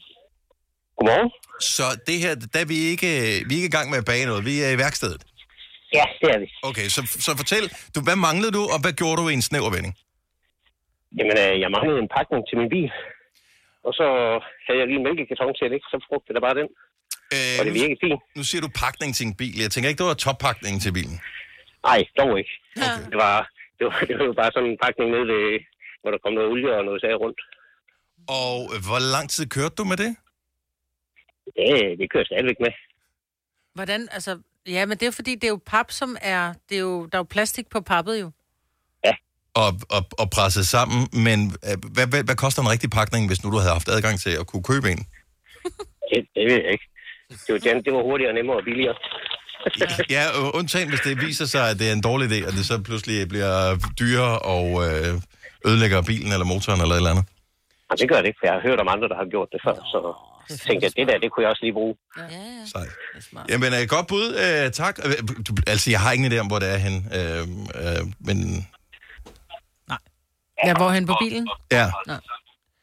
Godmorgen. 0.98 1.30
Så 1.60 1.96
det 2.06 2.18
her, 2.18 2.34
der 2.34 2.60
er 2.60 2.64
vi 2.64 2.76
ikke, 2.76 3.06
vi 3.46 3.54
er 3.54 3.56
ikke 3.56 3.64
i 3.64 3.70
gang 3.70 3.90
med 3.90 3.98
at 3.98 4.04
bage 4.04 4.26
noget. 4.26 4.44
Vi 4.44 4.60
er 4.60 4.70
i 4.70 4.78
værkstedet. 4.78 5.22
Ja, 5.96 6.04
det 6.20 6.28
er 6.34 6.38
vi. 6.42 6.48
Okay, 6.70 6.86
så, 6.94 7.00
så 7.26 7.30
fortæl, 7.42 7.64
du, 7.94 7.98
hvad 8.06 8.16
manglede 8.26 8.52
du, 8.58 8.62
og 8.74 8.78
hvad 8.82 8.92
gjorde 9.00 9.16
du 9.20 9.24
i 9.28 9.34
en 9.40 9.44
snæver 9.48 9.70
vending? 9.74 9.94
Jamen, 11.18 11.36
øh, 11.44 11.54
jeg 11.62 11.68
manglede 11.76 11.98
en 12.04 12.10
pakning 12.16 12.40
til 12.48 12.56
min 12.60 12.70
bil. 12.74 12.90
Og 13.86 13.92
så 13.98 14.06
havde 14.64 14.78
jeg 14.80 14.86
lige 14.88 14.98
en 15.02 15.06
mælkekarton 15.08 15.54
til, 15.58 15.68
ikke? 15.76 15.86
Så 15.92 15.96
brugte 16.08 16.26
jeg 16.28 16.34
da 16.38 16.42
bare 16.48 16.58
den. 16.60 16.68
Øh, 17.34 17.56
Og 17.58 17.62
det 17.66 17.72
virkede 17.80 18.00
fint. 18.06 18.20
Nu 18.38 18.42
siger 18.48 18.60
du 18.66 18.70
pakning 18.84 19.10
til 19.16 19.24
en 19.30 19.34
bil. 19.40 19.56
Jeg 19.64 19.70
tænker 19.70 19.88
ikke, 19.88 20.00
det 20.02 20.10
var 20.12 20.20
toppakning 20.26 20.74
til 20.84 20.92
bilen. 20.98 21.16
Nej, 21.88 22.00
dog 22.20 22.30
ikke. 22.40 22.52
Okay. 22.76 23.04
Det, 23.12 23.18
var, 23.24 23.36
det, 23.78 23.84
var, 23.88 23.96
det 24.08 24.14
var 24.18 24.24
jo 24.30 24.34
bare 24.42 24.50
sådan 24.54 24.70
en 24.72 24.78
pakning 24.84 25.08
nede 25.14 25.26
ved, 25.32 25.44
hvor 26.00 26.10
der 26.14 26.18
kom 26.24 26.32
noget 26.38 26.48
olie 26.52 26.70
og 26.78 26.84
noget 26.88 27.00
sag 27.04 27.14
rundt. 27.24 27.40
Og 28.40 28.56
øh, 28.72 28.78
hvor 28.88 29.00
lang 29.14 29.26
tid 29.34 29.44
kørte 29.56 29.74
du 29.80 29.84
med 29.92 29.98
det? 30.04 30.10
Det, 31.56 31.68
det 31.98 32.06
kører 32.10 32.22
jeg 32.24 32.30
stadigvæk 32.32 32.60
med. 32.66 32.72
Hvordan, 33.78 34.00
altså... 34.16 34.32
Ja, 34.68 34.86
men 34.86 34.98
det 34.98 35.06
er 35.06 35.10
fordi, 35.10 35.34
det 35.34 35.44
er 35.44 35.48
jo 35.48 35.60
pap, 35.66 35.90
som 35.90 36.16
er... 36.22 36.52
Det 36.68 36.76
er 36.76 36.80
jo, 36.80 37.06
der 37.06 37.18
er 37.18 37.20
jo 37.20 37.26
plastik 37.30 37.66
på 37.70 37.80
pappet 37.80 38.20
jo. 38.20 38.30
og, 39.62 39.70
og, 39.96 40.02
og 40.22 40.26
presset 40.30 40.66
sammen, 40.66 41.00
men 41.26 41.38
øh, 41.68 41.76
hvad, 41.94 42.06
hvad, 42.10 42.22
hvad 42.28 42.36
koster 42.44 42.62
en 42.62 42.70
rigtig 42.74 42.90
pakning, 42.90 43.22
hvis 43.28 43.44
nu 43.44 43.50
du 43.50 43.58
havde 43.62 43.72
haft 43.78 43.88
adgang 43.88 44.20
til 44.24 44.32
at 44.40 44.46
kunne 44.46 44.62
købe 44.62 44.86
en? 44.90 45.00
Det, 46.10 46.20
det 46.36 46.44
ved 46.50 46.58
jeg 46.64 46.72
ikke. 46.72 46.86
Det 47.46 47.50
var, 47.54 47.80
det 47.86 47.92
var 47.96 48.02
hurtigere, 48.02 48.32
nemmere 48.38 48.56
og 48.56 48.64
billigere. 48.64 48.96
Ja, 50.16 50.22
undtagen 50.58 50.88
hvis 50.88 51.00
det 51.00 51.20
viser 51.26 51.46
sig, 51.54 51.70
at 51.70 51.78
det 51.78 51.86
er 51.88 51.92
en 51.92 52.06
dårlig 52.10 52.26
idé, 52.30 52.38
og 52.48 52.52
det 52.52 52.64
så 52.66 52.82
pludselig 52.88 53.28
bliver 53.28 53.54
dyrere 54.00 54.38
og 54.54 54.66
øh, 54.86 55.12
ødelægger 55.68 56.02
bilen 56.10 56.32
eller 56.32 56.46
motoren 56.52 56.80
eller 56.80 56.94
et 56.94 57.02
eller 57.02 57.14
andet. 57.14 57.26
Og 57.90 57.94
det 57.98 58.08
gør 58.10 58.18
det 58.20 58.28
ikke, 58.30 58.40
for 58.40 58.46
jeg 58.46 58.54
har 58.58 58.64
hørt 58.68 58.80
om 58.84 58.88
andre, 58.94 59.08
der 59.08 59.18
har 59.22 59.28
gjort 59.34 59.48
det 59.52 59.60
før. 59.66 59.76
Så 59.92 59.98
tænkte 60.48 60.84
jeg, 60.84 60.92
det 60.96 61.08
der, 61.08 61.18
det 61.18 61.32
kunne 61.32 61.42
jeg 61.42 61.50
også 61.50 61.62
lige 61.62 61.72
bruge. 61.72 61.94
Sejt. 62.66 62.88
Jamen, 63.48 63.72
øh, 63.74 63.88
godt 63.88 64.06
bud. 64.06 64.26
Øh, 64.44 64.72
tak. 64.72 64.98
Øh, 65.04 65.12
Du, 65.46 65.52
altså, 65.66 65.90
jeg 65.90 66.00
har 66.00 66.12
ingen 66.12 66.32
idé 66.32 66.38
om, 66.38 66.46
hvor 66.46 66.58
det 66.58 66.68
er 66.72 66.76
hen. 66.76 66.94
Øh, 67.18 67.40
øh, 67.82 68.06
men 68.20 68.66
Ja, 70.64 70.74
hvorhen 70.74 71.06
på 71.06 71.16
bilen? 71.20 71.48
ja. 71.72 71.90
Nå. 72.06 72.12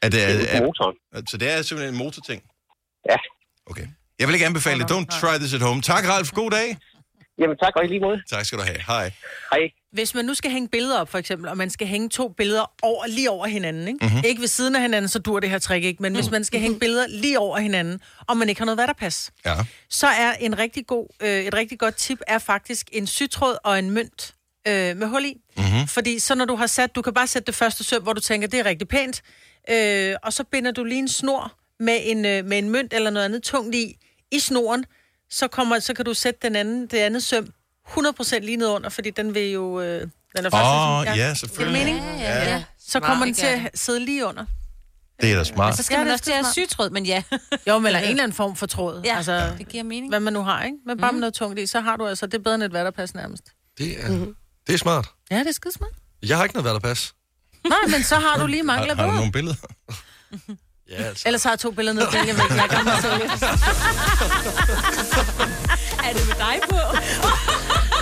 Er 0.02 0.10
det, 0.10 0.24
er 0.24 0.28
er, 0.28 0.68
er, 1.14 1.22
så 1.28 1.38
det 1.38 1.52
er 1.52 1.62
simpelthen 1.62 1.94
en 1.96 1.98
motorting? 2.04 2.44
Ja. 3.10 3.16
Okay. 3.68 3.88
Jeg 4.20 4.28
vil 4.28 4.34
ikke 4.34 4.46
anbefale 4.46 4.80
det. 4.84 4.92
Don't 4.92 5.20
try 5.20 5.38
this 5.38 5.54
at 5.54 5.62
home. 5.62 5.82
Tak, 5.82 6.08
Ralf. 6.10 6.32
God 6.32 6.52
dag. 6.52 6.78
Jamen 7.40 7.58
tak, 7.58 7.74
og 7.76 7.86
i 7.86 7.88
lige 7.88 8.00
måde. 8.00 8.22
Tak 8.30 8.46
skal 8.46 8.60
du 8.60 8.64
have. 8.64 8.78
Hej. 8.88 9.12
Hej. 9.52 9.60
Hvis 9.92 10.16
man 10.16 10.26
nu 10.26 10.34
skal 10.34 10.52
hænge 10.52 10.68
billeder 10.70 11.00
op, 11.00 11.10
for 11.10 11.18
eksempel, 11.18 11.50
og 11.50 11.58
man 11.58 11.70
skal 11.70 11.88
hænge 11.88 12.10
to 12.10 12.30
billeder 12.30 12.72
over, 12.82 13.08
lige 13.08 13.30
over 13.30 13.48
hinanden, 13.48 13.88
ikke? 13.88 13.98
Mhm. 14.02 14.10
Mm-hmm. 14.12 14.24
ikke 14.28 14.42
ved 14.42 14.48
siden 14.48 14.76
af 14.76 14.82
hinanden, 14.82 15.10
så 15.10 15.20
dur 15.20 15.40
det 15.40 15.50
her 15.50 15.60
trick 15.60 15.86
ikke, 15.86 16.02
men 16.04 16.16
hvis 16.16 16.32
man 16.32 16.44
skal 16.44 16.60
hænge 16.60 16.80
billeder 16.80 17.08
lige 17.08 17.40
over 17.40 17.58
hinanden, 17.60 18.00
og 18.28 18.38
man 18.38 18.50
ikke 18.50 18.62
har 18.62 18.66
noget 18.66 18.78
vatterpas, 18.78 19.32
Ja. 19.46 19.56
så 19.90 20.08
er 20.08 20.34
en 20.34 20.58
rigtig 20.58 20.88
god, 20.88 21.08
øh, 21.22 21.30
et 21.46 21.54
rigtig 21.54 21.80
godt 21.80 21.96
tip 21.96 22.20
er 22.28 22.38
faktisk 22.40 22.90
en 22.92 23.08
sytråd 23.08 23.58
og 23.64 23.80
en 23.80 23.92
mønt 23.92 24.34
øh, 24.68 24.98
med 24.98 25.08
hul 25.08 25.26
i. 25.26 25.34
Mm-hmm. 25.58 25.88
Fordi 25.88 26.20
så 26.20 26.36
når 26.36 26.46
du 26.46 26.56
har 26.56 26.68
sat, 26.68 26.96
du 26.96 27.02
kan 27.02 27.14
bare 27.14 27.28
sætte 27.28 27.46
det 27.46 27.56
første 27.56 27.84
søm, 27.84 28.04
hvor 28.04 28.14
du 28.14 28.22
tænker, 28.22 28.48
det 28.48 28.60
er 28.60 28.66
rigtig 28.66 28.88
pænt, 28.88 29.22
øh, 29.70 30.16
og 30.24 30.34
så 30.34 30.44
binder 30.44 30.72
du 30.72 30.84
lige 30.84 31.00
en 31.00 31.08
snor 31.08 31.54
med 31.80 32.00
en, 32.04 32.26
øh, 32.26 32.46
med 32.46 32.58
en 32.58 32.70
mønt 32.70 32.94
eller 32.94 33.10
noget 33.10 33.26
andet 33.26 33.44
tungt 33.44 33.76
i, 33.76 33.96
i 34.32 34.40
snoren, 34.40 34.86
så, 35.30 35.48
kommer, 35.48 35.80
så 35.80 35.94
kan 35.94 36.06
du 36.06 36.14
sætte 36.14 36.40
den 36.42 36.56
anden, 36.56 36.88
det 36.88 36.98
andet 36.98 37.24
søm 37.24 37.48
100% 37.88 38.40
lige 38.40 38.58
ned 38.58 38.68
under, 38.68 38.90
fordi 38.90 39.10
den 39.10 39.34
vil 39.34 39.52
jo... 39.52 39.82
Øh, 39.82 40.02
den 40.38 40.46
er 40.46 40.50
faktisk 40.50 40.56
Åh, 40.56 41.04
sådan- 41.06 41.16
ja, 41.18 41.34
selvfølgelig. 41.34 41.84
Giver 41.86 41.94
det 41.96 42.04
mening? 42.04 42.22
Ja, 42.22 42.36
ja, 42.44 42.50
ja. 42.56 42.64
Så 42.80 43.00
kommer 43.00 43.26
den 43.26 43.34
til 43.34 43.46
at 43.46 43.72
sidde 43.74 44.00
lige 44.06 44.26
under. 44.26 44.46
Det 45.22 45.32
er 45.32 45.36
da 45.38 45.44
smart. 45.44 45.78
Så 45.78 45.84
skal 45.84 45.98
man 46.00 46.08
også 46.08 46.24
til 46.24 46.32
at 46.32 46.38
have 46.38 46.52
sytråd, 46.54 46.90
men 46.90 47.06
ja. 47.06 47.24
Jo, 47.68 47.78
men 47.80 47.86
eller 47.88 48.00
en 48.00 48.10
eller 48.10 48.24
anden 48.24 48.36
form 48.36 48.56
for 48.56 48.66
tråd. 48.66 49.02
Ja, 49.06 49.16
altså, 49.18 49.56
det 49.58 49.68
giver 49.68 49.84
mening. 49.84 50.12
Hvad 50.12 50.20
man 50.20 50.34
nu 50.34 50.42
har, 50.44 50.64
ikke? 50.64 50.78
Men 50.86 50.98
bare 50.98 51.12
med 51.12 51.20
noget 51.20 51.34
tungt 51.34 51.60
i, 51.60 51.66
så 51.68 51.80
har 51.80 51.98
du 51.98 52.08
altså, 52.08 52.26
det 52.26 52.34
er 52.34 52.40
bedre 52.44 52.56
end 52.56 52.64
et 52.64 52.74
vatterpas 52.74 53.14
nærmest. 53.16 53.44
Det 53.78 54.04
er, 54.06 54.10
mm-hmm. 54.12 54.36
det 54.68 54.74
er 54.74 54.78
smart. 54.78 55.08
Ja, 55.32 55.40
det 55.40 55.48
er 55.48 55.52
skidesmart. 55.52 55.90
Jeg 56.24 56.38
har 56.38 56.44
ikke 56.44 56.56
noget 56.56 56.66
vatterpas. 56.66 57.14
Nej, 57.70 57.78
men 57.90 58.04
så 58.04 58.16
har 58.16 58.38
du 58.38 58.48
lige 58.48 58.60
Har, 58.60 58.66
mangler 58.66 58.96
har 58.96 59.04
du 59.04 59.10
bedre. 59.10 59.16
nogle 59.18 59.32
billeder? 59.32 59.56
Ja, 60.90 61.04
altså. 61.04 61.24
Ellers 61.26 61.44
har 61.44 61.52
jeg 61.52 61.60
to 61.60 61.72
billeder 61.72 62.00
ned 62.00 62.08
på 62.08 62.16
jeg 62.16 62.26
væk. 62.26 62.58
Jeg 62.58 62.70
kan 62.70 62.86
mig 62.86 62.98
selv. 63.02 63.22
Er 66.08 66.14
det 66.14 66.28
med 66.28 66.36
dig 66.46 66.58
på? 66.70 66.76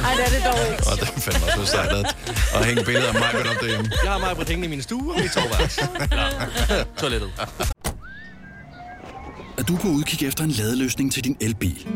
Nej, 0.01 0.13
det 0.15 0.25
er 0.25 0.29
det 0.29 0.41
dog 0.45 0.71
ikke. 0.71 0.83
Og 0.91 0.99
det 0.99 1.07
er 1.15 1.19
fandme 1.19 1.61
også 1.61 1.71
sejt 1.71 1.91
at, 1.91 2.15
at 2.55 2.65
hænge 2.65 2.83
billeder 2.83 3.07
af 3.07 3.13
mig 3.13 3.49
op 3.51 3.61
derhjemme. 3.61 3.91
Jeg 4.03 4.11
har 4.11 4.19
mig 4.19 4.35
på 4.35 4.43
hængende 4.47 4.65
i 4.65 4.69
min 4.69 4.81
stue 4.81 5.13
og 5.13 5.19
mit 5.21 5.33
soveværelse. 5.33 5.81
Nå. 6.11 6.83
Toilettet. 6.97 7.31
Er 9.57 9.63
du 9.63 9.77
på 9.77 9.87
udkig 9.87 10.27
efter 10.27 10.43
en 10.43 10.51
ladeløsning 10.51 11.13
til 11.13 11.23
din 11.23 11.37
elbil? 11.41 11.87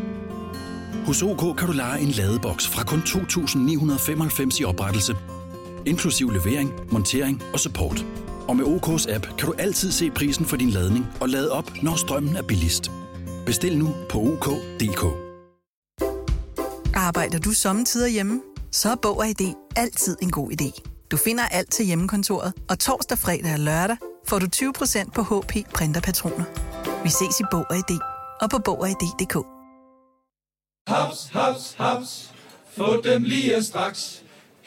Hos 1.06 1.22
OK 1.22 1.56
kan 1.58 1.66
du 1.66 1.72
lege 1.72 2.00
en 2.00 2.10
ladeboks 2.10 2.66
fra 2.68 2.84
kun 2.84 3.02
2.995 3.06 4.60
i 4.60 4.64
oprettelse, 4.64 5.16
inklusiv 5.86 6.30
levering, 6.30 6.72
montering 6.90 7.42
og 7.52 7.60
support. 7.60 8.04
Og 8.48 8.56
med 8.56 8.64
OK's 8.64 9.14
app 9.14 9.26
kan 9.38 9.46
du 9.46 9.54
altid 9.58 9.92
se 9.92 10.10
prisen 10.10 10.46
for 10.46 10.56
din 10.56 10.70
ladning 10.70 11.06
og 11.20 11.28
lade 11.28 11.52
op, 11.52 11.72
når 11.82 11.96
strømmen 11.96 12.36
er 12.36 12.42
billigst. 12.42 12.90
Bestil 13.46 13.78
nu 13.78 13.94
på 14.10 14.18
OK.dk. 14.18 15.04
Arbejder 16.94 17.38
du 17.38 17.52
sommetider 17.52 18.08
hjemme? 18.08 18.40
Så 18.72 18.90
er 18.90 18.94
Bog 19.02 19.18
og 19.18 19.28
ID 19.28 19.54
altid 19.76 20.16
en 20.22 20.30
god 20.30 20.50
idé. 20.52 20.82
Du 21.10 21.16
finder 21.16 21.44
alt 21.44 21.72
til 21.72 21.86
hjemmekontoret, 21.86 22.52
og 22.70 22.78
torsdag, 22.78 23.18
fredag 23.18 23.52
og 23.52 23.58
lørdag 23.58 23.96
får 24.28 24.38
du 24.38 24.46
20% 24.54 25.10
på 25.10 25.22
HP 25.22 25.52
printerpatroner. 25.74 26.44
Vi 27.02 27.08
ses 27.08 27.40
i 27.40 27.44
Bog 27.50 27.64
og 27.70 27.76
ID 27.76 27.98
og 28.40 28.50
på 28.50 28.58
Bog 28.58 28.80
og 28.80 28.88
ID.dk. 28.88 29.36
Haps, 30.88 31.28
haps, 31.32 31.74
haps. 31.78 32.34
Få 32.76 33.00
dem 33.04 33.22
lige 33.22 33.62
straks. 33.62 34.22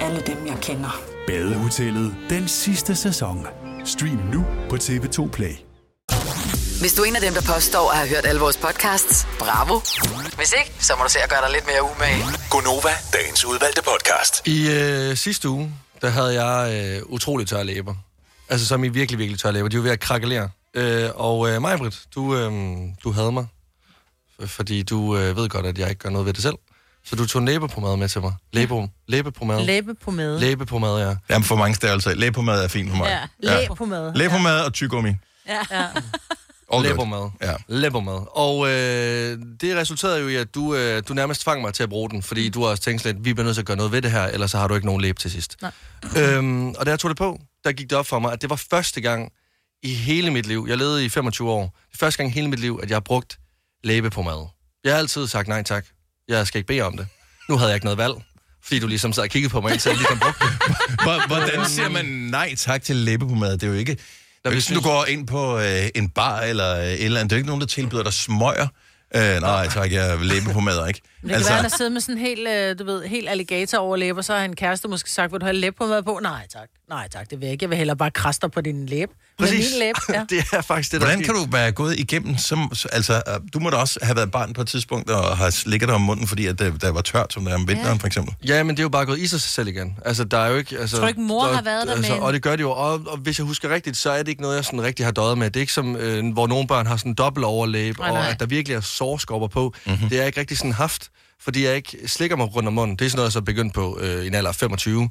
alle 0.00 0.20
dem, 0.20 0.46
jeg 0.46 0.56
kender. 0.62 1.02
Badehotellet 1.26 2.16
den 2.30 2.48
sidste 2.48 2.96
sæson. 2.96 3.46
Stream 3.84 4.16
nu 4.32 4.44
på 4.70 4.76
TV2 4.76 5.30
Play. 5.30 5.54
Hvis 6.80 6.94
du 6.94 7.02
er 7.02 7.06
en 7.06 7.16
af 7.16 7.22
dem, 7.22 7.34
der 7.34 7.42
påstår 7.54 7.90
at 7.90 7.96
have 7.96 8.08
hørt 8.08 8.26
alle 8.26 8.40
vores 8.40 8.56
podcasts, 8.56 9.26
bravo. 9.38 9.80
Hvis 10.36 10.54
ikke, 10.58 10.72
så 10.84 10.92
må 10.98 11.04
du 11.04 11.10
se 11.10 11.18
at 11.18 11.30
gøre 11.30 11.40
dig 11.44 11.50
lidt 11.52 11.66
mere 11.66 11.82
umage. 11.82 12.24
Gonova, 12.50 12.90
dagens 13.12 13.44
udvalgte 13.44 13.82
podcast. 13.82 14.46
I 14.46 14.68
øh, 14.70 15.16
sidste 15.16 15.48
uge, 15.48 15.74
der 16.02 16.08
havde 16.08 16.44
jeg 16.44 16.60
øh, 16.74 17.02
utrolig 17.06 17.46
tørre 17.48 17.64
læber. 17.64 17.94
Altså 18.48 18.66
som 18.66 18.84
i 18.84 18.88
virkelig, 18.88 19.18
virkelig 19.18 19.40
tørre 19.40 19.52
læber. 19.52 19.68
De 19.68 19.76
var 19.76 19.82
ved 19.82 19.90
at 19.90 20.00
krakelere. 20.00 20.48
Øh, 20.74 21.10
og 21.14 21.50
øh, 21.50 21.62
Majbrit, 21.62 22.00
du, 22.14 22.36
øh, 22.36 22.52
du 23.04 23.10
havde 23.12 23.32
mig. 23.32 23.46
Fordi 24.46 24.82
du 24.82 25.16
øh, 25.16 25.36
ved 25.36 25.48
godt, 25.48 25.66
at 25.66 25.78
jeg 25.78 25.88
ikke 25.88 25.98
gør 25.98 26.10
noget 26.10 26.26
ved 26.26 26.32
det 26.34 26.42
selv. 26.42 26.54
Så 27.04 27.16
du 27.16 27.26
tog 27.26 27.42
læbepomade 27.42 27.96
med 27.96 28.08
til 28.08 28.20
mig. 28.20 28.32
Læbe, 28.52 28.88
læbepomade. 29.08 29.66
Læbepomade. 29.66 30.40
Læbepomade, 30.40 31.08
ja. 31.08 31.14
Jamen 31.30 31.44
for 31.44 31.56
mange 31.56 31.74
stavelser. 31.74 32.14
Læbepomade 32.14 32.64
er 32.64 32.68
fint 32.68 32.90
for 32.90 32.96
mig. 32.96 33.28
Ja, 33.42 33.50
læbepomade. 33.60 34.12
Læbepomade 34.14 34.64
og 34.64 34.72
tygummi. 34.72 35.12
Ja. 35.48 35.58
ja. 35.70 35.86
Læbermad. 36.82 37.30
Ja. 37.42 37.54
Læbermad. 37.68 38.26
Og 38.36 38.68
øh, 38.68 39.38
det 39.60 39.76
resulterede 39.76 40.20
jo 40.20 40.28
i, 40.28 40.36
at 40.36 40.54
du, 40.54 40.74
øh, 40.74 41.02
du 41.08 41.14
nærmest 41.14 41.40
tvang 41.40 41.60
mig 41.62 41.74
til 41.74 41.82
at 41.82 41.88
bruge 41.88 42.10
den, 42.10 42.22
fordi 42.22 42.48
du 42.48 42.62
har 42.62 42.68
også 42.68 42.82
tænkt 42.82 43.04
lidt, 43.04 43.24
vi 43.24 43.34
bliver 43.34 43.44
nødt 43.44 43.56
til 43.56 43.62
at 43.62 43.66
gøre 43.66 43.76
noget 43.76 43.92
ved 43.92 44.02
det 44.02 44.10
her, 44.10 44.24
ellers 44.24 44.50
så 44.50 44.58
har 44.58 44.68
du 44.68 44.74
ikke 44.74 44.86
nogen 44.86 45.00
læb 45.00 45.18
til 45.18 45.30
sidst. 45.30 45.56
Nej. 45.62 45.72
Øhm, 46.16 46.68
og 46.68 46.86
da 46.86 46.90
jeg 46.90 46.98
tog 46.98 47.08
det 47.08 47.16
på, 47.18 47.40
der 47.64 47.72
gik 47.72 47.90
det 47.90 47.98
op 47.98 48.06
for 48.06 48.18
mig, 48.18 48.32
at 48.32 48.42
det 48.42 48.50
var 48.50 48.62
første 48.70 49.00
gang 49.00 49.32
i 49.82 49.94
hele 49.94 50.30
mit 50.30 50.46
liv, 50.46 50.66
jeg 50.68 50.78
levede 50.78 51.04
i 51.04 51.08
25 51.08 51.50
år, 51.50 51.78
det 51.90 52.00
første 52.00 52.18
gang 52.18 52.30
i 52.30 52.32
hele 52.32 52.48
mit 52.48 52.60
liv, 52.60 52.80
at 52.82 52.88
jeg 52.90 52.94
har 52.94 53.00
brugt 53.00 53.38
læbepomade. 53.84 54.48
Jeg 54.84 54.92
har 54.92 54.98
altid 54.98 55.26
sagt 55.26 55.48
nej 55.48 55.62
tak. 55.62 55.86
Jeg 56.30 56.46
skal 56.46 56.58
ikke 56.58 56.68
bede 56.68 56.80
om 56.82 56.96
det. 56.96 57.06
Nu 57.48 57.56
havde 57.56 57.70
jeg 57.70 57.74
ikke 57.76 57.86
noget 57.86 57.98
valg, 57.98 58.14
fordi 58.64 58.78
du 58.80 58.86
ligesom 58.86 59.12
sad 59.12 59.22
og 59.22 59.28
kiggede 59.28 59.52
på 59.52 59.60
mig, 59.60 59.72
indtil 59.72 59.90
jeg 59.90 59.96
ligesom 59.98 60.18
brugte 60.18 60.44
det. 60.44 60.76
Hvor- 61.02 61.26
Hvordan 61.26 61.64
siger 61.66 61.88
man 61.88 62.04
nej 62.04 62.54
tak 62.56 62.82
til 62.82 62.96
læbepomade? 62.96 63.52
Det 63.52 63.62
er 63.62 63.66
jo 63.66 63.72
ikke... 63.74 63.92
Det 63.92 64.00
er 64.44 64.50
jo 64.50 64.54
ikke 64.54 64.62
sådan, 64.62 64.82
du 64.82 64.88
går 64.88 65.04
ind 65.08 65.26
på 65.26 65.58
øh, 65.58 65.88
en 65.94 66.08
bar 66.08 66.40
eller 66.40 66.76
øh, 66.78 66.84
et 66.86 67.04
eller 67.04 67.20
andet. 67.20 67.30
Det 67.30 67.36
er 67.36 67.38
jo 67.38 67.40
ikke 67.40 67.46
nogen, 67.48 67.60
der 67.60 67.66
tilbyder 67.66 68.02
dig 68.02 68.12
smøger. 68.12 68.66
Øh, 69.14 69.40
nej, 69.40 69.68
tak, 69.68 69.92
jeg 69.92 70.18
vil 70.18 70.26
læbepomader, 70.26 70.86
ikke? 70.86 71.00
Det 71.20 71.28
kan 71.28 71.36
altså... 71.36 71.52
være, 71.52 71.64
at 71.64 71.72
sidder 71.72 71.90
med 71.90 72.00
sådan 72.00 72.14
en 72.18 72.26
helt, 72.26 72.48
øh, 72.48 72.78
du 72.78 72.84
ved, 72.84 73.04
helt 73.06 73.28
alligator 73.28 73.78
over 73.78 73.96
læber, 73.96 74.22
så 74.22 74.34
har 74.36 74.44
en 74.44 74.56
kæreste 74.56 74.88
måske 74.88 75.10
sagt, 75.10 75.32
vil 75.32 75.40
du 75.40 75.44
have 75.46 75.56
læb 75.56 75.76
på 75.76 75.86
mad 75.86 76.02
på? 76.02 76.18
Nej 76.22 76.46
tak, 76.52 76.68
nej 76.88 77.08
tak, 77.08 77.30
det 77.30 77.40
vil 77.40 77.46
jeg 77.46 77.52
ikke. 77.52 77.62
Jeg 77.62 77.70
vil 77.70 77.78
hellere 77.78 77.96
bare 77.96 78.10
kraster 78.10 78.48
på 78.48 78.60
din 78.60 78.86
læb. 79.40 79.50
Med 79.52 79.58
Præcis. 79.58 79.72
min 79.72 79.78
læb, 79.80 79.94
ja. 80.08 80.24
det 80.36 80.44
er 80.52 80.62
faktisk 80.62 80.92
det, 80.92 81.00
der 81.00 81.06
Hvordan 81.06 81.22
kan 81.24 81.34
du 81.34 81.46
være 81.50 81.72
gået 81.72 81.98
igennem 81.98 82.36
som... 82.38 82.70
så- 82.74 82.88
Altså, 82.92 83.14
øh, 83.28 83.34
du 83.54 83.58
må 83.60 83.70
da 83.70 83.76
også 83.76 83.98
have 84.02 84.16
været 84.16 84.30
barn 84.30 84.52
på 84.52 84.60
et 84.60 84.68
tidspunkt 84.68 85.10
og 85.10 85.36
har 85.36 85.50
slikket 85.50 85.88
dig 85.88 85.94
om 85.94 86.00
munden, 86.00 86.26
fordi 86.26 86.46
at 86.46 86.58
det, 86.58 86.82
der 86.82 86.90
var 86.90 87.00
tørt, 87.00 87.32
som 87.32 87.44
der 87.44 87.50
er 87.50 87.54
om 87.54 87.68
vinteren, 87.68 88.00
for 88.00 88.06
eksempel. 88.06 88.34
Ja, 88.46 88.62
men 88.62 88.70
det 88.76 88.78
er 88.80 88.84
jo 88.84 88.88
bare 88.88 89.06
gået 89.06 89.18
i 89.18 89.26
sig 89.26 89.40
selv 89.40 89.68
igen. 89.68 89.96
Altså, 90.04 90.24
der 90.24 90.38
er 90.38 90.48
jo 90.48 90.56
ikke... 90.56 90.78
Altså, 90.78 90.96
Tror 90.96 91.08
ikke, 91.08 91.20
mor 91.20 91.46
der, 91.46 91.54
har 91.54 91.62
været 91.62 91.86
der 91.86 91.92
altså, 91.94 92.10
med 92.12 92.18
en- 92.18 92.22
Og 92.24 92.32
det 92.32 92.42
gør 92.42 92.56
det 92.56 92.60
jo. 92.62 92.70
Og, 92.70 92.92
og, 93.06 93.18
hvis 93.18 93.38
jeg 93.38 93.46
husker 93.46 93.68
rigtigt, 93.74 93.96
så 93.96 94.10
er 94.10 94.18
det 94.18 94.28
ikke 94.28 94.42
noget, 94.42 94.56
jeg 94.56 94.64
sådan 94.64 94.82
rigtig 94.82 95.06
har 95.06 95.12
døjet 95.12 95.38
med. 95.38 95.46
Det 95.50 95.56
er 95.56 95.60
ikke 95.60 95.72
som, 95.72 95.96
øh, 95.96 96.32
hvor 96.32 96.46
nogle 96.46 96.66
børn 96.66 96.86
har 96.86 96.96
sådan 96.96 97.14
dobbelt 97.14 97.44
overlæb, 97.46 97.98
Nej, 97.98 98.08
og 98.08 98.14
nej. 98.14 98.28
at 98.30 98.40
der 98.40 98.46
virkelig 98.46 98.74
er 98.76 98.80
sårskopper 98.80 99.48
på. 99.48 99.74
Mm-hmm. 99.86 100.00
Det 100.00 100.10
har 100.10 100.16
jeg 100.16 100.26
ikke 100.26 100.40
rigtig 100.40 100.58
sådan 100.58 100.72
haft, 100.72 101.08
fordi 101.44 101.64
jeg 101.64 101.76
ikke 101.76 101.98
slikker 102.08 102.36
mig 102.36 102.56
rundt 102.56 102.66
om 102.66 102.72
munden. 102.74 102.96
Det 102.96 103.04
er 103.04 103.10
sådan 103.10 103.16
noget, 103.18 103.26
jeg 103.28 103.32
så 103.32 103.40
begyndt 103.40 103.74
på 103.74 103.98
øh, 104.00 104.24
i 104.24 104.26
en 104.26 104.34
alder 104.34 104.48
af 104.48 104.54
25. 104.54 105.10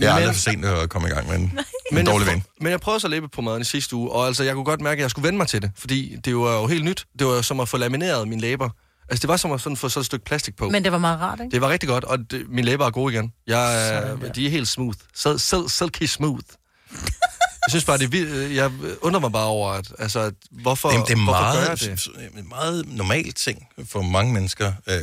Jeg 0.00 0.06
er 0.10 0.14
aldrig 0.14 0.34
for 0.34 0.40
sent 0.40 0.64
at 0.64 0.88
komme 0.90 1.08
i 1.08 1.10
gang 1.10 1.28
med 1.28 1.36
en, 1.36 1.42
en 1.42 1.58
Men 1.92 2.06
dårlig 2.06 2.26
jeg, 2.26 2.34
ven. 2.34 2.44
men 2.60 2.70
jeg 2.70 2.80
prøvede 2.80 3.00
så 3.00 3.08
læbe 3.08 3.28
på 3.28 3.40
maden 3.40 3.60
i 3.60 3.64
sidste 3.64 3.96
uge, 3.96 4.10
og 4.12 4.26
altså, 4.26 4.44
jeg 4.44 4.54
kunne 4.54 4.64
godt 4.64 4.80
mærke, 4.80 4.98
at 4.98 5.02
jeg 5.02 5.10
skulle 5.10 5.26
vende 5.26 5.36
mig 5.36 5.48
til 5.48 5.62
det, 5.62 5.70
fordi 5.78 6.16
det 6.24 6.36
var 6.36 6.60
jo 6.60 6.66
helt 6.66 6.84
nyt. 6.84 7.06
Det 7.18 7.26
var 7.26 7.32
jo 7.32 7.42
som 7.42 7.60
at 7.60 7.68
få 7.68 7.76
lamineret 7.76 8.28
mine 8.28 8.40
læber. 8.40 8.68
Altså, 9.10 9.22
det 9.22 9.28
var 9.28 9.36
som 9.36 9.52
at 9.52 9.60
sådan 9.60 9.76
få 9.76 9.88
sådan 9.88 10.00
et 10.00 10.06
stykke 10.06 10.24
plastik 10.24 10.56
på. 10.56 10.68
Men 10.68 10.84
det 10.84 10.92
var 10.92 10.98
meget 10.98 11.20
rart, 11.20 11.40
ikke? 11.40 11.50
Det 11.54 11.60
var 11.60 11.68
rigtig 11.68 11.88
godt, 11.88 12.04
og 12.04 12.18
det, 12.30 12.44
mine 12.48 12.62
læber 12.66 12.86
er 12.86 12.90
gode 12.90 13.14
igen. 13.14 13.32
Jeg, 13.46 13.88
er, 13.96 14.16
de 14.32 14.46
er 14.46 14.50
helt 14.50 14.68
smooth. 14.68 14.98
Sil, 15.20 15.36
sil, 15.48 15.64
silky 15.68 16.02
smooth. 16.06 16.44
Jeg 17.68 17.72
synes 17.72 17.84
bare, 17.84 17.98
det 17.98 18.04
er 18.04 18.08
vildt. 18.08 18.54
Jeg 18.56 18.70
undrer 19.00 19.20
mig 19.20 19.32
bare 19.32 19.46
over, 19.46 19.70
at, 19.70 19.92
altså, 19.98 20.20
at 20.20 20.34
hvorfor, 20.50 20.92
Jamen, 20.92 21.06
det 21.06 21.12
er 21.12 21.16
hvorfor 21.16 21.40
meget, 21.40 21.78
gør 21.80 21.86
jeg 21.86 22.34
det? 22.36 22.48
meget 22.48 22.88
normal 22.88 23.32
ting 23.32 23.68
for 23.84 24.02
mange 24.02 24.32
mennesker 24.32 24.72
øh, 24.86 24.94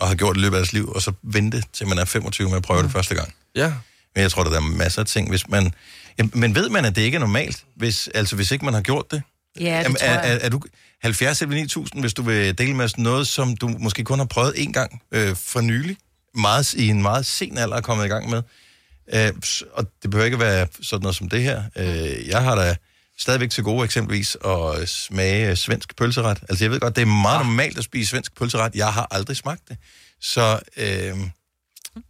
at 0.00 0.06
have 0.06 0.16
gjort 0.16 0.36
i 0.36 0.40
løbet 0.40 0.56
af 0.56 0.60
deres 0.60 0.72
liv, 0.72 0.88
og 0.88 1.02
så 1.02 1.12
vente 1.22 1.62
til 1.72 1.88
man 1.88 1.98
er 1.98 2.04
25 2.04 2.48
med 2.48 2.56
at 2.56 2.62
prøve 2.62 2.80
mm. 2.80 2.86
det 2.86 2.92
første 2.92 3.14
gang. 3.14 3.34
Ja. 3.54 3.72
Men 4.14 4.22
jeg 4.22 4.30
tror, 4.30 4.44
der 4.44 4.56
er 4.56 4.60
masser 4.60 5.00
af 5.00 5.06
ting, 5.06 5.28
hvis 5.28 5.48
man... 5.48 5.72
Jamen, 6.18 6.32
men 6.34 6.54
ved 6.54 6.68
man, 6.68 6.84
at 6.84 6.96
det 6.96 7.02
ikke 7.02 7.16
er 7.16 7.20
normalt, 7.20 7.64
hvis, 7.76 8.08
altså 8.14 8.36
hvis 8.36 8.50
ikke 8.50 8.64
man 8.64 8.74
har 8.74 8.80
gjort 8.80 9.10
det? 9.10 9.22
Ja, 9.60 9.64
det 9.64 9.68
Jamen, 9.70 9.96
tror 9.96 10.06
er, 10.08 10.22
jeg. 10.22 10.34
er, 10.34 10.38
er 10.38 10.48
du 10.48 10.60
70 11.02 11.42
eller 11.42 11.54
9000, 11.54 12.00
hvis 12.00 12.14
du 12.14 12.22
vil 12.22 12.58
dele 12.58 12.74
med 12.74 12.84
os 12.84 12.98
noget, 12.98 13.28
som 13.28 13.56
du 13.56 13.68
måske 13.68 14.04
kun 14.04 14.18
har 14.18 14.26
prøvet 14.26 14.52
en 14.56 14.72
gang 14.72 15.02
øh, 15.12 15.36
for 15.36 15.60
nylig, 15.60 15.96
meget, 16.34 16.74
i 16.74 16.88
en 16.88 17.02
meget 17.02 17.26
sen 17.26 17.58
alder 17.58 17.76
er 17.76 17.80
kommet 17.80 18.04
i 18.04 18.08
gang 18.08 18.30
med? 18.30 18.42
Øh, 19.14 19.32
og 19.72 19.86
det 20.02 20.10
behøver 20.10 20.24
ikke 20.24 20.38
være 20.40 20.66
sådan 20.82 21.02
noget 21.02 21.16
som 21.16 21.28
det 21.28 21.42
her. 21.42 21.62
Øh, 21.76 22.28
jeg 22.28 22.42
har 22.42 22.54
da 22.54 22.76
stadigvæk 23.18 23.50
til 23.50 23.64
gode 23.64 23.84
eksempelvis 23.84 24.36
at 24.44 24.88
smage 24.88 25.56
svensk 25.56 25.96
pølseret. 25.96 26.38
Altså 26.48 26.64
jeg 26.64 26.70
ved 26.70 26.80
godt, 26.80 26.96
det 26.96 27.02
er 27.02 27.06
meget 27.06 27.46
normalt 27.46 27.78
at 27.78 27.84
spise 27.84 28.10
svensk 28.10 28.34
pølseret. 28.36 28.74
Jeg 28.74 28.92
har 28.92 29.06
aldrig 29.10 29.36
smagt 29.36 29.68
det. 29.68 29.76
Så 30.20 30.60
øh, 30.76 30.84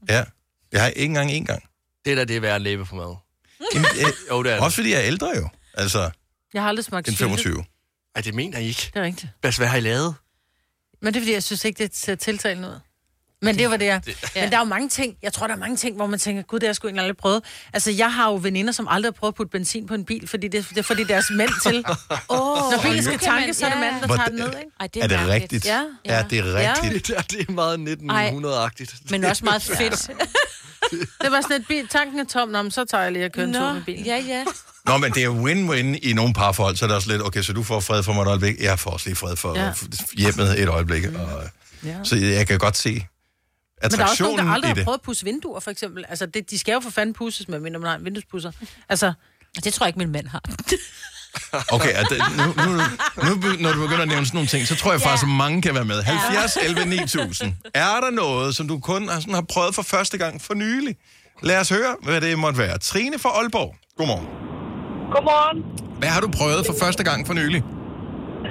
ja, 0.08 0.24
jeg 0.72 0.80
har 0.82 0.88
ikke 0.88 1.02
engang 1.04 1.30
en 1.30 1.44
gang. 1.44 1.62
Det 2.04 2.16
der, 2.16 2.24
det 2.24 2.36
er 2.36 2.40
værd 2.40 2.54
at 2.54 2.60
læbe 2.62 2.84
på 2.84 2.94
mad. 2.94 3.16
Jamen, 3.74 3.86
øh, 3.98 4.12
Jo, 4.30 4.42
det 4.42 4.50
er 4.50 4.54
det. 4.56 4.64
også 4.64 4.74
fordi 4.76 4.90
jeg 4.90 4.98
er 5.00 5.04
ældre 5.06 5.32
jo. 5.36 5.48
Altså, 5.74 6.10
Jeg 6.54 6.62
har 6.62 6.68
aldrig 6.68 6.84
smagt 6.84 7.08
end 7.08 7.16
sylte. 7.16 7.28
25. 7.28 7.64
Ej, 8.14 8.22
det 8.22 8.34
mener 8.34 8.58
I 8.58 8.66
ikke. 8.66 8.90
Det 8.94 9.00
er 9.00 9.02
rigtigt. 9.02 9.32
Hvad, 9.40 9.52
hvad 9.56 9.66
har 9.66 9.76
I 9.76 9.80
lavet? 9.80 10.14
Men 11.02 11.14
det 11.14 11.20
er 11.20 11.22
fordi, 11.24 11.32
jeg 11.32 11.42
synes 11.42 11.64
ikke, 11.64 11.78
det 11.84 11.96
ser 11.96 12.14
tiltalende 12.14 12.68
ud. 12.68 12.80
Men 13.42 13.58
det 13.58 13.70
var 13.70 13.76
det, 13.76 13.86
jeg. 13.86 14.00
Men 14.34 14.50
der 14.50 14.56
er 14.56 14.60
jo 14.60 14.64
mange 14.64 14.88
ting, 14.88 15.14
jeg 15.22 15.32
tror, 15.32 15.46
der 15.46 15.54
er 15.54 15.58
mange 15.58 15.76
ting, 15.76 15.96
hvor 15.96 16.06
man 16.06 16.18
tænker, 16.18 16.42
gud, 16.42 16.58
det 16.58 16.66
har 16.66 16.68
jeg 16.68 16.76
sgu 16.76 16.88
egentlig 16.88 17.02
aldrig 17.02 17.16
prøvet. 17.16 17.42
Altså, 17.72 17.90
jeg 17.90 18.12
har 18.12 18.28
jo 18.30 18.38
veninder, 18.42 18.72
som 18.72 18.88
aldrig 18.90 19.06
har 19.08 19.12
prøvet 19.20 19.32
at 19.32 19.36
putte 19.36 19.50
benzin 19.50 19.86
på 19.86 19.94
en 19.94 20.04
bil, 20.04 20.28
fordi 20.28 20.48
det, 20.48 20.66
det 20.70 20.78
er 20.78 20.82
fordi 20.82 21.04
deres 21.04 21.30
mænd 21.36 21.50
til. 21.62 21.76
Åh, 22.28 22.38
Når 22.38 22.78
bilen 22.82 23.02
skal 23.04 23.18
tankes, 23.18 23.56
så 23.56 23.66
er 23.66 23.70
det 23.70 23.76
ja. 23.76 23.80
manden, 23.80 24.00
der 24.02 24.16
tager 24.16 24.24
det- 24.28 24.32
den 24.32 24.40
ned, 24.40 24.46
ikke? 24.48 24.70
Ej, 24.80 24.88
Er 25.02 25.06
det 25.06 25.10
mærkeligt. 25.10 25.30
rigtigt? 25.42 25.64
Ja. 25.66 25.82
Er 26.04 26.22
det 26.22 26.44
rigtigt? 26.54 27.06
Det, 27.06 27.16
der, 27.16 27.22
det 27.22 27.48
er 27.48 27.52
meget 27.52 27.78
1900-agtigt. 27.78 28.94
Men 29.10 29.24
også 29.24 29.44
meget 29.44 29.62
fedt. 29.62 30.10
Det 31.22 31.30
var 31.32 31.40
sådan 31.40 31.60
et 31.60 31.66
bil, 31.68 31.88
tanken 31.88 32.20
er 32.20 32.24
tom, 32.24 32.48
Nå, 32.48 32.62
men 32.62 32.70
så 32.70 32.84
tager 32.84 33.02
jeg 33.02 33.12
lige 33.12 33.24
at 33.24 33.32
køre 33.32 33.44
en 33.44 33.52
tur 33.54 33.72
med 33.72 33.82
bilen. 33.86 34.04
ja, 34.04 34.16
ja. 34.28 34.44
Nå, 34.86 34.96
men 34.96 35.12
det 35.12 35.24
er 35.24 35.28
win-win 35.28 35.98
i 36.02 36.12
nogle 36.12 36.34
parforhold, 36.34 36.76
så 36.76 36.84
er 36.84 36.86
det 36.86 36.96
også 36.96 37.08
lidt, 37.12 37.22
okay, 37.22 37.42
så 37.42 37.52
du 37.52 37.62
får 37.62 37.80
fred 37.80 38.02
for 38.02 38.12
mig 38.12 38.22
et 38.22 38.28
øjeblik, 38.28 38.60
jeg 38.60 38.78
får 38.78 38.90
også 38.90 39.06
lige 39.08 39.16
fred 39.16 39.36
for 39.36 39.56
Ja. 39.58 39.64
ja. 39.64 39.72
hjemmet 40.16 40.60
et 40.62 40.68
øjeblik. 40.68 41.04
Og, 41.06 41.42
Ja. 41.84 41.94
så 42.04 42.16
jeg 42.16 42.46
kan 42.46 42.58
godt 42.58 42.76
se 42.76 43.06
Men 43.82 43.90
der 43.90 43.98
er 44.04 44.10
også 44.10 44.22
nogen, 44.22 44.38
attraktionen 44.40 44.46
der 44.46 44.52
aldrig 44.52 44.70
har 44.76 44.84
prøvet 44.84 44.98
at 44.98 45.02
pusse 45.02 45.24
vinduer, 45.24 45.60
for 45.60 45.70
eksempel. 45.70 46.04
Altså, 46.08 46.26
det, 46.26 46.50
de 46.50 46.58
skal 46.58 46.72
jo 46.72 46.80
for 46.80 46.90
fanden 46.90 47.14
pusses 47.14 47.48
med, 47.48 47.60
mindre 47.60 47.80
man 47.80 47.88
har 47.90 47.96
en 47.96 48.04
vinduespusser. 48.04 48.52
Altså, 48.88 49.12
Det 49.64 49.72
tror 49.74 49.84
jeg 49.84 49.88
ikke, 49.88 49.98
min 49.98 50.12
mand 50.12 50.26
har. 50.28 50.42
Okay, 51.72 51.94
det, 52.10 52.18
nu, 52.38 52.44
nu, 52.66 52.72
nu, 53.26 53.30
når 53.60 53.72
du 53.72 53.80
begynder 53.80 54.02
at 54.02 54.08
nævne 54.08 54.26
sådan 54.26 54.36
nogle 54.36 54.48
ting, 54.48 54.66
så 54.66 54.76
tror 54.76 54.92
jeg 54.92 55.00
faktisk, 55.00 55.22
at 55.22 55.28
mange 55.28 55.62
kan 55.62 55.74
være 55.74 55.84
med. 55.84 56.02
70, 56.02 56.56
11, 56.56 56.84
9000. 56.84 57.52
Er 57.74 58.00
der 58.04 58.10
noget, 58.10 58.56
som 58.56 58.68
du 58.68 58.78
kun 58.78 59.08
har, 59.08 59.20
sådan, 59.20 59.34
har 59.34 59.46
prøvet 59.54 59.74
for 59.74 59.82
første 59.82 60.18
gang 60.18 60.42
for 60.42 60.54
nylig? 60.54 60.96
Lad 61.42 61.58
os 61.60 61.68
høre, 61.68 61.96
hvad 62.02 62.20
det 62.20 62.38
måtte 62.38 62.58
være. 62.58 62.78
Trine 62.78 63.18
fra 63.18 63.28
Aalborg. 63.28 63.76
Godmorgen. 63.96 64.26
Godmorgen. 65.14 65.58
Hvad 65.98 66.08
har 66.08 66.20
du 66.20 66.28
prøvet 66.28 66.66
for 66.66 66.74
første 66.82 67.04
gang 67.04 67.26
for 67.26 67.34
nylig? 67.34 67.62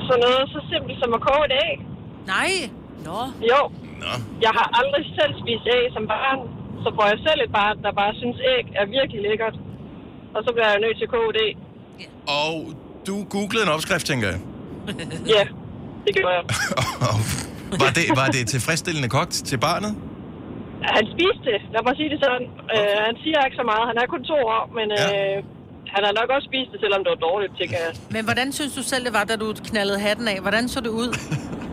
Så 0.08 0.14
noget 0.26 0.50
så 0.54 0.60
simpelt 0.72 1.00
som 1.04 1.14
at 1.14 1.22
koge 1.28 1.46
et 1.50 1.54
æg. 1.66 1.78
nej. 2.28 2.52
Nå. 3.06 3.20
Jo. 3.52 3.60
Nå. 4.04 4.12
Jeg 4.46 4.52
har 4.60 4.68
aldrig 4.82 5.04
selv 5.20 5.34
spist 5.42 5.66
æg 5.76 5.86
som 5.98 6.04
barn. 6.16 6.40
Så 6.84 6.90
får 6.96 7.06
jeg 7.12 7.20
selv 7.28 7.40
et 7.46 7.52
barn, 7.60 7.76
der 7.86 7.92
bare 8.02 8.14
synes, 8.22 8.38
æg 8.56 8.66
er 8.82 8.86
virkelig 8.98 9.22
lækkert. 9.28 9.56
Og 10.36 10.40
så 10.46 10.50
bliver 10.56 10.70
jeg 10.74 10.80
nødt 10.86 10.98
til 11.00 11.06
at 11.10 11.14
koge 11.16 11.30
et 11.34 11.40
æg. 11.46 11.56
Og 12.44 12.54
du 13.08 13.16
googlede 13.36 13.64
en 13.68 13.72
opskrift, 13.76 14.06
tænker 14.12 14.28
jeg. 14.34 14.40
Ja, 15.36 15.44
det 16.06 16.12
gør 16.18 16.30
jeg. 16.38 16.44
Var 17.84 17.92
det, 18.00 18.06
var 18.22 18.28
det 18.36 18.44
tilfredsstillende 18.56 19.10
kogt 19.18 19.34
til 19.50 19.58
barnet? 19.68 19.92
Han 20.98 21.04
spiste 21.16 21.44
det. 21.52 21.60
Lad 21.74 21.82
mig 21.88 21.94
sige 22.00 22.10
det 22.14 22.20
sådan. 22.26 22.46
Øh, 22.76 22.98
han 23.08 23.16
siger 23.24 23.38
ikke 23.48 23.58
så 23.62 23.66
meget. 23.72 23.84
Han 23.92 23.98
er 24.02 24.06
kun 24.14 24.24
to 24.32 24.38
år, 24.56 24.64
men 24.78 24.88
øh, 25.02 25.36
han 25.94 26.02
har 26.08 26.14
nok 26.20 26.30
også 26.36 26.46
spist 26.52 26.70
det, 26.74 26.80
selvom 26.84 27.00
det 27.04 27.10
var 27.16 27.22
dårligt, 27.30 27.52
tænker 27.60 27.78
jeg. 27.86 27.92
Men 28.16 28.22
hvordan 28.28 28.48
synes 28.58 28.74
du 28.80 28.84
selv, 28.92 29.04
det 29.08 29.14
var, 29.18 29.24
da 29.24 29.36
du 29.44 29.48
knaldede 29.70 30.00
hatten 30.08 30.28
af? 30.34 30.38
Hvordan 30.46 30.64
så 30.74 30.80
det 30.88 30.94
ud? 31.04 31.10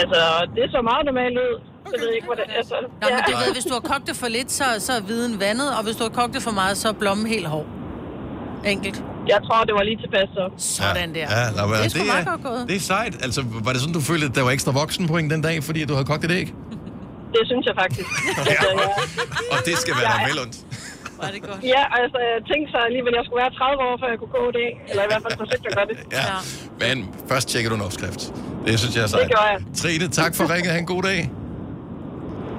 Altså, 0.00 0.20
det 0.56 0.64
så 0.76 0.80
meget 0.90 1.02
normalt 1.10 1.36
ud. 1.46 1.54
Så 1.90 1.94
ved 2.00 2.06
jeg 2.10 2.16
ikke, 2.18 2.26
hvordan... 2.32 2.46
Altså, 2.60 2.74
Nå, 3.02 3.06
men 3.14 3.18
det 3.28 3.34
ved, 3.42 3.50
hvis 3.56 3.64
du 3.70 3.74
har 3.78 3.84
kogt 3.92 4.04
det 4.10 4.16
for 4.22 4.28
lidt, 4.36 4.50
så, 4.58 4.64
så 4.86 4.92
er 4.92 5.02
viden 5.10 5.40
vandet, 5.40 5.68
og 5.76 5.82
hvis 5.86 5.96
du 5.96 6.02
har 6.08 6.10
kogt 6.20 6.32
det 6.36 6.42
for 6.48 6.54
meget, 6.60 6.74
så 6.82 6.86
er 6.88 6.92
blommen 7.02 7.26
helt 7.26 7.46
hård. 7.54 7.66
Enkelt. 8.74 8.98
Jeg 9.34 9.40
tror, 9.46 9.58
det 9.68 9.74
var 9.78 9.82
lige 9.90 9.98
tilpas 10.04 10.28
så. 10.38 10.44
Sådan 10.78 11.10
der. 11.14 11.26
Ja, 11.36 11.42
nå, 11.56 11.62
men 11.68 11.74
det 11.78 11.84
er 11.84 11.88
sgu 11.94 11.98
det, 11.98 12.06
meget 12.14 12.26
er, 12.26 12.30
godt 12.30 12.42
gået. 12.48 12.62
det 12.70 12.76
er 12.76 12.84
sejt. 12.94 13.14
Altså, 13.26 13.40
var 13.66 13.72
det 13.74 13.80
sådan, 13.82 13.94
du 14.00 14.04
følte, 14.10 14.26
at 14.30 14.34
der 14.38 14.42
var 14.48 14.50
ekstra 14.58 14.72
voksenpoint 14.82 15.28
den 15.34 15.42
dag, 15.48 15.56
fordi 15.68 15.80
du 15.84 15.92
havde 15.96 16.06
kogt 16.12 16.24
et 16.24 16.30
æg? 16.40 16.46
Det 17.36 17.42
synes 17.50 17.64
jeg 17.70 17.74
faktisk. 17.82 18.08
altså, 18.38 18.68
ja. 18.80 18.88
Og 19.54 19.58
det 19.68 19.74
skal 19.82 19.94
være 20.00 20.10
Ja. 20.12 20.16
dig 20.18 20.26
vel 20.30 20.38
ondt. 20.44 20.56
Var 21.22 21.28
det 21.34 21.40
godt? 21.48 21.60
Ja, 21.74 21.82
altså, 22.00 22.18
jeg 22.32 22.38
tænkte 22.50 22.68
så 22.74 22.78
alligevel, 22.88 23.12
at 23.14 23.18
jeg 23.20 23.24
skulle 23.28 23.40
være 23.44 23.52
30 23.60 23.82
år, 23.88 23.94
før 24.02 24.08
jeg 24.14 24.18
kunne 24.22 24.34
koge 24.38 24.52
det. 24.60 24.68
Eller 24.90 25.02
i 25.06 25.08
hvert 25.10 25.22
fald 25.26 25.34
forsøgte 25.42 25.66
at 25.70 25.74
gøre 25.78 25.88
det. 25.90 25.96
Ja. 26.18 26.26
Men 26.84 26.96
først 27.30 27.46
tjekker 27.52 27.68
du 27.70 27.76
en 27.80 27.84
opskrift. 27.88 28.22
Det 28.66 28.78
synes 28.78 28.96
jeg 28.96 29.02
er 29.02 29.06
sejt. 29.06 29.22
Det 29.22 29.28
gjorde 29.30 29.44
jeg. 29.44 29.60
Trine, 29.76 30.08
tak 30.08 30.34
for 30.34 30.50
ringet. 30.54 30.72
Ha' 30.72 30.78
en 30.78 30.86
god 30.86 31.02
dag. 31.02 31.30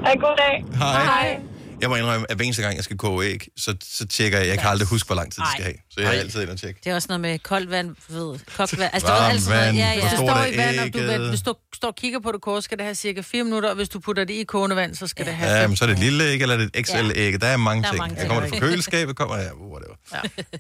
Ha' 0.05 0.11
en 0.13 0.19
god 0.19 0.35
dag. 0.37 0.65
Hej. 0.77 1.03
Hej. 1.03 1.39
Jeg 1.81 1.89
må 1.89 1.95
indrømme, 1.95 2.25
at 2.29 2.35
hver 2.37 2.45
eneste 2.45 2.61
gang, 2.61 2.75
jeg 2.75 2.83
skal 2.83 2.97
koge 2.97 3.25
æg, 3.25 3.47
så, 3.57 3.75
så 3.83 4.07
tjekker 4.07 4.37
jeg. 4.39 4.47
Jeg 4.47 4.59
kan 4.59 4.69
aldrig 4.69 4.87
huske, 4.87 5.07
hvor 5.07 5.15
lang 5.15 5.31
tid 5.33 5.41
det 5.41 5.51
skal 5.51 5.63
have. 5.63 5.75
Så 5.91 6.01
jeg 6.01 6.07
er 6.15 6.19
altid 6.19 6.41
inde 6.41 6.51
og 6.53 6.59
tjekke. 6.59 6.79
Det 6.83 6.91
er 6.91 6.95
også 6.95 7.05
noget 7.09 7.21
med 7.21 7.39
koldt 7.39 7.71
vand, 7.71 7.95
ved, 8.09 8.39
kogt 8.57 8.79
vand. 8.79 8.89
Altså, 8.93 9.07
Varmt 9.07 9.19
det 9.19 9.25
er 9.25 9.29
altid 9.29 9.49
noget- 9.49 9.65
vand, 9.65 9.77
ja, 9.77 9.85
hvor 9.93 9.95
ja. 9.95 10.09
Det 10.09 10.17
stort 10.17 10.27
står 10.29 10.35
er 10.35 10.45
i 10.45 10.57
vand, 10.57 10.79
og 10.79 10.93
du, 10.93 10.99
ægget? 10.99 11.19
ved, 11.21 11.29
hvis 11.29 11.41
du 11.41 11.53
står 11.75 11.87
og 11.87 11.95
kigger 11.95 12.19
på 12.19 12.31
det 12.31 12.41
kort, 12.41 12.63
skal 12.63 12.77
det 12.77 12.85
have 12.85 12.95
cirka 12.95 13.21
4 13.21 13.43
minutter, 13.43 13.69
og 13.69 13.75
hvis 13.75 13.89
du 13.89 13.99
putter 13.99 14.23
det 14.23 14.33
i 14.33 14.43
kogende 14.43 14.75
vand, 14.75 14.95
så 14.95 15.07
skal 15.07 15.25
det 15.25 15.33
have 15.33 15.51
Ja, 15.53 15.61
fem. 15.63 15.69
men 15.69 15.77
så 15.77 15.85
er 15.85 15.87
det 15.89 15.93
et 15.93 15.99
lille 16.03 16.23
æg, 16.23 16.41
eller 16.41 16.55
er 16.55 16.59
det 16.59 16.69
et 16.75 16.87
XL-æg. 16.87 17.41
Der 17.41 17.47
er 17.47 17.57
mange 17.57 17.81
Der 17.83 17.87
er 17.87 17.91
ting. 17.91 17.99
mange 18.01 18.13
Jeg 18.15 18.19
ting. 18.21 18.29
kommer 18.33 18.49
det 18.49 18.59
fra 18.59 18.59
køleskabet, 18.67 19.15
kommer 19.15 19.35
jeg, 19.37 19.51
whatever. 19.71 19.95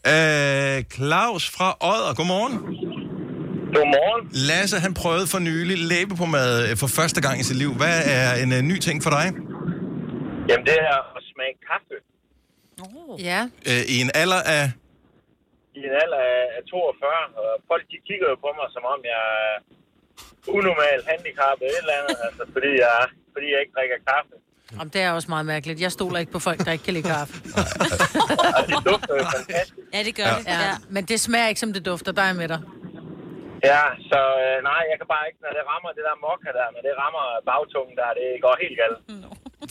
Ja. 0.05 0.77
Øh, 0.77 0.83
Claus 0.95 1.49
fra 1.49 1.77
Odder, 1.81 2.13
godmorgen. 2.13 2.53
Godmorgen. 3.75 4.23
Lasse, 4.49 4.75
han 4.85 4.93
prøvede 5.01 5.27
for 5.33 5.39
nylig 5.39 5.77
læbepomade 5.91 6.77
for 6.81 6.87
første 6.99 7.19
gang 7.25 7.35
i 7.39 7.43
sit 7.49 7.57
liv. 7.63 7.71
Hvad 7.81 7.97
er 8.17 8.29
en 8.43 8.49
uh, 8.57 8.61
ny 8.71 8.77
ting 8.87 8.97
for 9.05 9.11
dig? 9.17 9.25
Jamen, 10.49 10.65
det 10.69 10.77
er 10.91 10.99
at 11.17 11.21
smage 11.31 11.55
kaffe 11.69 11.97
Ja. 13.29 13.41
Øh, 13.69 13.83
I 13.93 13.95
en 14.05 14.11
alder 14.23 14.41
af... 14.57 14.65
i 15.79 15.79
en 15.89 15.95
alder 16.03 16.21
af 16.33 16.43
af 16.57 16.61
42, 16.69 17.09
og 17.41 17.49
folk 17.71 17.83
de 17.91 17.97
kigger 18.07 18.27
jo 18.33 18.35
på 18.45 18.49
mig, 18.57 18.67
som 18.75 18.83
om 18.93 18.99
jeg 19.13 19.23
er 19.45 19.55
unormalt 20.57 21.03
handicappet 21.11 21.65
et 21.71 21.77
eller 21.83 21.95
andet, 21.99 22.15
altså, 22.27 22.43
fordi, 22.55 22.71
jeg, 22.85 22.93
fordi 23.33 23.45
jeg 23.53 23.59
ikke 23.63 23.73
drikker 23.77 23.97
kaffe. 24.11 24.33
Jamen, 24.71 24.89
det 24.93 25.01
er 25.01 25.11
også 25.11 25.29
meget 25.35 25.45
mærkeligt. 25.45 25.81
Jeg 25.81 25.91
stoler 25.91 26.19
ikke 26.19 26.31
på 26.31 26.39
folk, 26.39 26.59
der 26.65 26.71
ikke 26.71 26.83
kan 26.83 26.93
lide 26.93 27.07
kaffe. 27.07 27.33
Det 28.69 28.77
dufter 28.89 29.13
jo 29.19 29.23
fantastisk. 29.37 29.77
Ja, 29.93 30.03
det 30.03 30.15
gør 30.15 30.23
ja. 30.23 30.37
det. 30.37 30.47
Ja. 30.47 30.73
Men 30.89 31.05
det 31.05 31.19
smager 31.19 31.47
ikke, 31.47 31.59
som 31.59 31.73
det 31.73 31.85
dufter. 31.85 32.11
Der 32.11 32.21
er 32.21 32.33
med 32.33 32.47
dig. 32.47 32.59
Ja, 33.71 33.83
så 34.11 34.19
øh, 34.43 34.55
nej, 34.69 34.81
jeg 34.91 34.97
kan 35.01 35.07
bare 35.13 35.25
ikke, 35.29 35.39
når 35.45 35.51
det 35.57 35.63
rammer 35.71 35.89
det 35.97 36.03
der 36.07 36.15
mokka 36.25 36.49
der, 36.59 36.67
når 36.75 36.81
det 36.87 36.93
rammer 37.03 37.25
bagtungen 37.49 37.93
der, 38.01 38.09
det 38.19 38.27
går 38.45 38.53
helt 38.63 38.77
galt. 38.81 38.99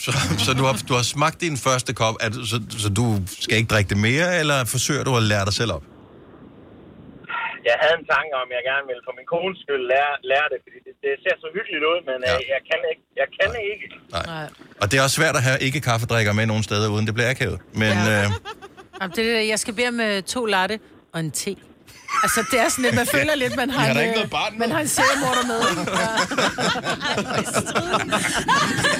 Så, 0.03 0.09
så 0.45 0.51
du, 0.59 0.63
har, 0.67 0.73
du 0.89 0.93
har 0.99 1.05
smagt 1.15 1.37
din 1.45 1.57
første 1.67 1.91
kop, 2.01 2.15
er 2.25 2.29
du, 2.33 2.39
så, 2.51 2.57
så 2.83 2.89
du 2.99 3.05
skal 3.43 3.55
ikke 3.59 3.71
drikke 3.73 3.89
det 3.93 3.99
mere, 4.09 4.27
eller 4.41 4.57
forsøger 4.75 5.03
du 5.07 5.11
at 5.19 5.23
lære 5.31 5.45
dig 5.49 5.55
selv 5.61 5.71
op? 5.77 5.85
Jeg 7.69 7.75
havde 7.83 7.95
en 8.01 8.07
tanke 8.15 8.33
om, 8.41 8.47
at 8.51 8.55
jeg 8.59 8.63
gerne 8.71 8.85
ville 8.91 9.03
for 9.07 9.13
min 9.19 9.27
kones 9.33 9.57
skyld 9.63 9.83
lære, 9.93 10.13
lære 10.31 10.47
det, 10.53 10.59
fordi 10.65 10.79
det, 10.85 10.93
det 11.03 11.11
ser 11.23 11.35
så 11.43 11.47
hyggeligt 11.57 11.83
ud, 11.91 11.99
men 12.09 12.17
ja. 12.29 12.33
øh, 12.35 12.41
jeg 12.55 12.61
kan 12.69 12.81
ikke. 12.91 13.03
Jeg 13.21 13.27
kan 13.37 13.51
ikke. 13.71 13.85
Nej. 14.15 14.47
Og 14.81 14.85
det 14.89 14.95
er 14.99 15.03
også 15.05 15.17
svært 15.21 15.35
at 15.39 15.43
have 15.47 15.59
ikke 15.67 15.79
kaffedrikker 15.89 16.33
med 16.39 16.45
nogen 16.51 16.63
steder, 16.69 16.87
uden 16.95 17.05
det 17.09 17.13
bliver 17.17 17.31
akavet. 17.35 17.59
Men 17.83 17.95
ja. 18.09 18.23
øh, 18.23 18.27
Jamen, 18.99 19.13
det 19.15 19.25
er 19.37 19.41
jeg 19.53 19.59
skal 19.63 19.73
bede 19.79 19.91
med 19.91 20.11
to 20.21 20.41
latte 20.45 20.79
og 21.13 21.19
en 21.19 21.31
te. 21.31 21.55
Altså, 22.23 22.45
det 22.51 22.59
er 22.59 22.69
sådan 22.69 22.83
lidt, 22.83 22.95
man 22.95 23.07
føler 23.07 23.35
lidt, 23.35 23.55
man 23.55 23.69
har, 23.69 23.79
har 23.81 23.91
en, 23.91 24.07
ikke 24.09 24.21
øh, 24.21 24.29
barn 24.29 24.59
man 24.59 24.71
har 24.71 24.79
en 24.79 24.87
seriemorder 24.87 25.47
med. 25.47 25.59
ikke? 25.69 25.91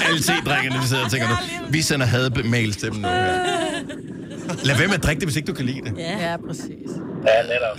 alle 0.08 0.20
te-drikkerne, 0.20 0.82
de 0.82 0.88
sidder 0.88 1.06
og 1.06 1.12
tænker 1.12 1.28
nu, 1.30 1.36
vi 1.70 1.82
sender 1.82 2.06
hademails 2.06 2.78
til 2.78 2.92
dem 2.92 3.00
nu. 3.00 3.08
Her. 3.08 3.58
Lad 4.64 4.78
være 4.78 4.88
med 4.88 4.96
at 4.96 5.04
drikke 5.04 5.20
det, 5.20 5.28
hvis 5.28 5.36
ikke 5.36 5.48
du 5.48 5.54
kan 5.54 5.66
lide 5.66 5.82
det. 5.82 5.94
Ja, 5.98 6.30
ja 6.32 6.38
præcis. 6.48 6.90
Ja, 7.28 7.42
netop. 7.44 7.78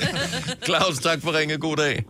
Claus, 0.66 0.98
tak 0.98 1.18
for 1.22 1.38
ringet. 1.38 1.60
God 1.60 1.76
dag. 1.76 2.04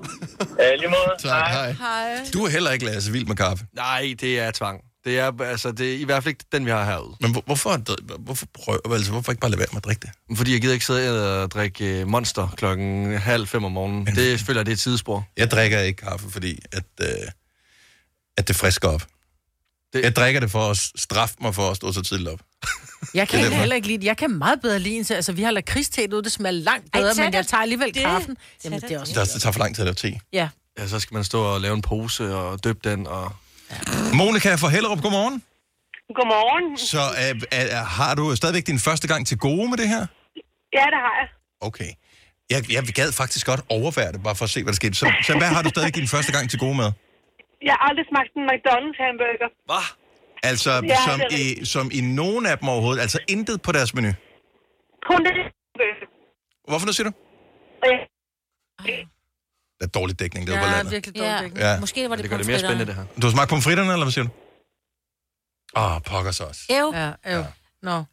Ja, 0.58 0.74
lige 0.74 0.88
måde. 0.88 1.30
Tak, 1.30 1.48
hej. 1.50 1.70
Hej. 1.72 2.16
Du 2.32 2.44
er 2.44 2.48
heller 2.50 2.70
ikke, 2.70 2.84
Lasse, 2.84 3.12
vild 3.12 3.26
med 3.26 3.36
kaffe. 3.36 3.64
Nej, 3.76 4.14
det 4.20 4.40
er 4.40 4.50
tvang. 4.50 4.80
Det 5.04 5.18
er, 5.18 5.42
altså, 5.42 5.72
det 5.72 5.94
er 5.94 5.98
i 5.98 6.04
hvert 6.04 6.22
fald 6.22 6.30
ikke 6.30 6.44
den, 6.52 6.66
vi 6.66 6.70
har 6.70 6.84
herude. 6.84 7.16
Men 7.20 7.32
hvor, 7.32 7.42
hvorfor, 7.46 8.16
hvorfor, 8.18 8.46
prøve, 8.54 8.78
altså, 8.92 9.10
hvorfor 9.10 9.32
ikke 9.32 9.40
bare 9.40 9.50
lade 9.50 9.58
være 9.58 9.68
med 9.72 9.76
at 9.76 9.84
drikke 9.84 10.00
det? 10.00 10.36
Fordi 10.36 10.52
jeg 10.52 10.60
gider 10.60 10.72
ikke 10.74 10.86
sidde 10.86 11.42
og 11.42 11.50
drikke 11.50 12.00
øh, 12.00 12.08
Monster 12.08 12.48
klokken 12.56 13.18
halv 13.18 13.46
fem 13.46 13.64
om 13.64 13.72
morgenen. 13.72 14.06
Det 14.06 14.40
føler 14.40 14.60
jeg, 14.60 14.66
det 14.66 14.72
er 14.72 14.76
et 14.76 14.80
tidsspor. 14.80 15.28
Jeg 15.36 15.50
drikker 15.50 15.80
ikke 15.80 16.02
kaffe, 16.02 16.30
fordi 16.30 16.58
at, 16.72 16.84
øh, 17.00 17.08
at 18.36 18.48
det 18.48 18.56
frisker 18.56 18.88
op. 18.88 19.02
Det... 19.92 20.02
Jeg 20.02 20.16
drikker 20.16 20.40
det 20.40 20.50
for 20.50 20.70
at 20.70 20.76
straffe 20.96 21.34
mig 21.40 21.54
for 21.54 21.70
at 21.70 21.76
stå 21.76 21.92
så 21.92 22.02
tidligt 22.02 22.28
op. 22.28 22.40
Jeg 23.14 23.28
kan 23.28 23.44
Det 23.44 23.52
er 23.52 23.56
heller 23.56 23.76
ikke 23.76 23.88
lide. 23.88 24.06
Jeg 24.06 24.16
kan 24.16 24.30
meget 24.30 24.60
bedre 24.60 24.78
lide 24.78 24.96
en. 24.96 25.06
Altså, 25.10 25.32
vi 25.32 25.42
har 25.42 25.50
lakridsteet 25.50 26.12
ud, 26.12 26.22
det 26.22 26.32
smager 26.32 26.52
langt 26.52 26.86
Ej, 26.92 27.00
bedre, 27.00 27.14
tag 27.14 27.24
men 27.24 27.34
jeg 27.34 27.46
tager 27.46 27.60
alligevel 27.60 27.94
det. 27.94 28.02
kaffen. 28.02 28.36
Jamen, 28.64 28.80
det 28.80 28.90
er 28.90 29.00
også... 29.00 29.20
Det, 29.20 29.32
det 29.34 29.42
tager 29.42 29.52
for 29.52 29.60
lang 29.60 29.74
tid 29.74 29.82
at 29.82 29.86
lave 30.02 30.12
te. 30.12 30.20
Ja. 30.32 30.48
Ja, 30.78 30.86
så 30.86 30.98
skal 31.00 31.14
man 31.14 31.24
stå 31.24 31.42
og 31.42 31.60
lave 31.60 31.74
en 31.74 31.82
pose 31.82 32.34
og 32.36 32.64
døbe 32.64 32.90
den. 32.90 33.06
Og... 33.06 33.32
Monika 34.20 34.50
fra 34.62 34.68
Hellerup, 34.74 35.00
godmorgen. 35.06 35.36
Godmorgen. 36.18 36.66
Så 36.92 37.02
øh, 37.22 37.58
er, 37.58 37.64
er, 37.78 37.84
har 37.98 38.14
du 38.14 38.24
stadigvæk 38.40 38.66
din 38.66 38.78
første 38.88 39.06
gang 39.12 39.26
til 39.30 39.38
gode 39.38 39.66
med 39.70 39.76
det 39.82 39.88
her? 39.94 40.02
Ja, 40.78 40.84
det 40.94 41.00
har 41.06 41.14
jeg. 41.20 41.28
Okay. 41.68 41.90
Jeg, 42.52 42.60
jeg 42.76 42.82
gad 43.00 43.12
faktisk 43.22 43.44
godt 43.46 43.62
overvære 43.78 44.12
det, 44.12 44.20
bare 44.28 44.36
for 44.40 44.44
at 44.44 44.50
se, 44.54 44.62
hvad 44.62 44.72
der 44.72 44.80
skete. 44.82 44.94
Så, 44.94 45.06
så 45.28 45.32
hvad 45.40 45.48
har 45.56 45.62
du 45.62 45.68
stadig 45.68 45.94
din 45.94 46.08
første 46.14 46.32
gang 46.36 46.50
til 46.50 46.58
gode 46.58 46.76
med? 46.82 46.88
Jeg 47.68 47.72
har 47.76 47.82
aldrig 47.88 48.06
smagt 48.12 48.30
en 48.38 48.44
McDonald's 48.52 48.98
hamburger. 49.04 49.48
Hvad? 49.70 49.84
Altså, 50.50 50.70
Ja, 50.70 50.78
ja, 50.86 50.96
som, 51.06 51.18
i, 51.40 51.64
som 51.64 51.84
i 51.98 52.00
nogen 52.00 52.46
af 52.46 52.58
dem 52.58 52.68
overhovedet. 52.68 53.00
Altså 53.02 53.18
intet 53.28 53.62
på 53.62 53.72
deres 53.72 53.94
menu. 53.94 54.10
Kun 55.08 55.20
det 55.26 55.32
hamburger. 55.36 56.06
Hvorfor 56.68 56.86
nu 56.86 56.92
siger 56.92 57.08
du? 57.10 57.14
Og 57.82 57.88
Det 59.78 59.84
er 59.84 59.86
dårlig 59.86 60.18
dækning, 60.18 60.46
det 60.46 60.54
på 60.58 60.64
Ja, 60.64 60.70
landet. 60.72 60.92
virkelig 60.92 61.16
Ja. 61.16 61.22
dårligt. 61.22 61.42
dækning. 61.42 61.58
Ja. 61.64 61.80
Måske 61.80 62.10
var 62.10 62.16
det, 62.16 62.22
Det 62.22 62.30
gør 62.30 62.36
det 62.36 62.46
mere 62.46 62.58
spændende, 62.58 62.86
det 62.86 62.94
her. 62.94 63.04
Du 63.22 63.26
har 63.26 63.30
smagt 63.32 63.50
pomfritterne, 63.50 63.92
eller 63.92 64.04
hvad 64.04 64.12
siger 64.12 64.24
du? 64.24 64.30
Åh, 65.76 65.94
oh, 65.96 66.02
pokker 66.02 66.30
så 66.32 66.44
også. 66.44 66.60
Ja, 66.70 67.12
ja. 67.26 67.44
Nå. 67.82 68.04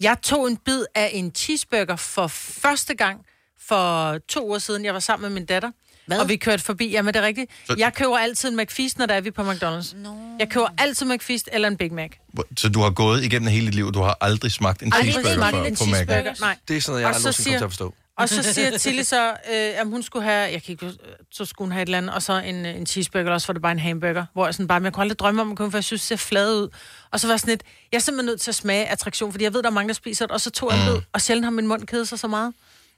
Jeg 0.00 0.16
tog 0.22 0.48
en 0.48 0.56
bid 0.56 0.84
af 0.94 1.10
en 1.12 1.32
cheeseburger 1.34 1.96
for 1.96 2.26
første 2.26 2.94
gang 2.94 3.26
for 3.60 4.18
to 4.28 4.46
uger 4.48 4.58
siden. 4.58 4.84
Jeg 4.84 4.94
var 4.94 5.00
sammen 5.00 5.22
med 5.22 5.40
min 5.40 5.46
datter. 5.46 5.70
Hvad? 6.06 6.18
Og 6.18 6.28
vi 6.28 6.36
kørte 6.36 6.62
forbi. 6.62 6.90
Jamen, 6.90 7.14
det 7.14 7.20
er 7.22 7.26
rigtigt. 7.26 7.50
Så- 7.66 7.74
Jeg 7.78 7.94
køber 7.94 8.18
altid 8.18 8.48
en 8.48 8.56
McFeast, 8.56 8.98
når 8.98 9.06
der 9.06 9.14
er 9.14 9.20
vi 9.20 9.30
på 9.30 9.42
McDonald's. 9.50 9.96
No. 9.96 10.14
Jeg 10.38 10.48
køber 10.50 10.66
altid 10.78 11.06
McFeast 11.06 11.48
eller 11.52 11.68
en 11.68 11.76
Big 11.76 11.92
Mac. 11.92 12.10
Så 12.56 12.68
du 12.68 12.80
har 12.80 12.90
gået 12.90 13.24
igennem 13.24 13.48
hele 13.48 13.66
dit 13.66 13.74
liv, 13.74 13.86
og 13.86 13.94
du 13.94 14.00
har 14.02 14.18
aldrig 14.20 14.52
smagt 14.52 14.82
en 14.82 14.92
Aldrig 14.92 15.12
cheeseburger 15.12 15.34
smagt 15.50 15.56
en 15.56 15.76
på 15.76 15.84
Mac? 15.84 15.96
cheeseburger. 15.96 16.34
Nej. 16.40 16.56
Det 16.68 16.76
er 16.76 16.80
sådan 16.80 16.92
noget, 16.92 17.02
jeg 17.06 17.14
aldrig 17.14 17.34
siger- 17.34 17.58
til 17.58 17.64
at 17.64 17.70
forstå. 17.70 17.94
Og 18.16 18.28
så 18.28 18.42
siger 18.42 18.78
Tilly 18.78 19.02
så, 19.02 19.30
øh, 19.30 19.80
at 19.80 19.86
hun 19.86 20.02
skulle 20.02 20.24
have, 20.24 20.50
jeg 20.52 20.62
kan 20.62 20.72
ikke, 20.72 20.86
huske, 20.86 20.98
så 21.30 21.44
skulle 21.44 21.66
hun 21.66 21.72
have 21.72 21.82
et 21.82 21.86
eller 21.86 21.98
andet, 21.98 22.14
og 22.14 22.22
så 22.22 22.32
en, 22.32 22.66
øh, 22.66 22.76
en 22.76 22.86
cheeseburger, 22.86 23.24
eller 23.24 23.32
også 23.34 23.46
var 23.46 23.52
det 23.52 23.62
bare 23.62 23.72
en 23.72 23.78
hamburger, 23.78 24.24
hvor 24.32 24.44
jeg 24.46 24.54
sådan 24.54 24.68
bare, 24.68 24.80
men 24.80 24.84
jeg 24.84 24.92
kunne 24.92 25.02
aldrig 25.02 25.18
drømme 25.18 25.42
om 25.42 25.50
at 25.50 25.56
komme, 25.56 25.70
for 25.70 25.78
jeg 25.78 25.84
synes, 25.84 26.00
det 26.02 26.08
ser 26.08 26.16
flad 26.26 26.54
ud. 26.54 26.68
Og 27.10 27.20
så 27.20 27.26
var 27.26 27.32
jeg 27.34 27.40
sådan 27.40 27.52
lidt, 27.52 27.62
jeg 27.92 27.98
er 27.98 28.02
simpelthen 28.02 28.26
nødt 28.26 28.40
til 28.40 28.50
at 28.50 28.54
smage 28.54 28.86
attraktion, 28.86 29.32
fordi 29.32 29.44
jeg 29.44 29.54
ved, 29.54 29.62
der 29.62 29.68
er 29.68 29.72
mange, 29.72 29.88
der 29.88 29.94
spiser 29.94 30.26
det, 30.26 30.32
og 30.32 30.40
så 30.40 30.50
tog 30.50 30.72
jeg 30.72 30.80
en 30.88 30.94
bid, 30.94 31.02
og 31.12 31.20
sjældent 31.20 31.44
har 31.44 31.50
min 31.50 31.66
mund 31.66 31.86
kedet 31.86 32.08
sig 32.08 32.18
så 32.18 32.28
meget. 32.28 32.54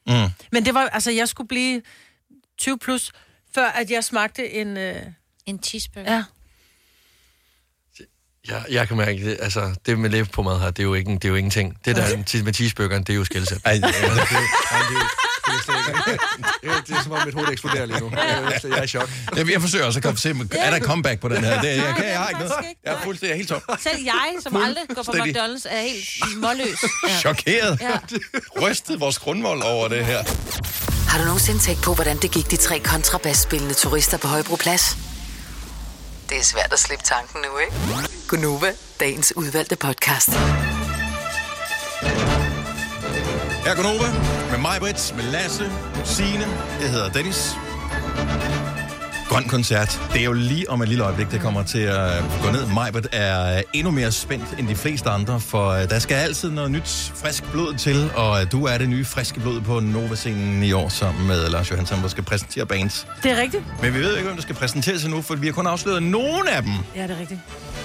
Mm. 0.06 0.12
Men 0.52 0.64
det 0.64 0.74
var, 0.74 0.80
altså, 0.88 1.10
jeg 1.10 1.28
skulle 1.28 1.48
blive 1.48 1.82
20 2.58 2.78
plus, 2.78 3.12
før 3.54 3.66
at 3.66 3.90
jeg 3.90 4.04
smagte 4.04 4.50
en... 4.52 4.76
Øh, 4.76 5.02
En 5.46 5.62
cheeseburger. 5.62 6.12
ja. 6.14 6.24
Jeg, 8.48 8.62
jeg 8.70 8.88
kan 8.88 8.96
mærke, 8.96 9.24
det, 9.24 9.36
altså, 9.42 9.74
det 9.86 9.98
med 9.98 10.10
læbe 10.10 10.28
på 10.28 10.42
mad 10.42 10.60
her, 10.60 10.66
det 10.70 10.78
er 10.78 10.82
jo, 10.84 10.94
ikke, 10.94 11.12
det 11.12 11.24
er 11.24 11.28
jo 11.28 11.34
ingenting. 11.34 11.76
Det 11.84 11.96
der 11.96 12.42
med 12.44 12.54
cheeseburgeren, 12.54 13.02
det 13.02 13.12
er 13.12 13.16
jo 13.16 13.24
skældsæt. 13.24 13.58
Ej, 13.64 13.72
det, 13.72 13.84
er- 13.84 13.88
det, 13.88 14.02
er- 14.02 14.14
det, 14.14 14.20
er 14.20 14.24
det, 16.62 16.70
er- 16.70 16.80
det 16.86 16.96
er 16.96 17.02
som 17.02 17.12
om 17.12 17.20
mit 17.26 17.34
hoved 17.34 17.48
eksploderer 17.48 17.86
lige 17.86 18.00
nu. 18.00 18.10
Jeg, 18.14 18.30
er- 18.30 18.68
jeg 18.68 18.78
er 18.78 18.82
i 18.82 18.86
chok. 18.86 19.10
Jeg, 19.36 19.52
jeg 19.52 19.60
forsøger 19.60 19.84
også 19.84 19.98
at 19.98 20.02
komme 20.02 20.18
se, 20.18 20.34
er 20.58 20.70
der 20.70 20.80
comeback 20.80 21.20
på 21.20 21.28
den 21.28 21.44
her? 21.44 21.60
Det, 21.60 21.76
jeg, 21.76 21.94
kan, 21.96 22.04
jeg 22.06 22.18
har 22.18 22.28
ikke 22.28 22.38
noget. 22.40 22.52
Jeg 22.84 22.92
er 22.94 23.00
fuldstændig 23.02 23.28
jeg 23.28 23.34
er 23.34 23.36
helt 23.36 23.48
top. 23.68 23.80
Selv 23.82 23.98
jeg, 24.04 24.34
som 24.42 24.56
aldrig 24.56 24.84
går 24.94 25.02
på. 25.02 25.12
McDonald's, 25.12 25.66
er 25.76 25.80
helt 25.82 26.38
målløs. 26.40 26.84
Ja. 27.08 27.18
Chokeret. 27.18 27.78
Ja. 27.80 27.90
Rystet 28.62 29.00
vores 29.00 29.18
grundmål 29.18 29.62
over 29.64 29.88
det 29.88 30.06
her. 30.06 30.22
Har 31.08 31.18
du 31.18 31.24
nogensinde 31.24 31.60
tænkt 31.60 31.82
på, 31.82 31.94
hvordan 31.94 32.16
det 32.16 32.30
gik 32.30 32.50
de 32.50 32.56
tre 32.56 32.78
kontrabasspillende 32.78 33.74
turister 33.74 34.16
på 34.18 34.28
Højbroplads? 34.28 34.96
Det 36.28 36.38
er 36.38 36.42
svært 36.44 36.72
at 36.72 36.78
slippe 36.78 37.04
tanken 37.04 37.40
nu, 37.40 37.58
ikke? 37.58 37.74
Gunova, 38.28 38.72
dagens 39.00 39.32
udvalgte 39.36 39.76
podcast. 39.76 40.28
Her 43.64 43.70
er 43.70 43.76
Gunova 43.76 44.12
med 44.50 44.58
mig, 44.58 44.80
Britt, 44.80 45.14
med 45.16 45.24
Lasse, 45.24 45.72
Signe. 46.04 46.46
Jeg 46.80 46.90
hedder 46.90 47.12
Dennis. 47.12 47.54
Grøn 49.34 49.48
koncert. 49.48 50.00
Det 50.12 50.20
er 50.20 50.24
jo 50.24 50.32
lige 50.32 50.70
om 50.70 50.82
et 50.82 50.88
lille 50.88 51.04
øjeblik, 51.04 51.30
det 51.30 51.40
kommer 51.40 51.62
til 51.62 51.78
at 51.78 52.24
gå 52.42 52.50
ned. 52.50 52.66
Majbert 52.74 53.06
er 53.12 53.62
endnu 53.72 53.90
mere 53.90 54.12
spændt 54.12 54.44
end 54.58 54.68
de 54.68 54.74
fleste 54.76 55.10
andre, 55.10 55.40
for 55.40 55.68
øh, 55.68 55.88
der 55.90 55.98
skal 55.98 56.14
altid 56.14 56.50
noget 56.50 56.70
nyt, 56.70 57.12
frisk 57.14 57.50
blod 57.50 57.74
til, 57.74 58.10
og 58.16 58.40
øh, 58.40 58.52
du 58.52 58.64
er 58.64 58.78
det 58.78 58.88
nye 58.88 59.04
friske 59.04 59.40
blod 59.40 59.60
på 59.60 59.80
Nova-scenen 59.80 60.62
i 60.62 60.72
år, 60.72 60.88
sammen 60.88 61.26
med 61.26 61.48
Lars 61.48 61.70
Johansson, 61.70 62.02
der 62.02 62.08
skal 62.08 62.24
præsentere 62.24 62.66
bands. 62.66 63.06
Det 63.22 63.30
er 63.30 63.36
rigtigt. 63.42 63.62
Men 63.82 63.94
vi 63.94 63.98
ved 63.98 64.12
ikke, 64.16 64.24
hvem 64.24 64.36
der 64.36 64.42
skal 64.42 64.54
præsenteres 64.54 65.04
endnu, 65.04 65.22
for 65.22 65.34
vi 65.34 65.46
har 65.46 65.52
kun 65.52 65.66
afsløret 65.66 66.02
nogle 66.02 66.50
af 66.50 66.62
dem. 66.62 66.72
Ja, 66.96 67.02
det 67.02 67.10
er 67.10 67.20
rigtigt. 67.20 67.40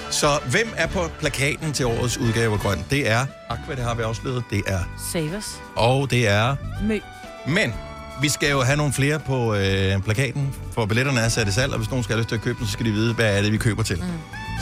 Så 0.09 0.39
hvem 0.51 0.73
er 0.77 0.87
på 0.87 0.99
plakaten 1.19 1.73
til 1.73 1.85
årets 1.85 2.17
udgave 2.17 2.53
af 2.53 2.59
Grøn? 2.59 2.85
Det 2.89 3.09
er 3.09 3.25
Aqua, 3.49 3.75
det 3.75 3.83
har 3.83 3.93
vi 3.95 4.01
afsløret. 4.01 4.43
Det 4.49 4.61
er, 4.67 4.79
Savers. 5.13 5.61
og 5.75 6.11
det 6.11 6.27
er 6.27 6.55
Mø. 6.83 6.99
Men 7.47 7.73
vi 8.22 8.30
skal 8.30 8.51
jo 8.51 8.61
have 8.61 8.78
nogle 8.78 8.93
flere 8.93 9.20
på 9.20 9.55
øh, 9.55 10.01
plakaten, 10.03 10.55
for 10.72 10.86
billetterne 10.86 11.20
er 11.20 11.30
sat 11.30 11.47
i 11.47 11.51
salg, 11.51 11.72
og 11.72 11.78
hvis 11.78 11.89
nogen 11.89 12.03
skal 12.03 12.13
have 12.13 12.22
lyst 12.22 12.30
til 12.30 12.36
at 12.36 12.41
købe 12.41 12.59
dem, 12.59 12.65
så 12.65 12.72
skal 12.72 12.86
de 12.86 12.91
vide, 12.91 13.13
hvad 13.13 13.38
er 13.38 13.41
det, 13.41 13.51
vi 13.51 13.57
køber 13.57 13.84
til. 13.84 13.97
Mm. 13.97 14.03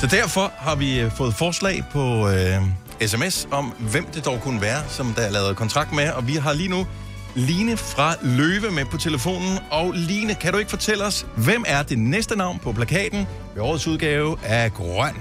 Så 0.01 0.07
derfor 0.07 0.51
har 0.57 0.75
vi 0.75 0.99
øh, 0.99 1.11
fået 1.11 1.33
forslag 1.33 1.83
på 1.91 2.29
øh, 2.29 3.07
sms 3.07 3.47
om, 3.51 3.65
hvem 3.91 4.05
det 4.05 4.25
dog 4.25 4.39
kunne 4.41 4.61
være, 4.61 4.83
som 4.87 5.13
der 5.15 5.21
er 5.21 5.31
lavet 5.31 5.55
kontrakt 5.55 5.93
med, 5.93 6.11
og 6.11 6.27
vi 6.27 6.33
har 6.33 6.53
lige 6.53 6.69
nu 6.69 6.87
Line 7.35 7.77
fra 7.77 8.13
Løve 8.23 8.71
med 8.75 8.85
på 8.85 8.97
telefonen. 8.97 9.57
Og 9.71 9.93
Line, 9.93 10.35
kan 10.35 10.53
du 10.53 10.59
ikke 10.59 10.69
fortælle 10.69 11.03
os, 11.05 11.27
hvem 11.45 11.63
er 11.67 11.83
det 11.83 11.99
næste 11.99 12.37
navn 12.37 12.59
på 12.59 12.71
plakaten 12.71 13.27
ved 13.55 13.61
årets 13.61 13.87
udgave 13.87 14.37
af 14.45 14.73
Grøn? 14.73 15.15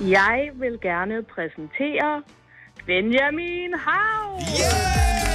Jeg 0.00 0.38
vil 0.60 0.78
gerne 0.82 1.14
præsentere 1.34 2.22
Benjamin 2.86 3.72
Hav. 3.86 4.30
Nogle 4.30 5.31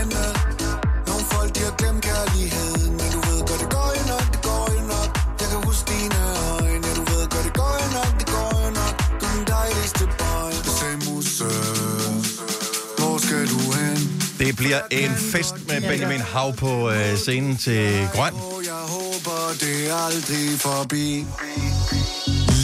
spændende. 0.00 0.28
Nogle 1.08 1.24
folk, 1.32 1.54
de 1.56 1.60
har 1.60 1.74
glemt 1.80 2.02
kærligheden. 2.04 2.92
Men 3.00 3.08
du 3.14 3.20
ved 3.28 3.40
godt, 3.48 3.60
det 3.64 3.70
går 3.76 3.90
jo 3.98 4.02
nok, 4.14 4.26
det 4.34 4.42
går 4.50 4.64
jo 4.76 4.82
nok. 4.94 5.10
Jeg 5.40 5.48
kan 5.52 5.60
huske 5.68 5.84
dine 5.92 6.20
øjne. 6.60 6.88
Du 6.98 7.02
ved 7.12 7.24
godt, 7.32 7.44
det 7.48 7.54
går 7.62 7.74
jo 7.82 7.88
nok, 7.98 8.12
det 8.20 8.28
går 8.36 8.52
jo 8.64 8.70
nok. 8.80 8.94
Du 9.20 9.24
er 9.26 9.34
den 9.38 9.46
dejligste 9.56 10.04
boy. 10.20 10.52
Du 10.66 10.70
sagde, 10.80 10.96
Musse, 11.06 11.50
hvor 12.98 13.14
skal 13.24 13.42
du 13.54 13.60
hen? 13.78 13.98
Det 14.38 14.56
bliver 14.56 14.80
en 14.90 15.14
fest 15.32 15.54
med 15.68 15.80
Benjamin 15.80 16.20
Hav 16.20 16.56
på 16.56 16.90
øh, 16.90 17.16
scenen 17.16 17.56
til 17.56 18.08
Grøn. 18.14 18.34
Jeg 18.72 18.82
håber, 18.96 19.38
det 19.60 19.90
er 19.90 19.96
aldrig 20.08 20.60
forbi. 20.60 21.26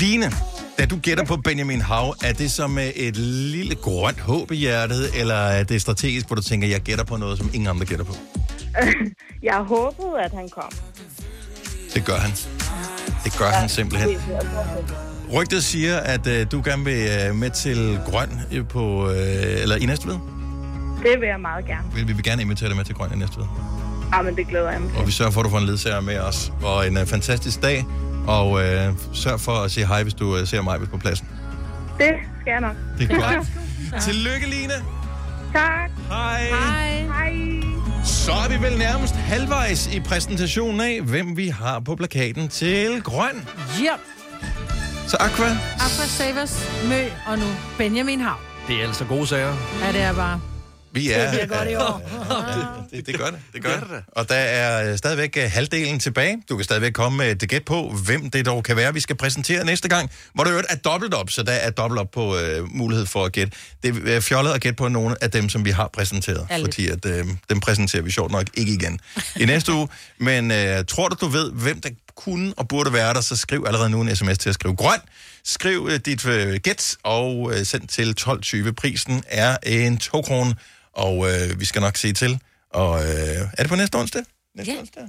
Line, 0.01 0.33
da 0.79 0.87
du 0.87 0.97
gætter 0.97 1.25
på 1.25 1.37
Benjamin 1.37 1.81
Hav, 1.81 2.15
er 2.25 2.33
det 2.33 2.51
som 2.51 2.71
med 2.71 2.93
et 2.97 3.17
lille 3.17 3.75
grønt 3.75 4.21
håb 4.21 4.53
i 4.53 4.57
hjertet, 4.57 5.21
eller 5.21 5.35
er 5.35 5.65
det 5.65 5.81
strategisk, 5.83 6.27
hvor 6.27 6.37
du 6.37 6.43
tænker, 6.43 6.69
jeg 6.69 6.81
gætter 6.81 7.05
på 7.05 7.17
noget, 7.17 7.39
som 7.39 7.51
ingen 7.55 7.69
andre 7.69 7.87
gætter 7.87 8.05
på? 8.05 8.15
Jeg 9.43 9.55
håbede, 9.57 10.21
at 10.25 10.33
han 10.33 10.49
kom. 10.49 10.73
Det 11.95 12.05
gør 12.05 12.17
han. 12.17 12.31
Det 13.25 13.39
gør 13.39 13.51
han 13.51 13.69
simpelthen. 13.69 14.11
Rygtet 15.33 15.65
siger, 15.65 15.97
at 15.97 16.27
øh, 16.27 16.47
du 16.53 16.63
gerne 16.65 16.85
vil 16.85 17.09
øh, 17.29 17.35
med 17.35 17.51
til 17.51 18.01
Grøn 18.07 18.41
øh, 18.53 18.69
på, 18.69 19.11
øh, 19.11 19.17
eller 19.63 19.77
i 19.77 19.87
næste 19.87 20.09
uge. 20.09 20.21
Det 21.03 21.21
vil 21.21 21.29
jeg 21.29 21.41
meget 21.41 21.67
gerne. 21.67 21.85
Vi, 21.95 22.03
vi 22.03 22.13
vil 22.13 22.23
gerne 22.25 22.43
invitere 22.43 22.69
dig 22.69 22.77
med 22.77 22.85
til 22.85 22.95
Grøn 22.95 23.13
i 23.15 23.17
næste 23.17 23.39
uge. 23.39 23.49
Ja, 24.15 24.23
men 24.23 24.37
det 24.37 24.49
glæder 24.49 24.71
jeg 24.71 24.81
mig 24.81 24.91
til. 24.91 24.99
Og 24.99 25.07
vi 25.07 25.13
sørger 25.13 25.33
for, 25.33 25.41
at 25.41 25.45
du 25.45 25.51
får 25.51 25.59
en 25.59 25.67
ledsager 25.67 26.01
med 26.01 26.19
os. 26.19 26.53
Og 26.63 26.87
en 26.87 26.97
uh, 26.97 27.07
fantastisk 27.07 27.63
dag. 27.63 27.85
Og 28.27 28.65
øh, 28.65 28.93
sørg 29.13 29.41
for 29.41 29.53
at 29.53 29.71
sige 29.71 29.87
hej, 29.87 30.03
hvis 30.03 30.15
du 30.15 30.37
uh, 30.41 30.47
ser 30.47 30.63
mig 30.63 30.81
på 30.91 30.97
pladsen. 30.97 31.29
Det 31.99 32.15
skal 32.41 32.51
jeg 32.51 32.61
nok. 32.61 32.77
Det 32.99 33.11
er 33.11 33.37
godt. 33.37 33.49
Tillykke, 34.05 34.47
Line. 34.51 34.73
Tak. 35.53 35.91
Hej. 36.09 36.49
Hej. 36.49 37.01
Hej. 37.01 37.63
Så 38.05 38.33
er 38.33 38.49
vi 38.49 38.65
vel 38.67 38.79
nærmest 38.79 39.15
halvvejs 39.15 39.95
i 39.95 40.01
præsentationen 40.01 40.81
af, 40.81 41.01
hvem 41.03 41.37
vi 41.37 41.49
har 41.49 41.81
på 41.81 41.97
plakaten 41.97 42.49
til 42.49 43.03
Grøn. 43.03 43.49
Ja. 43.83 43.93
Så 45.09 45.17
Aqua. 45.21 45.47
Aqua 45.75 46.07
Savers, 46.07 46.71
Mø 46.89 47.03
og 47.27 47.39
nu 47.39 47.45
Benjamin 47.79 48.21
Hav. 48.21 48.35
Det 48.69 48.77
er 48.83 48.87
altså 48.87 49.05
gode 49.05 49.27
sager. 49.27 49.55
Ja, 49.83 49.93
det 49.93 50.03
er 50.03 50.13
bare... 50.13 50.41
Vi 50.97 51.13
er... 51.13 51.31
Det 51.31 51.31
bliver 51.31 51.59
godt 51.59 51.71
i 51.71 51.75
år. 51.75 52.03
Ja, 52.91 52.97
det, 52.97 53.07
det 53.07 53.19
gør 53.19 53.27
det. 53.27 53.39
Det 53.53 53.63
gør 53.63 53.81
det. 53.81 54.05
Og 54.13 54.29
der 54.29 54.35
er 54.35 54.91
øh, 54.91 54.99
stadigvæk 54.99 55.37
øh, 55.37 55.51
halvdelen 55.51 56.01
tilbage. 56.01 56.43
Du 56.49 56.57
kan 56.57 56.65
stadigvæk 56.65 56.93
komme 56.93 57.19
med 57.19 57.43
et 57.43 57.49
gæt 57.49 57.65
på, 57.65 57.89
hvem 58.07 58.31
det 58.31 58.47
dog 58.47 58.65
kan 58.65 58.77
være, 58.77 58.95
vi 58.95 59.01
skal 59.01 59.17
præsentere 59.17 59.65
næste 59.65 59.89
gang. 59.89 60.11
Hvor 60.35 60.45
der 60.45 60.53
jo 60.53 60.63
er 60.69 60.77
dobbelt 60.77 61.15
op, 61.15 61.31
så 61.31 61.43
der 61.43 61.53
er 61.53 61.71
dobbelt 61.71 62.01
op 62.01 62.11
på 62.11 62.39
øh, 62.39 62.69
mulighed 62.75 63.07
for 63.07 63.25
at 63.25 63.33
gætte. 63.33 63.53
Det 63.83 64.15
er 64.17 64.21
fjollet 64.21 64.53
at 64.53 64.61
gætte 64.61 64.77
på 64.77 64.89
nogle 64.89 65.17
af 65.21 65.31
dem, 65.31 65.49
som 65.49 65.65
vi 65.65 65.71
har 65.71 65.91
præsenteret. 65.93 66.47
Ja, 66.51 66.57
lidt. 66.57 66.67
fordi 66.67 66.89
at, 66.89 67.07
øh, 67.07 67.25
dem 67.51 67.61
præsenterer 67.61 68.03
vi 68.03 68.11
sjovt 68.11 68.33
nok 68.33 68.47
ikke 68.55 68.73
igen 68.73 69.01
i 69.37 69.45
næste 69.45 69.73
uge. 69.73 69.89
Men 70.19 70.51
øh, 70.51 70.85
tror 70.85 71.09
du, 71.09 71.17
du 71.21 71.27
ved, 71.27 71.53
hvem 71.53 71.81
der 71.81 71.91
kunne 72.17 72.55
og 72.57 72.69
burde 72.69 72.93
være 72.93 73.15
der, 73.15 73.21
så 73.21 73.37
skriv 73.37 73.65
allerede 73.67 73.91
nu 73.91 74.01
en 74.01 74.17
sms 74.17 74.39
til 74.39 74.49
at 74.49 74.55
skrive 74.55 74.77
grøn. 74.77 74.99
Skriv 75.45 75.89
øh, 75.91 76.01
dit 76.05 76.27
øh, 76.27 76.55
gæt 76.55 76.97
og 77.03 77.53
øh, 77.55 77.67
send 77.67 77.89
til 77.89 78.15
12.20. 78.21 78.73
Prisen 78.73 79.25
er 79.29 79.57
en 79.63 79.99
2 79.99 80.23
kroner, 80.23 80.53
og 80.97 81.27
øh, 81.31 81.61
vi 81.61 81.65
skal 81.65 81.81
nok 81.81 81.97
se 81.97 82.13
til. 82.13 82.39
Og 82.73 82.99
øh, 83.03 83.09
er 83.09 83.63
det 83.63 83.69
på 83.69 83.77
næste 83.77 83.97
onsdag? 83.97 84.23
Næste 84.57 84.73
Ja. 84.73 84.79
onsdag? 84.81 85.03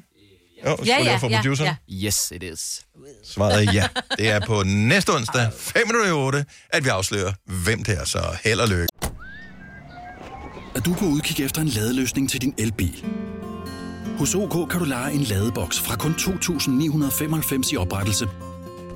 Jo, 0.65 0.75
skulle 0.75 0.95
jeg 1.11 1.19
få 1.19 1.29
produceren? 1.29 1.75
Yes, 1.91 2.31
it 2.35 2.43
is. 2.43 2.81
Svaret 3.25 3.67
er 3.67 3.71
ja. 3.73 3.87
Det 4.17 4.29
er 4.29 4.39
på 4.45 4.63
næste 4.65 5.09
onsdag, 5.15 5.49
5 5.57 5.87
minutter 5.87 6.09
i 6.09 6.11
8, 6.11 6.45
at 6.69 6.83
vi 6.83 6.89
afslører, 6.89 7.33
hvem 7.63 7.83
det 7.83 7.97
er. 7.97 8.05
Så 8.05 8.37
held 8.43 8.59
og 8.59 8.67
lykke. 8.67 8.87
at 10.75 10.85
du 10.85 10.93
er 10.93 10.97
på 10.97 11.05
udkig 11.05 11.45
efter 11.45 11.61
en 11.61 11.67
ladeløsning 11.67 12.29
til 12.29 12.41
din 12.41 12.53
elbil. 12.57 13.05
Hos 14.17 14.35
OK 14.35 14.69
kan 14.69 14.79
du 14.79 14.85
lege 14.85 15.13
en 15.13 15.21
ladeboks 15.21 15.79
fra 15.79 15.95
kun 15.95 16.11
2.995 16.11 17.73
i 17.73 17.77
oprettelse, 17.77 18.27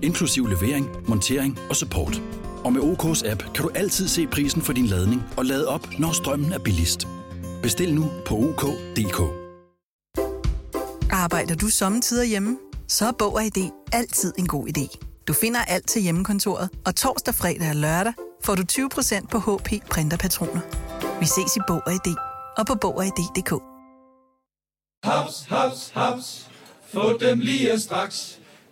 inklusiv 0.04 0.48
levering, 0.48 0.90
montering 1.08 1.60
og 1.70 1.76
support. 1.76 2.22
Og 2.64 2.74
med 2.74 2.82
OK's 2.82 3.30
app 3.32 3.44
kan 3.54 3.64
du 3.64 3.70
altid 3.76 4.08
se 4.08 4.28
prisen 4.28 4.62
for 4.62 4.74
din 4.74 4.86
ladning 4.86 5.24
og 5.38 5.46
lade 5.46 5.68
op, 5.68 5.88
når 6.00 6.12
strømmen 6.12 6.54
er 6.54 6.60
billigst. 6.60 7.08
Bestil 7.62 7.94
nu 7.94 8.12
på 8.26 8.36
OK.dk. 8.36 9.22
Arbejder 11.12 11.56
du 11.56 11.70
sommetider 11.70 12.24
hjemme? 12.24 12.58
Så 12.88 13.06
er 13.08 13.12
Bog 13.12 13.34
og 13.34 13.46
ID 13.46 13.70
altid 13.94 14.34
en 14.38 14.48
god 14.48 14.68
idé. 14.68 14.98
Du 15.28 15.34
finder 15.34 15.60
alt 15.62 15.88
til 15.88 16.02
hjemmekontoret, 16.02 16.70
og 16.86 16.96
torsdag, 16.96 17.36
fredag 17.36 17.70
og 17.70 17.76
lørdag 17.76 18.14
får 18.44 18.56
du 18.56 18.64
20% 18.72 19.28
på 19.28 19.40
HP 19.40 19.70
printerpatroner. 19.90 20.62
Vi 21.20 21.26
ses 21.26 21.56
i 21.56 21.60
Bog 21.68 21.82
og 21.86 21.94
ID 21.94 22.16
og 22.58 22.68
på 22.68 22.76
Bog 22.82 22.98
og 22.98 23.06
ID.dk. 23.06 23.54
Haps, 25.04 25.46
haps, 25.50 25.92
haps. 25.94 26.50
Få 26.94 27.18
dem 27.18 27.40
lige 27.40 27.80
straks. 27.80 28.41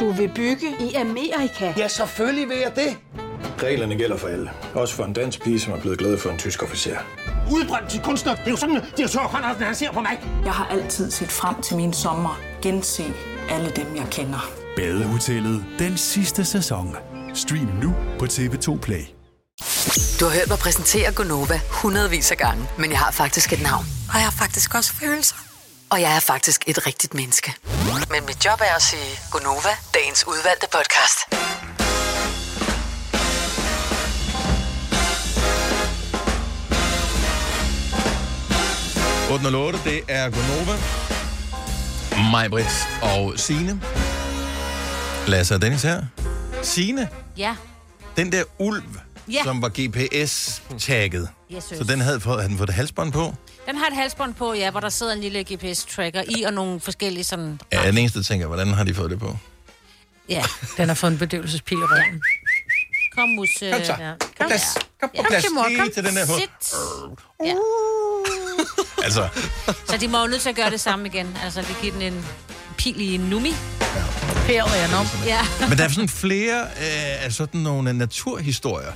Du 0.00 0.10
vil 0.12 0.30
bygge 0.34 0.66
i 0.80 0.94
Amerika? 0.94 1.72
Ja, 1.76 1.88
selvfølgelig 1.88 2.48
vil 2.48 2.56
jeg 2.56 2.72
det. 2.76 2.96
Reglerne 3.62 3.96
gælder 3.96 4.16
for 4.16 4.28
alle. 4.28 4.50
Også 4.74 4.94
for 4.94 5.04
en 5.04 5.12
dansk 5.12 5.42
pige, 5.42 5.60
som 5.60 5.72
er 5.72 5.80
blevet 5.80 5.98
glad 5.98 6.18
for 6.18 6.30
en 6.30 6.38
tysk 6.38 6.62
officer. 6.62 6.96
Udbrændt 7.52 7.90
til 7.90 8.00
kunstner. 8.00 8.34
Det 8.34 8.46
er 8.46 8.50
jo 8.50 8.56
sådan, 8.56 8.76
at 8.76 8.84
direktør 8.96 9.20
Conradsen, 9.20 9.64
han 9.64 9.74
ser 9.74 9.92
på 9.92 10.00
mig. 10.00 10.20
Jeg 10.44 10.52
har 10.52 10.66
altid 10.66 11.10
set 11.10 11.28
frem 11.28 11.62
til 11.62 11.76
min 11.76 11.92
sommer. 11.92 12.40
Gense 12.62 13.04
alle 13.50 13.70
dem, 13.76 13.96
jeg 13.96 14.06
kender. 14.10 14.50
Badehotellet 14.76 15.64
den 15.78 15.96
sidste 15.96 16.44
sæson. 16.44 16.96
Stream 17.34 17.68
nu 17.82 17.94
på 18.18 18.24
TV2 18.24 18.78
Play. 18.78 19.02
Du 20.20 20.24
har 20.24 20.32
hørt 20.32 20.48
mig 20.48 20.58
præsentere 20.58 21.12
Gonova 21.12 21.60
hundredvis 21.70 22.30
af 22.30 22.36
gange, 22.36 22.64
men 22.78 22.90
jeg 22.90 22.98
har 22.98 23.10
faktisk 23.10 23.52
et 23.52 23.62
navn. 23.62 23.84
Og 24.08 24.14
jeg 24.14 24.22
har 24.22 24.30
faktisk 24.38 24.74
også 24.74 24.92
følelser. 24.92 25.45
Og 25.90 26.00
jeg 26.00 26.16
er 26.16 26.20
faktisk 26.20 26.64
et 26.66 26.86
rigtigt 26.86 27.14
menneske. 27.14 27.54
Men 28.10 28.26
mit 28.26 28.44
job 28.44 28.60
er 28.60 28.74
at 28.76 28.82
sige 28.82 29.18
Gonova, 29.30 29.76
dagens 29.94 30.24
udvalgte 30.26 30.66
podcast.– 30.72 31.18
808, 39.30 39.78
det 39.84 40.00
er 40.08 40.30
Gonova. 40.30 40.78
Majbrit 42.30 42.88
og 43.02 43.32
Sine. 43.36 43.80
Lasse 45.26 45.54
og 45.54 45.62
Dennis 45.62 45.82
her. 45.82 46.02
Sine, 46.62 47.08
Ja. 47.36 47.56
den 48.16 48.32
der 48.32 48.42
ulv, 48.58 48.82
Ja. 49.28 49.42
som 49.44 49.62
var 49.62 49.68
GPS-tagget. 49.68 51.28
Yes, 51.54 51.64
Så 51.64 51.84
den 51.84 52.00
havde, 52.00 52.20
fået, 52.20 52.36
havde 52.36 52.48
den 52.48 52.58
fået 52.58 52.68
et 52.68 52.74
halsbånd 52.74 53.12
på? 53.12 53.34
Den 53.66 53.76
har 53.76 53.86
et 53.86 53.96
halsbånd 53.96 54.34
på, 54.34 54.54
ja, 54.54 54.70
hvor 54.70 54.80
der 54.80 54.88
sidder 54.88 55.12
en 55.12 55.20
lille 55.20 55.44
GPS-tracker 55.52 56.22
i, 56.38 56.42
og 56.42 56.52
nogle 56.52 56.80
forskellige 56.80 57.24
sådan... 57.24 57.60
Ja, 57.72 57.78
jeg 57.78 57.86
er 57.86 57.90
den 57.90 57.98
eneste, 57.98 58.18
der 58.18 58.24
tænker, 58.24 58.46
hvordan 58.46 58.68
har 58.68 58.84
de 58.84 58.94
fået 58.94 59.10
det 59.10 59.18
på? 59.18 59.36
Ja. 60.28 60.42
Den 60.76 60.88
har 60.88 60.94
fået 60.94 61.10
en 61.12 61.18
bedøvelsespil 61.18 61.78
i 61.78 61.80
røven. 61.82 62.22
Kom, 63.16 63.28
Musse. 63.28 63.70
Kom 63.72 63.84
så. 63.84 63.92
Ja. 63.98 64.12
Kom 64.38 64.46
plads. 64.48 64.62
Kom 65.00 65.10
Ja. 65.14 65.22
på 65.22 65.26
plads. 65.30 65.44
Kom, 65.44 65.54
mor, 65.54 65.68
kom. 65.78 65.90
til 65.94 66.04
den 66.04 66.16
der 66.16 66.26
hund. 66.26 66.40
Sit. 66.40 66.74
Ja. 67.44 67.54
Altså, 69.04 69.28
Så 69.88 69.96
de 69.96 70.08
må 70.08 70.20
jo 70.20 70.26
nødt 70.26 70.40
til 70.42 70.48
at 70.48 70.56
gøre 70.56 70.70
det 70.70 70.80
samme 70.80 71.06
igen. 71.06 71.36
Altså, 71.44 71.62
vi 71.62 71.74
giver 71.82 71.92
den 71.92 72.02
en 72.02 72.26
pil 72.78 73.00
i 73.00 73.14
en 73.14 73.20
numi. 73.20 73.54
Per 74.46 74.62
og 74.62 74.70
Janom. 74.76 75.06
Ja. 75.26 75.38
men 75.68 75.78
der 75.78 75.84
er 75.84 75.88
sådan 75.88 76.08
flere 76.08 76.60
øh, 76.62 77.24
af 77.24 77.32
sådan 77.32 77.60
nogle 77.60 77.92
naturhistorier 77.92 78.92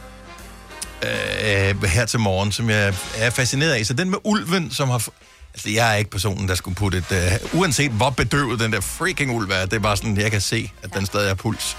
øh, 1.02 1.82
her 1.82 2.06
til 2.06 2.20
morgen, 2.20 2.52
som 2.52 2.70
jeg 2.70 2.94
er 3.16 3.30
fascineret 3.30 3.72
af. 3.72 3.86
Så 3.86 3.94
den 3.94 4.10
med 4.10 4.18
ulven, 4.24 4.70
som 4.70 4.88
har... 4.88 5.08
Altså, 5.54 5.70
jeg 5.70 5.92
er 5.92 5.96
ikke 5.96 6.10
personen, 6.10 6.48
der 6.48 6.54
skulle 6.54 6.74
putte 6.74 6.98
et... 6.98 7.12
Øh, 7.12 7.60
uanset 7.60 7.90
hvor 7.90 8.10
bedøvet 8.10 8.60
den 8.60 8.72
der 8.72 8.80
freaking 8.80 9.30
ulv 9.36 9.50
er, 9.50 9.64
det 9.64 9.72
er 9.72 9.78
bare 9.78 9.96
sådan, 9.96 10.16
jeg 10.16 10.30
kan 10.30 10.40
se, 10.40 10.72
at 10.82 10.94
den 10.94 11.06
stadig 11.06 11.28
har 11.28 11.34
puls. 11.34 11.76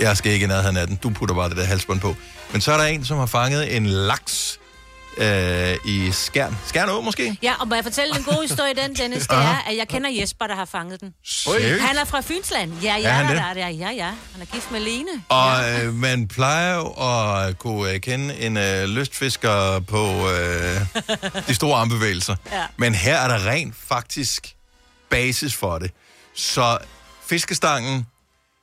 Jeg 0.00 0.16
skal 0.16 0.32
ikke 0.32 0.44
i 0.44 0.48
nærheden 0.48 0.76
af 0.76 0.86
den. 0.86 0.96
Du 0.96 1.10
putter 1.10 1.34
bare 1.34 1.48
det 1.48 1.56
der 1.56 1.64
halsbånd 1.64 2.00
på. 2.00 2.16
Men 2.52 2.60
så 2.60 2.72
er 2.72 2.76
der 2.76 2.84
en, 2.84 3.04
som 3.04 3.18
har 3.18 3.26
fanget 3.26 3.76
en 3.76 3.86
laks 3.86 4.59
øh, 5.20 5.76
i 5.84 6.12
Skjern. 6.12 6.58
Skjern 6.66 6.88
Å, 6.88 7.00
måske? 7.00 7.36
Ja, 7.42 7.54
og 7.60 7.68
må 7.68 7.74
jeg 7.74 7.84
fortælle 7.84 8.16
en 8.16 8.22
god 8.24 8.42
historie 8.48 8.74
den, 8.74 8.94
Dennis? 8.94 9.26
Det 9.26 9.36
er, 9.36 9.62
at 9.70 9.76
jeg 9.76 9.88
kender 9.88 10.10
Jesper, 10.10 10.46
der 10.46 10.54
har 10.54 10.64
fanget 10.64 11.00
den. 11.00 11.14
Seriøst? 11.24 11.82
Han 11.82 11.96
er 11.96 12.04
fra 12.04 12.20
Fynsland. 12.20 12.72
Ja, 12.82 12.96
ja, 12.96 13.08
Er 13.08 13.12
han 13.12 13.24
der, 13.26 13.32
det? 13.32 13.42
der, 13.42 13.54
der, 13.54 13.68
ja, 13.68 13.90
ja. 13.90 14.10
Han 14.32 14.40
er 14.40 14.44
gift 14.44 14.70
med 14.70 14.80
Lene. 14.80 15.10
Og 15.28 15.70
øh, 15.84 15.94
man 15.94 16.28
plejer 16.28 16.74
jo 16.76 16.88
at 16.90 17.58
kunne 17.58 17.92
øh, 17.92 18.00
kende 18.00 18.34
en 18.40 18.56
øh, 18.56 18.84
lystfisker 18.84 19.80
på 19.80 20.30
øh, 20.30 20.80
de 21.48 21.54
store 21.54 21.78
armbevægelser. 21.80 22.36
Ja. 22.52 22.62
Men 22.76 22.94
her 22.94 23.16
er 23.18 23.28
der 23.28 23.46
rent 23.46 23.74
faktisk 23.88 24.54
basis 25.10 25.54
for 25.54 25.78
det. 25.78 25.90
Så 26.34 26.78
fiskestangen 27.28 28.06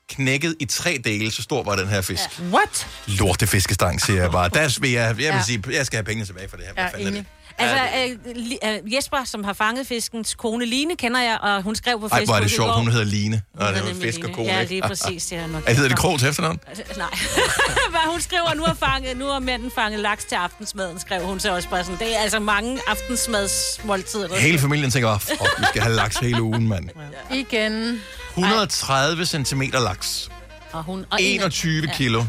knækket 0.10 0.56
i 0.60 0.66
tre 0.66 1.00
dele, 1.04 1.32
så 1.32 1.42
stor 1.42 1.64
var 1.64 1.76
den 1.76 1.88
her 1.88 2.02
fisk. 2.02 2.24
Ja. 2.40 2.44
What? 2.46 2.88
Lorte 3.08 3.48
fiskestang, 3.48 4.02
siger 4.02 4.22
jeg 4.22 4.32
bare. 4.32 4.50
Der 4.50 4.80
vil 4.82 4.92
jeg, 4.92 5.02
jeg 5.08 5.18
vil 5.18 5.24
Ja. 5.26 5.42
sige, 5.46 5.64
jeg 5.72 5.86
skal 5.86 5.98
have 5.98 6.04
pengene 6.06 6.26
tilbage 6.26 6.50
for 6.50 6.58
det 6.58 6.66
her. 6.66 6.74
Hvad 6.74 6.84
Ja, 6.84 6.90
fanden 6.90 7.08
er 7.08 7.12
det? 7.12 7.26
Altså, 7.60 8.18
øh, 8.66 8.76
øh, 8.86 8.94
Jesper, 8.94 9.18
som 9.26 9.44
har 9.44 9.54
fanget 9.54 9.88
fiskens 9.88 10.36
kone 10.36 10.66
Line, 10.66 10.96
kender 10.96 11.22
jeg, 11.22 11.38
og 11.42 11.62
hun 11.62 11.76
skrev 11.76 12.00
på 12.00 12.06
Ej, 12.06 12.10
Facebook 12.10 12.28
hvor 12.28 12.36
er 12.36 12.40
det 12.40 12.52
sjovt, 12.52 12.76
hun 12.76 12.92
hedder 12.92 13.06
Line. 13.06 13.42
Og 13.58 13.74
det 13.74 13.82
er 13.90 14.02
fisk 14.02 14.20
og 14.24 14.34
kone, 14.34 14.48
Ja, 14.48 14.60
ikke? 14.60 14.72
lige 14.72 14.82
præcis, 14.82 15.26
det 15.26 15.38
er 15.38 15.48
nok 15.48 15.64
Er, 15.68 15.74
hedder 15.74 15.90
det. 15.90 15.98
Krog 15.98 16.20
til 16.20 16.28
efternavn? 16.30 16.60
Altså, 16.68 16.84
Nej. 16.98 17.08
Hvad 17.90 18.12
hun 18.12 18.22
skriver, 18.22 18.54
nu 18.54 18.64
har, 18.64 18.74
fanget, 18.74 19.18
nu 19.18 19.26
har 19.26 19.40
mænden 19.40 19.72
fanget 19.76 20.00
laks 20.00 20.26
til 20.26 20.36
aftensmaden, 20.36 21.00
skrev 21.00 21.22
hun 21.26 21.40
så 21.40 21.56
også 21.56 21.70
bare 21.70 21.84
sådan. 21.84 22.00
Det 22.00 22.16
er 22.16 22.20
altså 22.20 22.40
mange 22.40 22.80
aftensmadsmåltider. 22.88 24.28
der 24.28 24.36
Hele 24.40 24.60
familien 24.60 24.92
tænker 24.92 25.18
fuck, 25.18 25.42
vi 25.60 25.66
skal 25.70 25.82
have 25.82 25.96
laks 25.96 26.16
hele 26.18 26.42
ugen, 26.42 26.68
mand. 26.68 26.90
Igen. 27.34 28.02
130 28.38 29.26
cm 29.26 29.62
laks. 29.74 30.30
Og 30.72 30.84
hun, 30.84 31.06
og 31.12 31.22
21 31.22 31.84
Ja. 31.88 31.94
kilo. 31.94 32.24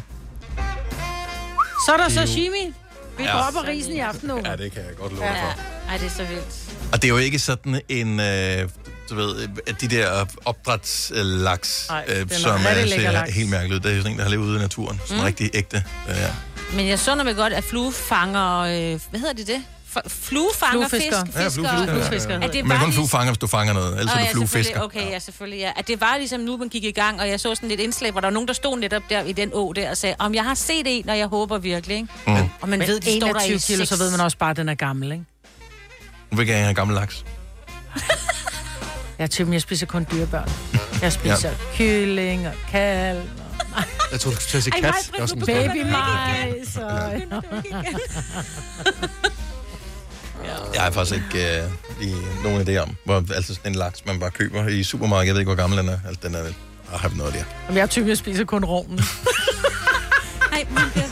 Så 1.87 1.93
er 1.93 1.97
der 1.97 2.05
er 2.05 2.09
sashimi. 2.09 2.73
Vi 3.19 3.25
Ja. 3.25 3.33
dropper 3.33 3.67
risen 3.69 3.93
i 3.93 3.99
aften 3.99 4.29
nu. 4.29 4.41
Ja, 4.45 4.57
det 4.57 4.73
kan 4.73 4.83
jeg 4.85 4.97
godt 4.97 5.13
love 5.13 5.25
Ja. 5.25 5.43
for. 5.45 5.55
Ej, 5.89 5.97
det 5.97 6.07
er 6.07 6.11
så 6.11 6.25
vildt. 6.25 6.45
Og 6.93 7.03
det 7.03 7.05
er 7.05 7.09
jo 7.09 7.17
ikke 7.17 7.39
sådan 7.39 7.81
en, 7.89 8.21
øh, 8.21 8.69
du 9.11 9.15
ved, 9.15 9.49
at 9.67 9.81
de 9.81 9.89
der 9.89 10.27
opdrætslaks, 10.45 11.91
øh, 12.09 12.15
er 12.17 12.25
som 12.39 12.51
er, 12.67 12.87
ser 12.87 13.11
laks. 13.13 13.35
helt 13.35 13.51
mærkeligt 13.51 13.75
ud. 13.87 13.91
Det 13.91 13.97
er 13.99 14.01
sådan 14.01 14.13
en, 14.13 14.19
der 14.19 14.25
har 14.25 14.31
levet 14.31 14.45
ude 14.47 14.57
i 14.57 14.61
naturen. 14.61 15.01
Sådan 15.07 15.19
Mm. 15.21 15.25
rigtig 15.25 15.51
ægte. 15.55 15.77
Den 16.07 16.15
er. 16.17 16.33
Men 16.75 16.89
jeg 16.89 16.99
så 16.99 17.15
mig 17.15 17.37
godt, 17.37 17.53
at 17.53 17.65
fluefanger... 17.65 18.59
Øh, 18.59 19.01
hvad 19.11 19.21
hedder 19.21 19.33
det 19.35 19.47
det? 19.47 19.63
Fluefanger 20.09 20.89
fisk, 20.89 21.07
Fluefisker. 21.07 21.41
Ja, 21.43 21.49
fluefisker. 21.49 21.87
Fluefisker. 21.87 22.35
Ja, 22.35 22.45
At 22.47 22.53
det 22.53 22.65
Men 22.65 22.71
det 22.71 22.75
er 22.75 22.75
var 22.75 22.79
kun 22.79 22.89
lige- 22.89 22.95
fluefanger, 22.95 23.31
hvis 23.33 23.39
du 23.39 23.47
fanger 23.47 23.73
noget. 23.75 23.99
Ellers 23.99 24.15
Åh, 24.15 24.21
er 24.21 24.25
ja, 24.25 24.31
du 24.31 24.33
fluefisker. 24.33 24.81
Okay, 24.81 25.11
ja, 25.11 25.19
selvfølgelig, 25.19 25.61
ja. 25.61 25.73
At 25.77 25.89
det 25.89 26.01
var 26.01 26.17
ligesom 26.19 26.41
nu, 26.41 26.57
man 26.57 26.69
gik 26.69 26.85
i 26.85 26.91
gang, 26.91 27.21
og 27.21 27.29
jeg 27.29 27.41
så 27.41 27.55
sådan 27.55 27.71
et 27.71 27.81
indslag, 27.81 28.11
hvor 28.13 28.21
der 28.21 28.27
var 28.27 28.33
nogen, 28.33 28.49
der 28.49 28.55
stod 28.55 28.79
netop 28.79 29.03
der 29.11 29.23
i 29.23 29.33
den 29.33 29.51
å 29.55 29.73
der 29.73 29.91
og 29.91 29.97
sagde, 29.97 30.15
om 30.19 30.35
jeg 30.35 30.45
har 30.45 30.55
set 30.55 30.83
en, 30.87 31.09
og 31.09 31.19
jeg 31.19 31.27
håber 31.27 31.59
virkelig, 31.59 31.97
ikke? 31.97 32.09
Mm. 32.27 32.33
Og 32.61 32.69
man 32.69 32.79
Men 32.79 32.89
ved, 32.89 33.01
de 33.01 33.17
står 33.21 33.33
der 33.33 33.41
i 33.41 33.47
21 33.47 33.59
kilo, 33.77 33.85
så 33.87 33.97
ved 33.97 34.11
man 34.11 34.21
også 34.21 34.39
bare, 34.39 34.51
at 34.51 34.57
den 34.57 34.69
er 34.69 34.75
gammel, 34.75 35.13
ikke? 35.13 35.25
Vil 36.31 36.39
jeg 36.39 36.47
gerne 36.47 36.63
have 36.65 36.75
gammel 36.75 36.97
laks. 36.97 37.25
Jeg 39.19 39.25
er 39.25 39.29
typen, 39.29 39.53
jeg 39.53 39.63
spiser 39.63 39.87
kun 39.87 40.07
dyrebørn. 40.13 40.51
Jeg 41.03 41.13
spiser 41.13 41.49
ja. 41.49 41.55
kylling 41.75 42.47
og 42.49 42.55
kalv. 42.71 43.19
Og... 43.77 43.83
Jeg 44.13 44.21
tror, 44.21 44.31
du 44.31 44.37
skulle 44.37 44.51
til 44.51 44.57
at 44.57 44.63
sige 44.63 44.75
Ej, 44.75 44.81
kat. 44.81 45.11
er 45.19 45.23
også 45.23 45.35
en 45.35 45.41
bestemt. 45.41 45.69
Baby 45.73 45.91
majs. 45.91 46.77
Og... 46.77 47.13
Jeg 50.75 50.83
har 50.83 50.91
faktisk 50.91 51.17
ikke 51.17 51.59
øh, 51.63 51.71
lige 52.01 52.17
nogen 52.45 52.69
idé 52.69 52.77
om, 52.77 52.97
hvor, 53.05 53.25
altså 53.35 53.55
sådan 53.55 53.73
en 53.73 53.79
laks, 53.79 54.07
man 54.07 54.21
bare 54.21 54.31
køber 54.31 54.67
i 54.69 54.83
supermarkedet. 54.83 55.27
Jeg 55.27 55.35
ved 55.35 55.41
ikke, 55.41 55.49
hvor 55.49 55.63
gammel 55.63 55.79
den 55.79 55.89
er. 55.89 55.99
Altså, 56.07 56.21
den 56.29 56.35
er 56.35 56.43
vel... 56.43 56.55
Jeg 56.93 56.99
har 57.01 57.13
noget 57.17 57.35
der. 57.35 57.45
Jamen, 57.65 57.77
jeg 57.77 57.83
er 57.83 57.87
typen, 57.87 58.09
jeg 58.09 58.19
spiser 58.19 58.45
kun 58.45 58.65
rovnen. 58.65 58.99
Ej, 60.53 60.67
men 60.71 60.83
det 60.95 61.05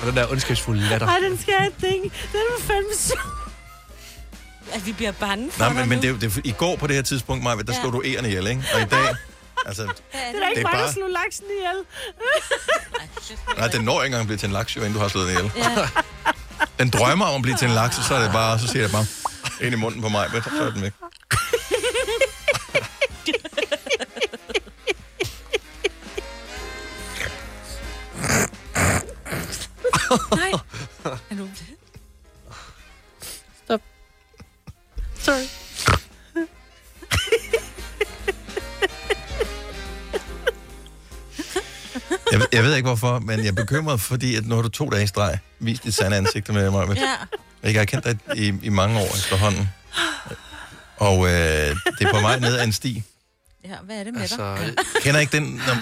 Og 0.00 0.06
den 0.06 0.16
der 0.16 0.30
ondskabsfulde 0.30 0.88
latter. 0.88 1.06
Ej, 1.06 1.18
den 1.28 1.38
skal 1.38 1.54
jeg 1.60 1.70
tænke. 1.80 2.02
Den 2.32 2.40
er 2.58 2.60
fandme 2.62 2.94
sjov. 2.96 3.18
At 4.74 4.86
vi 4.86 4.92
bliver 4.92 5.12
bange 5.12 5.50
for 5.50 5.58
Nej, 5.58 5.68
dig 5.68 5.76
men, 5.78 5.88
men 5.88 5.98
nu. 5.98 6.02
det, 6.02 6.24
er 6.24 6.28
det, 6.30 6.40
i 6.44 6.50
går 6.58 6.76
på 6.76 6.86
det 6.86 6.96
her 6.96 7.02
tidspunkt, 7.02 7.42
Maja, 7.44 7.56
der 7.56 7.62
Ja. 7.72 7.80
slog 7.80 7.92
du 7.92 8.02
ærerne 8.04 8.28
ihjel, 8.28 8.46
ikke? 8.46 8.62
Og 8.74 8.80
i 8.80 8.84
dag, 8.84 8.98
altså, 9.66 9.82
Det 9.82 9.92
er 10.12 10.32
da 10.32 10.38
Det 10.38 10.48
ikke 10.48 10.60
er 10.60 10.62
mig, 10.62 10.72
der 10.72 10.78
bare- 10.78 10.92
slog 10.92 11.10
laksen 11.10 11.44
ihjel. 11.58 11.84
nej, 13.58 13.68
den 13.68 13.84
når 13.84 14.02
ikke 14.02 14.06
engang 14.06 14.20
at 14.20 14.26
blive 14.26 14.38
til 14.38 14.46
en 14.46 14.52
laks, 14.52 14.76
jo, 14.76 14.80
inden 14.80 14.94
du 14.94 15.00
har 15.00 15.08
slået 15.08 15.28
den 15.28 15.36
ihjel. 15.36 15.52
Ja. 15.56 15.88
Den 16.78 16.90
drømmer 16.90 17.26
om 17.26 17.34
at 17.34 17.42
blive 17.42 17.56
til 17.56 17.68
en 17.68 17.74
laks, 17.74 17.98
og 17.98 18.04
så 18.04 18.14
er 18.14 18.22
det 18.22 18.32
bare, 18.32 18.58
så 18.58 18.66
siger 18.68 18.82
jeg 18.82 18.90
bare 18.90 19.06
ind 19.60 19.72
i 19.74 19.76
munden 19.78 20.02
på 20.02 20.08
mig, 20.08 20.28
men 20.32 20.42
så 20.42 20.50
er 20.64 20.70
den 20.70 20.82
væk. 20.82 20.92
Nej. 30.36 30.52
Stop. 33.64 33.80
Sorry. 35.18 35.46
Jeg, 42.32 42.40
ved- 42.40 42.46
jeg 42.52 42.64
ved 42.64 42.76
ikke 42.76 42.86
hvorfor, 42.86 43.18
men 43.18 43.38
jeg 43.40 43.46
er 43.48 43.52
bekymret, 43.52 44.00
fordi 44.00 44.36
at 44.36 44.46
nu 44.46 44.54
har 44.54 44.62
du 44.62 44.68
to 44.68 44.90
dage 44.90 45.04
i 45.04 45.06
streg 45.06 45.38
vist 45.58 45.84
dit 45.84 45.94
sande 45.94 46.16
ansigt 46.16 46.48
med 46.48 46.70
mig. 46.70 46.96
Ja. 46.96 47.70
Jeg 47.70 47.80
har 47.80 47.84
kendt 47.84 48.04
dig 48.04 48.18
i, 48.36 48.52
i 48.62 48.68
mange 48.68 48.98
år 49.00 49.04
efterhånden. 49.16 49.68
Og 50.96 51.26
øh, 51.26 51.32
det 51.98 52.06
er 52.06 52.10
på 52.12 52.20
vej 52.20 52.38
ned 52.38 52.56
ad 52.56 52.64
en 52.64 52.72
sti. 52.72 53.02
Ja, 53.64 53.74
hvad 53.84 53.96
er 53.96 54.04
det 54.04 54.12
med 54.14 54.20
altså, 54.22 54.36
dig? 54.36 54.74
Kender 55.02 55.20
ikke 55.20 55.36
den, 55.36 55.62
når, 55.66 55.76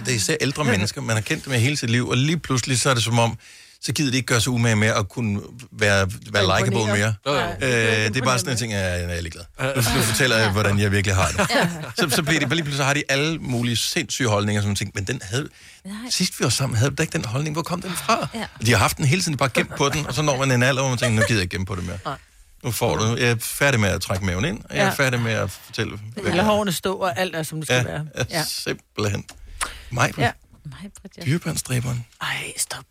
det 0.00 0.08
er 0.08 0.12
især 0.14 0.36
ældre 0.40 0.64
mennesker, 0.64 1.00
man 1.00 1.16
har 1.16 1.20
kendt 1.22 1.44
dem 1.44 1.52
i 1.52 1.56
hele 1.56 1.76
sit 1.76 1.90
liv, 1.90 2.08
og 2.08 2.16
lige 2.16 2.38
pludselig 2.38 2.80
så 2.80 2.90
er 2.90 2.94
det 2.94 3.02
som 3.02 3.18
om, 3.18 3.38
så 3.80 3.92
gider 3.92 4.10
de 4.10 4.16
ikke 4.16 4.26
gøre 4.26 4.40
sig 4.40 4.52
umage 4.52 4.76
med 4.76 4.88
at 4.88 5.08
kunne 5.08 5.40
være, 5.72 6.08
være 6.32 6.42
likeable 6.60 6.86
mere. 6.86 7.14
Imponeret. 7.26 7.56
Øh, 7.62 8.08
det 8.14 8.16
er 8.16 8.24
bare 8.24 8.38
sådan 8.38 8.52
en 8.52 8.58
ting, 8.58 8.72
at 8.72 9.02
jeg 9.08 9.16
er 9.16 9.20
ligeglad. 9.20 9.44
Nu, 9.60 9.66
nu 9.96 10.02
fortæller 10.02 10.36
jeg, 10.36 10.50
hvordan 10.50 10.78
jeg 10.78 10.92
virkelig 10.92 11.16
har 11.16 11.28
det. 11.28 11.40
Så, 11.98 12.16
så 12.16 12.22
bliver 12.22 12.40
det, 12.40 12.48
lige 12.48 12.62
pludselig 12.62 12.76
så 12.76 12.84
har 12.84 12.94
de 12.94 13.02
alle 13.08 13.38
mulige 13.38 13.76
sindssyge 13.76 14.28
holdninger, 14.28 14.62
som 14.62 14.74
tænker, 14.74 14.92
men 14.94 15.04
den 15.06 15.20
havde, 15.24 15.48
sidst 16.10 16.40
vi 16.40 16.44
var 16.44 16.50
sammen, 16.50 16.76
havde 16.78 16.90
du 16.90 16.94
da 16.94 17.02
ikke 17.02 17.12
den 17.12 17.24
holdning, 17.24 17.54
hvor 17.54 17.62
kom 17.62 17.82
den 17.82 17.92
fra? 17.92 18.28
Ja. 18.34 18.46
De 18.66 18.70
har 18.70 18.78
haft 18.78 18.96
den 18.96 19.04
hele 19.04 19.22
tiden, 19.22 19.36
bare 19.36 19.48
gemt 19.54 19.76
på 19.76 19.88
den, 19.88 20.06
og 20.06 20.14
så 20.14 20.22
når 20.22 20.36
man 20.38 20.50
en 20.52 20.62
alder, 20.62 20.82
hvor 20.82 20.88
man 20.88 20.98
tænker, 20.98 21.20
nu 21.20 21.26
gider 21.26 21.40
jeg 21.40 21.42
ikke 21.42 21.54
gemme 21.54 21.66
på 21.66 21.74
det 21.74 21.84
mere. 21.86 22.16
Nu 22.64 22.70
får 22.70 22.96
du, 22.96 23.16
jeg 23.16 23.30
er 23.30 23.36
færdig 23.40 23.80
med 23.80 23.88
at 23.88 24.00
trække 24.00 24.24
maven 24.24 24.44
ind, 24.44 24.58
og 24.70 24.76
jeg 24.76 24.82
er 24.82 24.86
Ja. 24.86 24.92
færdig 24.92 25.20
med 25.20 25.32
at 25.32 25.50
fortælle, 25.50 25.98
jeg 26.24 26.36
er. 26.36 26.42
hårene 26.42 26.72
stå, 26.72 26.94
og 26.94 27.18
alt 27.18 27.36
er, 27.36 27.42
som 27.42 27.58
det 27.58 27.66
skal 27.68 27.76
Ja, 27.76 27.82
være. 27.82 28.06
ja, 28.30 28.44
simpelthen. 28.48 29.24
Mig, 29.90 30.12
Ja. 30.18 30.30
ja. 31.18 31.24
dyrebørnsdræberen. 31.26 32.04
Ej, 32.22 32.52
stop. 32.56 32.84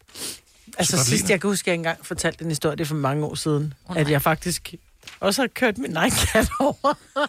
Altså 0.78 1.04
sidst, 1.04 1.30
jeg 1.30 1.42
kan 1.42 1.50
huske, 1.50 1.64
at 1.64 1.68
jeg 1.68 1.76
engang 1.76 2.06
fortalte 2.06 2.44
en 2.44 2.52
historie, 2.52 2.76
det 2.76 2.84
er 2.84 2.88
for 2.88 2.96
mange 2.96 3.26
år 3.26 3.36
siden, 3.36 3.74
oh, 3.86 3.98
at 3.98 4.10
jeg 4.10 4.22
faktisk 4.22 4.74
også 5.20 5.42
har 5.42 5.48
kørt 5.48 5.78
min 5.78 5.96
egen 5.98 6.12
kat 6.12 6.50
over. 6.60 6.94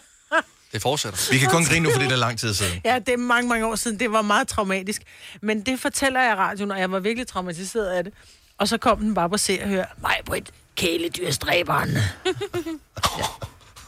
Det 0.73 0.83
fortsætter. 0.83 1.33
Vi 1.33 1.39
kan 1.39 1.51
kun 1.51 1.65
grine 1.65 1.85
nu, 1.85 1.91
fordi 1.93 2.05
det 2.05 2.13
er 2.13 2.17
lang 2.17 2.39
tid 2.39 2.55
siden. 2.55 2.81
Ja, 2.85 2.99
det 2.99 3.09
er 3.09 3.17
mange, 3.17 3.49
mange 3.49 3.67
år 3.67 3.75
siden. 3.75 4.01
Det 4.01 4.13
var 4.13 4.23
meget 4.23 4.49
traumatisk. 4.49 5.03
Men 5.41 5.61
det 5.61 5.81
fortæller 5.81 6.23
jeg 6.23 6.33
i 6.33 6.35
radioen, 6.35 6.71
og 6.71 6.81
jeg 6.81 6.93
var 6.93 6.99
virkelig 6.99 7.27
traumatiseret 7.27 7.87
af 7.87 8.05
det. 8.05 8.13
Og 8.59 8.69
så 8.69 8.79
kom 8.79 8.99
den 8.99 9.15
bare 9.15 9.31
på 9.31 9.37
se 9.37 9.59
og 9.63 9.69
høre, 9.69 9.87
mig 10.03 10.17
på 10.27 10.35
et 10.35 10.51
kæledyrstræberen. 10.77 11.91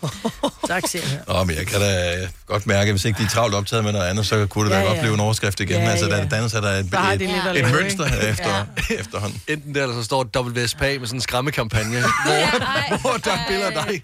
tak, 0.69 0.83
siger 0.89 1.05
jeg. 1.11 1.21
Nå, 1.29 1.45
men 1.45 1.57
jeg 1.57 1.67
kan 1.67 1.81
da 1.81 2.17
godt 2.47 2.67
mærke, 2.67 2.89
at 2.89 2.93
hvis 2.93 3.05
ikke 3.05 3.19
de 3.19 3.23
er 3.25 3.29
travlt 3.29 3.55
optaget 3.55 3.85
med 3.85 3.93
noget 3.93 4.07
andet, 4.07 4.27
så 4.27 4.47
kunne 4.47 4.65
det 4.65 4.73
da 4.73 4.79
Ja, 4.79 4.85
godt 4.85 4.97
ja. 4.97 5.01
blive 5.01 5.15
en 5.15 5.21
overskrift 5.21 5.61
igen. 5.61 5.83
Ja, 5.83 5.91
altså, 5.91 6.07
der 6.07 6.17
ja. 6.17 6.25
er 6.25 6.29
dannet 6.29 6.51
sig 6.51 6.63
der 6.63 6.69
er 6.69 6.79
et, 6.79 6.85
et, 6.87 7.23
et, 7.23 7.55
lave, 7.55 7.73
mønster 7.73 8.05
efter, 8.07 8.67
efterhånden. 9.01 9.41
Enten 9.49 9.75
der, 9.75 9.83
eller 9.83 9.95
så 9.95 10.03
står 10.03 10.25
WSPA 10.37 10.99
med 10.99 11.07
sådan 11.07 11.17
en 11.17 11.21
skræmmekampagne, 11.21 12.01
hvor, 12.25 13.01
hvor 13.01 13.17
der 13.25 13.33
er 13.33 13.39
billeder 13.49 13.67
af 13.67 13.87
dig. 13.87 14.03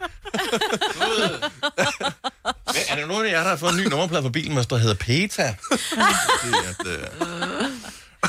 Men 2.67 2.83
er 2.89 2.97
der 2.97 3.07
nogen 3.07 3.27
af 3.27 3.31
jer, 3.31 3.43
der 3.43 3.49
har 3.49 3.57
fået 3.57 3.73
en 3.73 3.77
ny 3.79 3.87
nummerplade 3.87 4.23
på 4.23 4.31
bilen, 4.31 4.57
der 4.57 4.77
hedder 4.77 4.95
PETA? 4.95 5.55
Det 5.63 6.53
er, 6.53 6.69
at, 6.69 6.87
øh... 6.87 7.69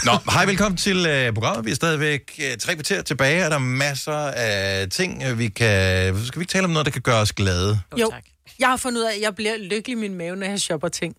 Nå, 0.04 0.12
hej, 0.32 0.46
velkommen 0.46 0.78
til 0.78 1.06
øh, 1.06 1.34
programmet. 1.34 1.66
Vi 1.66 1.72
er 1.72 1.76
stadigvæk 1.76 2.39
øh, 2.39 2.58
tre 2.58 2.74
kvarter 2.74 3.02
tilbage, 3.02 3.46
og 3.46 3.52
der 3.52 3.56
er 3.56 3.60
masser 3.60 4.14
af 4.18 4.89
ting, 4.89 5.24
øh, 5.24 5.39
vi 5.39 5.48
kan... 5.48 6.26
Skal 6.26 6.39
vi 6.39 6.43
ikke 6.43 6.52
tale 6.52 6.64
om 6.64 6.70
noget, 6.70 6.86
der 6.86 6.91
kan 6.91 7.02
gøre 7.02 7.22
os 7.22 7.34
glade? 7.34 7.80
Jo, 7.98 8.12
jeg 8.60 8.68
har 8.68 8.78
fundet 8.78 9.02
ud 9.02 9.06
af, 9.06 9.16
at 9.16 9.22
jeg 9.22 9.36
bliver 9.36 9.58
lykkelig 9.58 9.98
i 9.98 10.00
min 10.00 10.16
mave, 10.16 10.36
når 10.36 10.48
jeg 10.48 10.60
shopper 10.60 10.88
ting. 10.88 11.16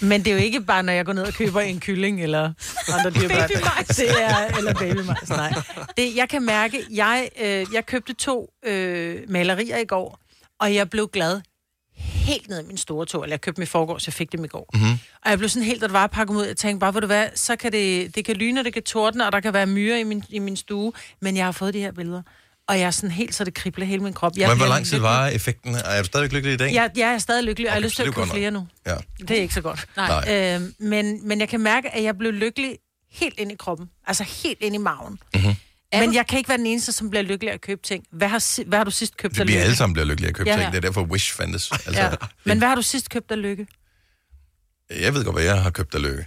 Men 0.00 0.24
det 0.24 0.30
er 0.30 0.34
jo 0.34 0.42
ikke 0.42 0.60
bare, 0.60 0.82
når 0.82 0.92
jeg 0.92 1.04
går 1.04 1.12
ned 1.12 1.22
og 1.22 1.32
køber 1.32 1.60
en 1.60 1.80
kylling 1.80 2.22
eller 2.22 2.52
andre 2.92 3.10
dyrbørn. 3.10 3.48
Det 3.88 4.22
er, 4.22 4.56
eller 4.56 4.74
babymajs, 4.74 5.28
nej. 5.28 5.52
Det, 5.96 6.16
jeg 6.16 6.28
kan 6.28 6.42
mærke, 6.42 6.84
jeg, 6.90 7.28
øh, 7.40 7.66
jeg 7.72 7.86
købte 7.86 8.14
to 8.14 8.50
øh, 8.66 9.16
malerier 9.28 9.78
i 9.78 9.84
går, 9.84 10.20
og 10.60 10.74
jeg 10.74 10.90
blev 10.90 11.08
glad 11.12 11.40
helt 12.28 12.48
ned 12.48 12.62
i 12.62 12.66
min 12.66 12.76
store 12.76 13.06
tog. 13.06 13.22
Eller 13.22 13.32
jeg 13.32 13.40
købte 13.40 13.56
dem 13.56 13.62
i 13.62 13.66
forgårs, 13.66 14.06
jeg 14.06 14.14
fik 14.14 14.32
dem 14.32 14.44
i 14.44 14.48
går. 14.48 14.70
Mm-hmm. 14.74 14.98
Og 15.24 15.30
jeg 15.30 15.38
blev 15.38 15.48
sådan 15.48 15.66
helt, 15.66 15.84
at 15.84 15.92
var 15.92 16.06
pakket 16.06 16.34
ud. 16.34 16.44
Jeg 16.44 16.56
tænkte 16.56 16.80
bare, 16.80 16.94
ved 16.94 17.00
du 17.00 17.06
hvad, 17.06 17.28
så 17.34 17.56
kan 17.56 17.72
det, 17.72 18.14
det 18.14 18.24
kan 18.24 18.36
lyne, 18.36 18.60
og 18.60 18.64
det 18.64 18.72
kan 18.72 18.82
tordne, 18.82 19.26
og 19.26 19.32
der 19.32 19.40
kan 19.40 19.52
være 19.52 19.66
myrer 19.66 19.98
i 19.98 20.04
min, 20.04 20.24
i 20.28 20.38
min 20.38 20.56
stue. 20.56 20.92
Men 21.20 21.36
jeg 21.36 21.44
har 21.44 21.52
fået 21.52 21.74
de 21.74 21.80
her 21.80 21.92
billeder. 21.92 22.22
Og 22.68 22.78
jeg 22.78 22.86
er 22.86 22.90
sådan 22.90 23.10
helt, 23.10 23.34
så 23.34 23.44
det 23.44 23.54
kribler 23.54 23.86
hele 23.86 24.02
min 24.02 24.12
krop. 24.12 24.36
Jeg 24.36 24.48
Men 24.48 24.56
hvor 24.56 24.66
lang 24.66 24.86
tid 24.86 24.98
var 24.98 25.26
effekten? 25.26 25.74
Er 25.74 25.98
du 25.98 26.04
stadig 26.04 26.32
lykkelig 26.32 26.54
i 26.54 26.56
dag? 26.56 26.74
Jeg, 26.74 26.90
jeg 26.96 27.14
er 27.14 27.18
stadig 27.18 27.44
lykkelig, 27.44 27.66
og 27.66 27.68
jeg 27.68 27.72
har 27.72 27.78
Okay, 27.78 27.84
lyst 27.84 27.96
til 27.96 28.02
at 28.02 28.16
er 28.16 28.24
flere 28.24 28.50
nu. 28.50 28.66
Ja. 28.86 28.94
Det 29.18 29.30
er 29.30 29.42
ikke 29.42 29.54
så 29.54 29.60
godt. 29.60 29.86
Nej. 29.96 30.54
Øh, 30.56 30.60
men, 30.78 31.28
men 31.28 31.40
jeg 31.40 31.48
kan 31.48 31.60
mærke, 31.60 31.94
at 31.94 32.02
jeg 32.02 32.18
blev 32.18 32.32
lykkelig 32.32 32.78
helt 33.10 33.38
ind 33.38 33.52
i 33.52 33.54
kroppen. 33.54 33.90
Altså 34.06 34.24
helt 34.24 34.58
ind 34.60 34.74
i 34.74 34.78
maven. 34.78 35.18
Mm-hmm. 35.34 35.54
Men 35.92 36.14
jeg 36.14 36.26
kan 36.26 36.38
ikke 36.38 36.48
være 36.48 36.58
den 36.58 36.66
eneste, 36.66 36.92
som 36.92 37.10
bliver 37.10 37.22
lykkelig 37.22 37.50
af 37.50 37.54
at 37.54 37.60
købe 37.60 37.82
ting. 37.82 38.04
Hvad 38.12 38.28
har, 38.28 38.64
hvad 38.66 38.78
har 38.78 38.84
du 38.84 38.90
sidst 38.90 39.16
købt 39.16 39.40
af 39.40 39.46
Vi 39.46 39.52
lykke? 39.52 39.62
alle 39.62 39.76
sammen 39.76 39.92
bliver 39.94 40.06
lykkelige 40.06 40.26
af 40.26 40.30
at 40.30 40.36
købe 40.36 40.50
Ja. 40.50 40.56
ting. 40.56 40.70
Det 40.72 40.76
er 40.76 40.80
derfor 40.80 41.02
Wish 41.02 41.34
fandtes. 41.34 41.70
Altså, 41.72 42.02
Ja. 42.02 42.10
Men 42.44 42.58
hvad 42.58 42.68
har 42.68 42.74
du 42.74 42.82
sidst 42.82 43.10
købt 43.10 43.30
af 43.30 43.42
lykke? 43.42 43.66
Jeg 45.00 45.14
ved 45.14 45.24
godt, 45.24 45.36
hvad 45.36 45.44
jeg 45.44 45.62
har 45.62 45.70
købt 45.70 45.94
af 45.94 46.02
lykke. 46.02 46.26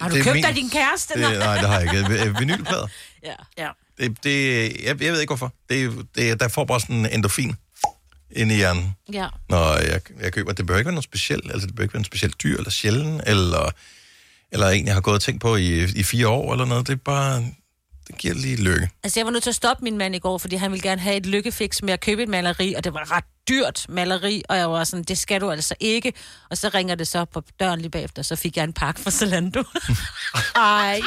Har 0.00 0.08
du 0.08 0.14
Det 0.14 0.20
er 0.20 0.24
købt 0.24 0.34
min- 0.34 0.44
af 0.44 0.54
din 0.54 0.70
kæreste? 0.70 1.14
Det, 1.14 1.20
nej, 1.38 1.54
det 1.58 1.68
har 1.68 1.80
jeg 1.80 1.94
ikke. 1.94 2.38
Vinylplader. 2.38 2.86
Ja. 3.24 3.34
ja. 3.58 3.68
Det, 3.98 4.24
det, 4.24 4.62
jeg, 4.84 5.02
jeg 5.02 5.12
ved 5.12 5.20
ikke 5.20 5.30
hvorfor. 5.30 5.52
Det, 5.68 6.06
det, 6.14 6.40
der 6.40 6.48
får 6.48 6.64
bare 6.64 6.80
sådan 6.80 6.96
en 6.96 7.06
endorfin 7.06 7.54
ind 8.30 8.52
i 8.52 8.54
hjernen, 8.54 8.92
Ja. 9.12 9.28
når 9.48 9.76
jeg, 9.76 10.00
jeg 10.20 10.32
køber. 10.32 10.52
Det 10.52 10.66
bør 10.66 10.76
ikke 10.78 10.86
være 10.86 10.94
noget 10.94 11.04
specielt. 11.04 11.50
Altså, 11.52 11.66
det 11.66 11.74
bør 11.74 11.82
ikke 11.82 11.94
være 11.94 11.98
en 12.00 12.04
specielt 12.04 12.42
dyr 12.42 12.56
eller 12.56 12.70
sjælden, 12.70 13.20
eller, 13.26 13.70
eller 14.52 14.68
en, 14.68 14.86
jeg 14.86 14.94
har 14.94 15.00
gået 15.00 15.14
og 15.14 15.20
tænkt 15.22 15.40
på 15.40 15.56
i, 15.56 15.84
i 15.84 16.02
fire 16.02 16.28
år 16.28 16.52
eller 16.52 16.64
noget. 16.64 16.86
Det 16.86 16.92
er 16.92 16.96
bare... 16.96 17.44
Det 18.06 18.18
giver 18.18 18.34
lige 18.34 18.56
lykke. 18.56 18.90
Altså, 19.02 19.20
jeg 19.20 19.24
var 19.26 19.32
nødt 19.32 19.42
til 19.42 19.50
at 19.50 19.54
stoppe 19.54 19.84
min 19.84 19.98
mand 19.98 20.14
i 20.14 20.18
går, 20.18 20.38
fordi 20.38 20.56
han 20.56 20.72
ville 20.72 20.82
gerne 20.82 21.00
have 21.00 21.16
et 21.16 21.26
lykkefix 21.26 21.82
med 21.82 21.92
at 21.92 22.00
købe 22.00 22.22
et 22.22 22.28
maleri, 22.28 22.74
og 22.74 22.84
det 22.84 22.94
var 22.94 23.16
ret 23.16 23.24
dyrt 23.48 23.86
maleri, 23.88 24.42
og 24.48 24.56
jeg 24.56 24.70
var 24.70 24.84
sådan, 24.84 25.02
det 25.02 25.18
skal 25.18 25.40
du 25.40 25.50
altså 25.50 25.74
ikke. 25.80 26.12
Og 26.50 26.58
så 26.58 26.70
ringer 26.74 26.94
det 26.94 27.08
så 27.08 27.24
på 27.24 27.42
døren 27.60 27.80
lige 27.80 27.90
bagefter, 27.90 28.22
så 28.22 28.36
fik 28.36 28.56
jeg 28.56 28.64
en 28.64 28.72
pakke 28.72 29.00
fra 29.00 29.10
Zalando. 29.10 29.62
Ej. 30.56 31.00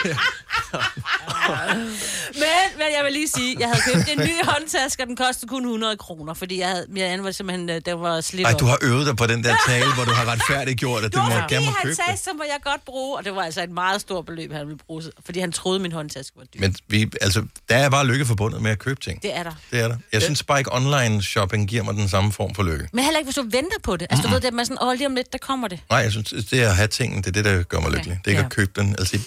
men, 2.33 2.67
men 2.77 2.87
jeg 2.97 3.01
vil 3.03 3.13
lige 3.13 3.27
sige, 3.27 3.55
jeg 3.59 3.67
havde 3.67 3.81
købt 3.93 4.09
en 4.19 4.25
ny 4.25 4.43
håndtaske, 4.43 5.03
og 5.03 5.07
den 5.07 5.15
kostede 5.15 5.49
kun 5.49 5.63
100 5.63 5.97
kroner, 5.97 6.33
fordi 6.33 6.59
jeg 6.59 6.67
havde, 6.67 6.85
min 6.89 7.03
anden 7.03 7.23
var 7.25 7.31
simpelthen, 7.31 7.69
øh, 7.69 7.81
den 7.85 8.01
var 8.01 8.21
slidt 8.21 8.47
Ej, 8.47 8.53
op. 8.53 8.59
du 8.59 8.65
har 8.65 8.77
øvet 8.81 9.07
dig 9.07 9.15
på 9.15 9.27
den 9.27 9.43
der 9.43 9.55
tale, 9.67 9.93
hvor 9.93 10.03
du 10.03 10.11
har 10.11 10.25
retfærdigt 10.31 10.79
gjort, 10.79 11.03
at 11.03 11.11
det 11.13 11.23
må 11.23 11.29
jeg 11.29 11.45
gerne 11.49 11.65
må 11.65 11.71
han 11.71 11.83
købe 11.83 11.95
sagde, 11.95 12.11
det. 12.11 12.19
så 12.19 12.29
må 12.37 12.43
jeg 12.43 12.59
godt 12.63 12.85
bruge, 12.85 13.17
og 13.17 13.25
det 13.25 13.35
var 13.35 13.41
altså 13.41 13.63
et 13.63 13.71
meget 13.71 14.01
stort 14.01 14.25
beløb, 14.25 14.51
han 14.51 14.67
ville 14.67 14.79
bruge, 14.87 15.03
fordi 15.25 15.39
han 15.39 15.51
troede, 15.51 15.79
min 15.79 15.91
håndtaske 15.91 16.37
var 16.37 16.43
dyr. 16.43 16.59
Men 16.59 16.75
vi, 16.87 17.11
altså, 17.21 17.45
der 17.69 17.75
er 17.75 17.89
bare 17.89 18.07
lykke 18.07 18.25
forbundet 18.25 18.61
med 18.61 18.71
at 18.71 18.79
købe 18.79 18.99
ting. 19.01 19.21
Det 19.21 19.37
er 19.37 19.43
der. 19.43 19.53
Det 19.71 19.79
er 19.79 19.87
der. 19.87 19.97
Jeg 20.11 20.21
synes 20.21 20.43
bare 20.43 20.59
ikke, 20.59 20.75
online 20.75 21.23
shopping 21.23 21.67
giver 21.69 21.83
mig 21.83 21.93
den 21.93 22.09
samme 22.09 22.24
form 22.31 22.55
for 22.55 22.63
lykke. 22.63 22.89
Men 22.93 23.03
heller 23.03 23.19
ikke, 23.19 23.27
hvis 23.27 23.35
du 23.35 23.41
venter 23.43 23.77
på 23.83 23.97
det. 23.97 24.07
Altså, 24.09 24.23
du 24.27 24.33
ved, 24.33 24.41
det 24.41 24.47
er 24.47 24.51
man 24.51 24.65
sådan, 24.65 24.83
åh, 24.83 24.93
lige 24.93 25.07
om 25.07 25.15
lidt, 25.15 25.31
der 25.33 25.37
kommer 25.39 25.67
det. 25.67 25.79
Nej, 25.89 25.99
jeg 25.99 26.11
synes, 26.11 26.29
det 26.29 26.53
er 26.63 26.69
at 26.69 26.75
have 26.75 26.87
tingene, 26.87 27.21
det 27.21 27.27
er 27.27 27.31
det, 27.31 27.45
der 27.45 27.63
gør 27.63 27.79
mig 27.79 27.91
lykkelig. 27.91 28.19
Det 28.25 28.27
er 28.27 28.31
ikke 28.31 28.39
Ja. 28.41 28.45
at 28.45 28.51
købe 28.51 28.71
den. 28.81 28.95
Altså, 28.99 29.17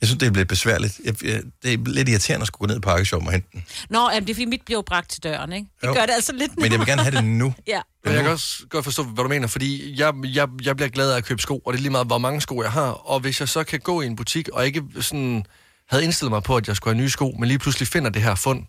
jeg, 0.00 0.08
synes, 0.08 0.18
det 0.18 0.26
er 0.28 0.32
lidt 0.32 0.48
besværligt. 0.48 1.00
Jeg, 1.04 1.24
jeg, 1.24 1.42
det 1.62 1.72
er 1.72 1.78
lidt 1.86 2.08
irriterende 2.08 2.42
at 2.42 2.46
skulle 2.46 2.58
gå 2.60 2.66
ned 2.66 2.76
i 2.76 2.80
pakkeshop 2.80 3.26
og 3.26 3.32
hente 3.32 3.48
den. 3.52 3.64
Nå, 3.90 4.10
jamen, 4.10 4.22
det 4.26 4.30
er 4.30 4.34
fordi, 4.34 4.44
mit 4.44 4.62
bliver 4.66 4.82
bragt 4.82 5.10
til 5.10 5.22
døren, 5.22 5.52
ikke? 5.52 5.66
Det 5.80 5.86
Jo. 5.86 5.92
gør 5.94 6.00
det 6.06 6.12
altså 6.12 6.32
lidt 6.32 6.56
Men 6.58 6.70
jeg 6.72 6.78
vil 6.78 6.86
gerne 6.88 7.02
have 7.02 7.16
det 7.16 7.24
nu. 7.24 7.54
Ja. 7.66 7.80
Men 8.04 8.14
jeg 8.14 8.22
kan 8.22 8.32
også 8.32 8.66
godt 8.70 8.84
forstå, 8.84 9.02
hvad 9.02 9.24
du 9.24 9.28
mener, 9.28 9.46
fordi 9.46 10.00
jeg, 10.00 10.14
jeg, 10.24 10.48
jeg 10.62 10.76
bliver 10.76 10.88
glad 10.88 11.12
af 11.12 11.16
at 11.16 11.24
købe 11.24 11.42
sko, 11.42 11.58
og 11.58 11.72
det 11.72 11.78
er 11.78 11.82
lige 11.82 11.90
meget, 11.92 12.06
hvor 12.06 12.18
mange 12.18 12.40
sko 12.40 12.62
jeg 12.62 12.72
har. 12.72 12.90
Og 12.90 13.20
hvis 13.20 13.40
jeg 13.40 13.48
så 13.48 13.64
kan 13.64 13.80
gå 13.80 14.00
i 14.00 14.06
en 14.06 14.16
butik, 14.16 14.48
og 14.48 14.66
ikke 14.66 14.82
sådan 15.00 15.44
havde 15.88 16.04
indstillet 16.04 16.30
mig 16.32 16.42
på, 16.42 16.56
at 16.56 16.68
jeg 16.68 16.76
skulle 16.76 16.94
have 16.94 17.02
nye 17.02 17.10
sko, 17.10 17.36
men 17.38 17.48
lige 17.48 17.58
pludselig 17.58 17.88
finder 17.88 18.10
det 18.10 18.22
her 18.22 18.34
fund, 18.34 18.64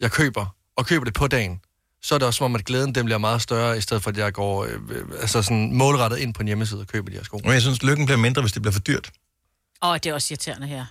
jeg 0.00 0.10
køber, 0.10 0.54
og 0.76 0.86
køber 0.86 1.04
det 1.04 1.14
på 1.14 1.26
dagen, 1.26 1.60
så 2.02 2.14
er 2.14 2.18
det 2.18 2.26
også 2.26 2.38
som 2.38 2.44
om, 2.44 2.54
at 2.54 2.64
glæden 2.64 2.94
den 2.94 3.04
bliver 3.04 3.18
meget 3.18 3.42
større, 3.42 3.78
i 3.78 3.80
stedet 3.80 4.02
for, 4.02 4.10
at 4.10 4.16
jeg 4.16 4.32
går 4.32 4.64
øh, 4.64 4.70
øh, 4.90 5.04
altså 5.20 5.42
sådan 5.42 5.72
målrettet 5.74 6.18
ind 6.18 6.34
på 6.34 6.40
en 6.42 6.46
hjemmeside 6.46 6.80
og 6.80 6.86
køber 6.86 7.10
de 7.10 7.16
her 7.16 7.24
sko. 7.24 7.40
Og 7.44 7.52
jeg 7.52 7.62
synes, 7.62 7.82
lykken 7.82 8.06
bliver 8.06 8.18
mindre, 8.18 8.42
hvis 8.42 8.52
det 8.52 8.62
bliver 8.62 8.72
for 8.72 8.80
dyrt. 8.80 9.10
Åh, 9.82 9.94
det 9.94 10.06
er 10.06 10.14
også 10.14 10.28
irriterende 10.34 10.66
her. 10.66 10.84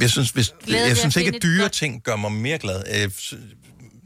Jeg 0.00 0.10
synes, 0.10 0.30
hvis, 0.30 0.54
Glæde 0.66 0.82
jeg 0.82 0.90
at 0.90 0.96
synes 0.98 1.16
ikke, 1.16 1.26
finde 1.26 1.36
at 1.36 1.42
dyre 1.42 1.62
godt- 1.62 1.72
ting 1.72 2.02
gør 2.02 2.16
mig 2.16 2.32
mere 2.32 2.58
glad. 2.58 2.82
Øh, 3.04 3.10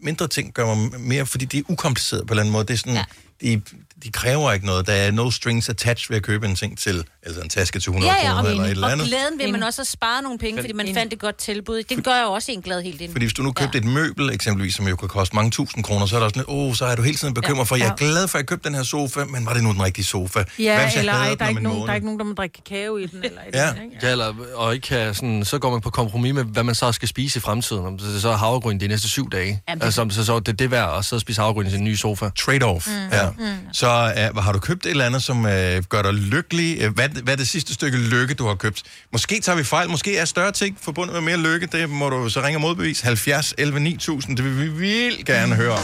Mindre 0.04 0.28
ting 0.28 0.54
gør 0.54 0.74
mig 0.74 1.00
mere, 1.00 1.26
fordi 1.26 1.44
det 1.44 1.58
er 1.58 1.62
ukompliceret 1.68 2.26
på 2.26 2.32
en 2.32 2.32
eller 2.32 2.40
anden 2.42 2.52
måde. 2.52 2.64
Det 2.66 2.72
er 2.74 2.78
sådan, 2.78 2.94
ja. 2.94 3.04
de, 3.40 3.62
de 4.04 4.10
kræver 4.12 4.52
ikke 4.52 4.66
noget. 4.66 4.86
Der 4.86 4.92
er 4.92 5.10
no 5.10 5.30
strings 5.30 5.68
attached 5.68 6.06
ved 6.08 6.16
at 6.16 6.22
købe 6.22 6.46
en 6.46 6.56
ting 6.56 6.78
til, 6.78 7.04
altså 7.22 7.40
en 7.40 7.48
taske 7.48 7.78
til 7.80 7.90
100 7.90 8.12
Ja, 8.12 8.18
ja, 8.28 8.28
kroner 8.34 8.42
og, 8.44 8.50
eller 8.50 8.64
et 8.64 8.70
eller 8.70 8.86
og 8.86 8.92
andet. 8.92 9.06
glæden 9.06 9.38
ved, 9.38 9.44
at 9.46 9.52
man 9.52 9.62
også 9.62 9.80
har 9.80 9.84
sparet 9.84 10.22
nogle 10.22 10.38
penge, 10.38 10.62
fordi 10.62 10.72
man 10.72 10.94
fandt 10.94 11.12
et 11.12 11.18
godt 11.18 11.36
tilbud. 11.36 11.82
Det 11.82 12.04
gør 12.04 12.22
jo 12.22 12.32
også 12.32 12.52
en 12.52 12.62
glad 12.62 12.82
helt 12.82 13.00
ind. 13.00 13.12
Fordi 13.12 13.24
hvis 13.24 13.32
du 13.34 13.42
nu 13.42 13.52
købte 13.52 13.78
ja. 13.78 13.84
et 13.84 13.92
møbel, 13.92 14.30
eksempelvis, 14.30 14.74
som 14.74 14.88
jo 14.88 14.96
kan 14.96 15.08
koste 15.08 15.36
mange 15.36 15.50
tusind 15.50 15.84
kroner, 15.84 16.06
så 16.06 16.16
er 16.16 16.20
der 16.20 16.30
lidt, 16.34 16.48
åh, 16.48 16.68
oh, 16.68 16.74
så 16.74 16.84
er 16.84 16.96
du 16.96 17.02
hele 17.02 17.16
tiden 17.16 17.34
bekymret 17.34 17.68
for, 17.68 17.76
jeg 17.76 17.86
er 17.88 17.94
glad 17.96 18.28
for, 18.28 18.38
at 18.38 18.42
jeg 18.42 18.46
købte 18.48 18.68
den 18.68 18.76
her 18.76 18.82
sofa, 18.82 19.24
men 19.24 19.46
var 19.46 19.54
det 19.54 19.62
nu 19.62 19.72
den 19.72 19.82
rigtige 19.82 20.04
sofa? 20.04 20.32
Hvad 20.38 20.44
Ja, 20.58 20.82
hvis 20.84 20.94
jeg 20.94 21.00
eller 21.00 21.12
ej, 21.12 21.34
der 21.38 21.44
er, 21.44 21.48
ikke 21.48 21.58
en 21.58 21.62
nogen, 21.64 21.82
der 21.82 21.88
er 21.90 21.94
ikke 21.94 22.06
nogen, 22.06 22.18
der 22.18 22.24
må 22.24 22.32
drikke 22.34 22.62
kakao 22.64 22.96
i 22.96 23.06
den. 23.06 23.24
Eller 23.32 23.40
et 23.48 23.54
Ja. 23.54 23.68
eller 23.70 23.82
ikke? 23.82 23.96
Ja, 24.02 24.10
eller, 24.10 24.34
og 24.54 24.74
ikke 24.74 24.86
kan 24.86 25.14
sådan, 25.14 25.44
så 25.44 25.58
går 25.58 25.70
man 25.70 25.80
på 25.80 25.90
kompromis 25.90 26.34
med, 26.34 26.44
hvad 26.44 26.62
man 26.64 26.74
så 26.74 26.92
skal 26.92 27.08
spise 27.08 27.36
i 27.38 27.40
fremtiden. 27.40 27.86
Om 27.86 27.98
det 27.98 28.22
så 28.22 28.28
er 28.28 28.36
havregryn 28.36 28.80
de 28.80 28.88
næste 28.88 29.08
syv 29.08 29.30
dage. 29.30 29.62
Jamen, 29.68 29.80
det- 29.80 29.84
Altså, 29.84 30.00
om 30.02 30.10
så, 30.10 30.24
så 30.24 30.38
det 30.38 30.48
er 30.48 30.52
det 30.52 30.70
værd 30.70 30.98
at 30.98 31.04
sidde 31.04 31.16
og 31.18 31.20
spise 31.20 31.40
havregryn 31.40 31.66
i 31.66 31.70
sin 31.70 31.84
nye 31.84 31.96
sofa. 31.96 32.30
Trade-off, 32.40 32.90
mm. 32.90 33.12
ja. 33.12 33.30
Mm. 33.30 33.44
Så 33.72 33.88
uh, 33.92 34.42
har 34.44 34.52
du 34.52 34.58
købt 34.58 34.86
et 34.86 34.90
eller 34.90 35.04
andet, 35.04 35.22
som 35.22 35.44
uh, 35.44 35.50
gør 35.88 36.02
dig 36.02 36.12
lykkelig? 36.14 36.86
Uh, 36.86 36.94
hvad, 36.94 37.08
hvad 37.08 37.32
er 37.32 37.36
det 37.36 37.48
sidste 37.48 37.74
stykke 37.74 37.98
lykke, 37.98 38.34
du 38.34 38.46
har 38.46 38.54
købt? 38.54 38.82
Måske 39.12 39.40
tager 39.40 39.56
vi 39.56 39.64
fejl. 39.64 39.90
Måske 39.90 40.16
er 40.18 40.24
større 40.24 40.52
ting 40.52 40.78
forbundet 40.80 41.14
med 41.14 41.22
mere 41.22 41.52
lykke. 41.52 41.66
Det 41.66 41.90
må 41.90 42.08
du 42.08 42.28
så 42.28 42.42
ringe 42.42 42.56
og 42.56 42.60
modbevis. 42.60 43.00
70 43.00 43.54
11 43.58 43.80
9000. 43.80 44.36
Det 44.36 44.44
vil 44.44 44.60
vi 44.60 44.68
vildt 44.68 45.26
gerne 45.26 45.54
høre 45.54 45.72
om. 45.72 45.82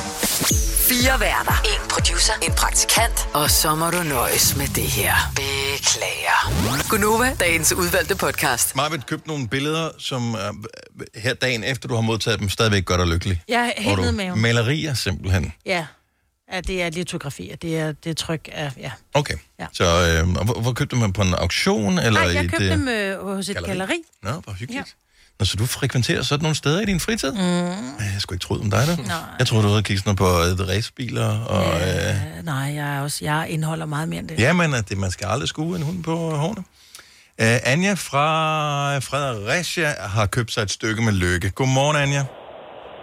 Fire 0.88 1.20
værter. 1.20 1.62
En 1.64 1.88
producer. 1.90 2.32
En 2.42 2.52
praktikant. 2.52 3.28
Og 3.34 3.50
så 3.50 3.74
må 3.74 3.90
du 3.90 4.02
nøjes 4.02 4.56
med 4.56 4.66
det 4.66 4.82
her. 4.82 5.14
Beklager. 5.34 6.88
Gunova, 6.90 7.36
dagens 7.40 7.72
udvalgte 7.72 8.16
podcast. 8.16 8.76
Marvind 8.76 9.02
købte 9.02 9.28
nogle 9.28 9.48
billeder, 9.48 9.90
som 9.98 10.34
uh, 10.34 10.38
her 11.14 11.34
dagen 11.34 11.64
efter, 11.64 11.88
du 11.88 11.94
har 11.94 12.02
modtaget 12.02 12.40
dem, 12.40 12.48
stadigvæk 12.48 12.84
gør 12.84 12.96
dig 12.96 13.06
lykkelig. 13.06 13.42
Ja, 13.48 13.70
helt 13.76 14.00
ned 14.00 14.12
maven. 14.12 14.40
Malerier 14.40 14.94
simpelthen. 14.94 15.52
Ja. 15.66 15.86
Ja, 16.53 16.61
det 16.61 16.82
er 16.82 16.90
litografier. 16.90 17.57
Det 17.57 17.78
er, 17.78 17.92
det 17.92 18.11
er 18.11 18.14
tryk 18.14 18.49
af, 18.53 18.72
ja. 18.76 18.90
Okay. 19.14 19.34
Ja. 19.61 19.66
Så 19.72 19.84
øh, 19.84 20.28
og 20.28 20.44
hvor, 20.44 20.61
hvor 20.61 20.72
købte 20.72 20.96
du 20.96 21.03
dem 21.03 21.12
på 21.12 21.22
en 21.22 21.34
auktion? 21.34 21.99
Eller 21.99 22.11
Nej, 22.20 22.30
i 22.30 22.34
jeg 22.34 22.49
købte 22.51 22.64
øh, 22.64 22.70
dem 22.72 22.88
øh, 22.88 23.24
hos 23.36 23.49
et 23.49 23.55
galleri? 23.57 23.68
galleri. 23.78 23.99
Nå, 24.22 24.30
hvor 24.30 24.53
hyggeligt. 24.53 24.86
Ja. 24.86 24.92
Nå, 25.40 25.44
så 25.44 25.57
du 25.57 25.66
frekventerer 25.66 26.22
sådan 26.22 26.42
nogle 26.42 26.55
steder 26.57 26.80
i 26.80 26.84
din 26.84 27.01
fritid? 27.01 27.32
Mm. 27.32 27.38
Jeg 27.38 28.14
skulle 28.18 28.36
ikke 28.36 28.42
troet 28.46 28.61
om 28.61 28.70
dig, 28.70 28.86
da. 28.86 28.96
Nej. 29.03 29.16
Jeg 29.38 29.46
troede, 29.46 29.64
du 29.64 29.68
havde 29.68 29.82
kigget 29.82 30.05
sådan 30.05 30.16
noget 30.20 30.57
på 30.59 30.62
øh, 30.62 30.68
racebiler. 30.68 31.38
Og, 31.44 31.64
øh, 31.80 32.38
Øh, 32.38 32.44
nej, 32.44 32.55
jeg, 32.74 32.96
er 32.96 33.01
også, 33.01 33.18
jeg 33.24 33.46
indeholder 33.51 33.86
meget 33.86 34.09
mere 34.09 34.20
end 34.20 34.28
det. 34.28 34.38
ja, 34.38 34.53
men 34.53 34.74
at 34.74 34.88
det, 34.88 34.99
man 34.99 35.11
skal 35.11 35.26
aldrig 35.26 35.49
skue 35.49 35.76
en 35.76 35.82
hund 35.82 36.03
på 36.03 36.16
hårene. 36.16 36.64
Øh, 37.40 37.59
Anja 37.72 37.92
fra 37.94 38.99
Fredericia 38.99 39.94
har 40.01 40.26
købt 40.26 40.53
sig 40.53 40.62
et 40.62 40.70
stykke 40.70 41.03
med 41.03 41.12
lykke. 41.12 41.51
Godmorgen, 41.51 41.96
Anja. 41.96 42.24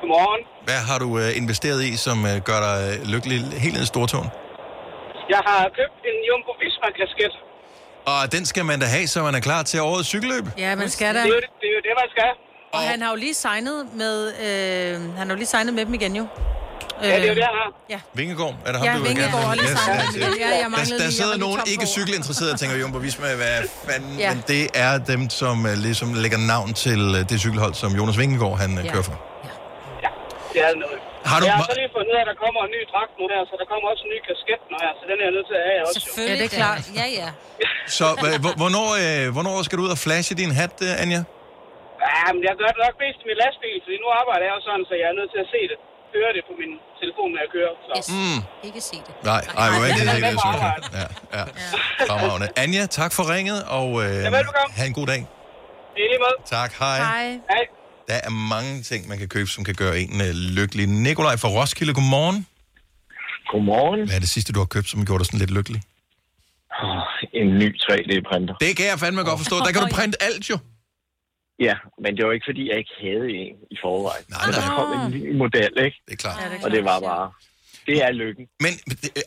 Godmorgen. 0.01 0.41
Hvad 0.67 0.79
har 0.89 0.97
du 1.03 1.09
øh, 1.21 1.37
investeret 1.41 1.81
i, 1.83 1.91
som 2.05 2.17
øh, 2.25 2.35
gør 2.49 2.59
dig 2.67 2.77
øh, 2.87 3.07
lykkelig 3.13 3.37
helt 3.63 3.73
ned 3.75 3.83
i 3.83 3.85
stortåen? 3.93 4.29
Jeg 5.33 5.41
har 5.49 5.61
købt 5.79 5.97
en 6.09 6.17
Jumbo 6.27 6.51
Visma-kasket. 6.61 7.33
Og 8.11 8.31
den 8.35 8.43
skal 8.45 8.65
man 8.65 8.79
da 8.79 8.85
have, 8.85 9.07
så 9.07 9.23
man 9.23 9.35
er 9.35 9.39
klar 9.39 9.63
til 9.63 9.81
årets 9.81 10.07
cykelløb. 10.07 10.45
Ja, 10.57 10.75
man 10.75 10.89
skal 10.89 11.15
da. 11.15 11.19
Det 11.19 11.25
er 11.25 11.29
jo 11.29 11.35
det, 11.35 11.49
det, 11.61 11.67
er 11.71 11.75
jo 11.77 11.81
det 11.87 11.93
man 12.01 12.09
skal. 12.15 12.31
Og 12.73 12.81
han 12.81 13.01
har 13.01 13.09
jo 13.09 13.15
lige 13.15 13.33
signet 13.33 13.87
med, 13.93 14.15
øh, 14.27 15.17
han 15.17 15.27
har 15.27 15.33
jo 15.35 15.35
lige 15.35 15.45
signet 15.55 15.73
med 15.73 15.85
dem 15.85 15.93
igen 15.93 16.15
jo. 16.15 16.27
Ja, 17.01 17.07
det 17.07 17.23
er 17.23 17.27
jo 17.27 17.35
det, 17.35 17.43
han 17.43 17.55
har. 17.63 17.69
Ja. 17.89 17.99
Vingegård, 18.13 18.55
er 18.65 18.71
det 18.71 18.79
ham, 18.79 18.87
Ja, 18.87 18.93
du 18.93 18.99
vil 18.99 19.09
Vingegård 19.09 19.41
gerne 19.41 19.61
Yes, 19.61 19.69
yes, 19.69 20.15
yes. 20.15 20.39
Ja, 20.39 20.47
jeg 20.47 20.71
Der, 20.89 20.97
der 20.97 21.03
jeg 21.03 21.13
sidder 21.13 21.37
nogen 21.37 21.59
ikke 21.67 21.85
cykelinteresserede 21.85 22.53
og 22.53 22.59
tænker, 22.59 22.77
Jumbo 22.77 22.97
Visma, 22.97 23.35
hvad 23.35 23.57
fanden? 23.89 24.19
Ja. 24.19 24.33
Men 24.33 24.43
det 24.47 24.63
er 24.73 24.97
dem, 24.97 25.29
som 25.29 25.65
uh, 25.65 25.71
ligesom 25.87 26.13
lægger 26.13 26.37
navn 26.37 26.73
til 26.73 26.99
uh, 27.09 27.19
det 27.29 27.39
cykelhold, 27.39 27.73
som 27.73 27.91
Jonas 27.91 28.17
Vingegaard 28.17 28.57
han 28.57 28.77
uh, 28.77 28.85
Ja. 28.85 28.91
kører 28.91 29.03
for. 29.03 29.34
Det 30.55 30.61
er 30.69 30.73
noget. 30.83 30.99
Har 31.31 31.37
du- 31.39 31.45
Jeg 31.49 31.55
har 31.59 31.65
så 31.71 31.75
lige 31.81 31.89
fundet 31.95 32.09
ud 32.13 32.17
af, 32.19 32.23
at 32.25 32.29
der 32.31 32.37
kommer 32.45 32.59
en 32.67 32.71
ny 32.77 32.81
dragt 32.93 33.13
nu 33.19 33.23
her, 33.33 33.41
så 33.49 33.53
der 33.61 33.67
kommer 33.71 33.85
også 33.93 34.03
en 34.07 34.11
ny 34.15 34.19
kasket 34.29 34.61
nu 34.71 34.75
her, 34.83 34.91
så 34.99 35.03
den 35.09 35.15
er 35.21 35.25
jeg 35.29 35.33
nødt 35.37 35.47
til 35.51 35.57
at 35.61 35.65
have 35.69 35.79
også. 35.87 35.95
Selvfølgelig. 36.05 36.37
Ja, 36.39 36.43
det 36.43 36.47
er 36.51 36.55
klart. 36.61 36.81
Ja, 36.99 37.05
ja. 37.21 37.29
Så 37.99 38.05
hvornår, 38.61 38.87
uh, 39.05 39.25
hvornår 39.35 39.53
skal 39.67 39.75
du 39.79 39.83
ud 39.87 39.91
og 39.97 39.99
flashe 40.05 40.33
din 40.41 40.51
hat, 40.59 40.75
uh, 40.87 41.01
Anja? 41.03 41.21
Ja, 42.09 42.23
men 42.35 42.41
jeg 42.47 42.53
gør 42.61 42.69
det 42.75 42.79
nok 42.85 42.95
mest 43.03 43.19
i 43.23 43.25
min 43.31 43.37
lastbil, 43.43 43.77
fordi 43.85 43.95
nu 44.03 44.07
arbejder 44.21 44.43
jeg 44.49 44.53
jo 44.57 44.61
sådan, 44.69 44.83
så 44.89 44.93
jeg 45.01 45.07
er 45.13 45.15
nødt 45.19 45.31
til 45.35 45.41
at 45.45 45.49
se 45.55 45.61
det. 45.71 45.77
Høre 46.17 46.31
det 46.37 46.43
på 46.49 46.53
min 46.61 46.71
telefon, 47.01 47.27
når 47.33 47.39
jeg 47.45 47.51
kører. 47.57 47.73
Så. 47.87 47.91
Yes. 47.99 48.07
Mm. 48.17 48.39
Ikke 48.67 48.81
se 48.89 48.97
det. 49.07 49.13
Nej, 49.31 49.41
ej, 49.61 49.67
hvor 49.73 49.81
er 49.89 49.93
det 49.97 50.05
det 50.33 50.39
arbejde. 50.53 50.83
Ja, 50.99 51.05
ja. 51.37 51.43
Fremragende. 52.09 52.47
Anja, 52.63 52.83
tak 52.99 53.11
for 53.17 53.23
ringet, 53.35 53.59
og 53.77 53.85
uh, 53.99 54.03
velbekomme. 54.37 54.71
have 54.79 54.87
en 54.91 54.95
god 54.99 55.07
dag. 55.13 55.21
Det 55.95 55.99
er 56.05 56.09
lige 56.13 56.21
måde. 56.25 56.37
Tak, 56.57 56.71
hej. 56.83 56.97
Hej. 57.53 57.63
Der 58.07 58.13
er 58.23 58.29
mange 58.29 58.81
ting, 58.83 59.07
man 59.07 59.17
kan 59.17 59.29
købe, 59.29 59.49
som 59.49 59.63
kan 59.63 59.75
gøre 59.75 59.99
en 59.99 60.13
uh, 60.21 60.27
lykkelig. 60.59 60.87
Nikolaj 60.87 61.37
fra 61.37 61.47
Roskilde, 61.47 61.93
godmorgen. 61.93 62.47
Godmorgen. 63.51 64.05
Hvad 64.07 64.15
er 64.15 64.19
det 64.19 64.29
sidste, 64.29 64.53
du 64.53 64.59
har 64.59 64.65
købt, 64.65 64.89
som 64.89 65.05
gjorde 65.05 65.19
dig 65.19 65.25
sådan 65.25 65.39
lidt 65.39 65.51
lykkelig? 65.51 65.81
Oh, 66.83 67.01
en 67.33 67.47
ny 67.61 67.75
3D-printer. 67.83 68.55
Det 68.59 68.77
kan 68.77 68.85
jeg 68.85 68.99
fandme 68.99 69.21
godt 69.23 69.39
forstå. 69.39 69.55
Der 69.59 69.71
kan 69.71 69.81
du 69.81 69.87
printe 69.91 70.23
alt 70.23 70.49
jo. 70.49 70.57
Ja, 71.59 71.75
men 72.03 72.17
det 72.17 72.25
var 72.25 72.31
ikke, 72.31 72.45
fordi 72.49 72.69
jeg 72.69 72.77
ikke 72.77 72.95
havde 73.01 73.27
en 73.41 73.55
i 73.71 73.77
forvejen. 73.83 74.23
Nej, 74.29 74.45
men 74.45 74.53
der 74.55 74.61
kom 74.77 74.87
en 75.01 75.11
ny 75.11 75.37
model, 75.37 75.71
ikke? 75.85 75.97
Det 76.07 76.13
er 76.13 76.15
klart. 76.15 76.37
Ja, 76.43 76.49
det 76.49 76.59
er 76.61 76.65
Og 76.65 76.71
det 76.71 76.85
var 76.85 76.99
bare... 76.99 77.31
Det 77.85 77.97
er 78.03 78.11
lykken. 78.11 78.45
Men 78.59 78.71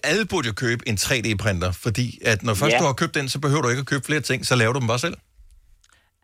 alle 0.04 0.26
burde 0.26 0.46
jo 0.48 0.52
købe 0.52 0.88
en 0.88 0.94
3D-printer, 0.94 1.72
fordi 1.72 2.18
at 2.24 2.42
når 2.42 2.54
først 2.54 2.72
Ja. 2.72 2.78
du 2.78 2.84
har 2.84 2.92
købt 2.92 3.14
den, 3.14 3.28
så 3.28 3.38
behøver 3.40 3.62
du 3.62 3.68
ikke 3.68 3.80
at 3.80 3.86
købe 3.86 4.04
flere 4.06 4.20
ting, 4.20 4.46
så 4.46 4.56
laver 4.56 4.72
du 4.72 4.78
dem 4.80 4.88
bare 4.88 4.98
selv. 4.98 5.16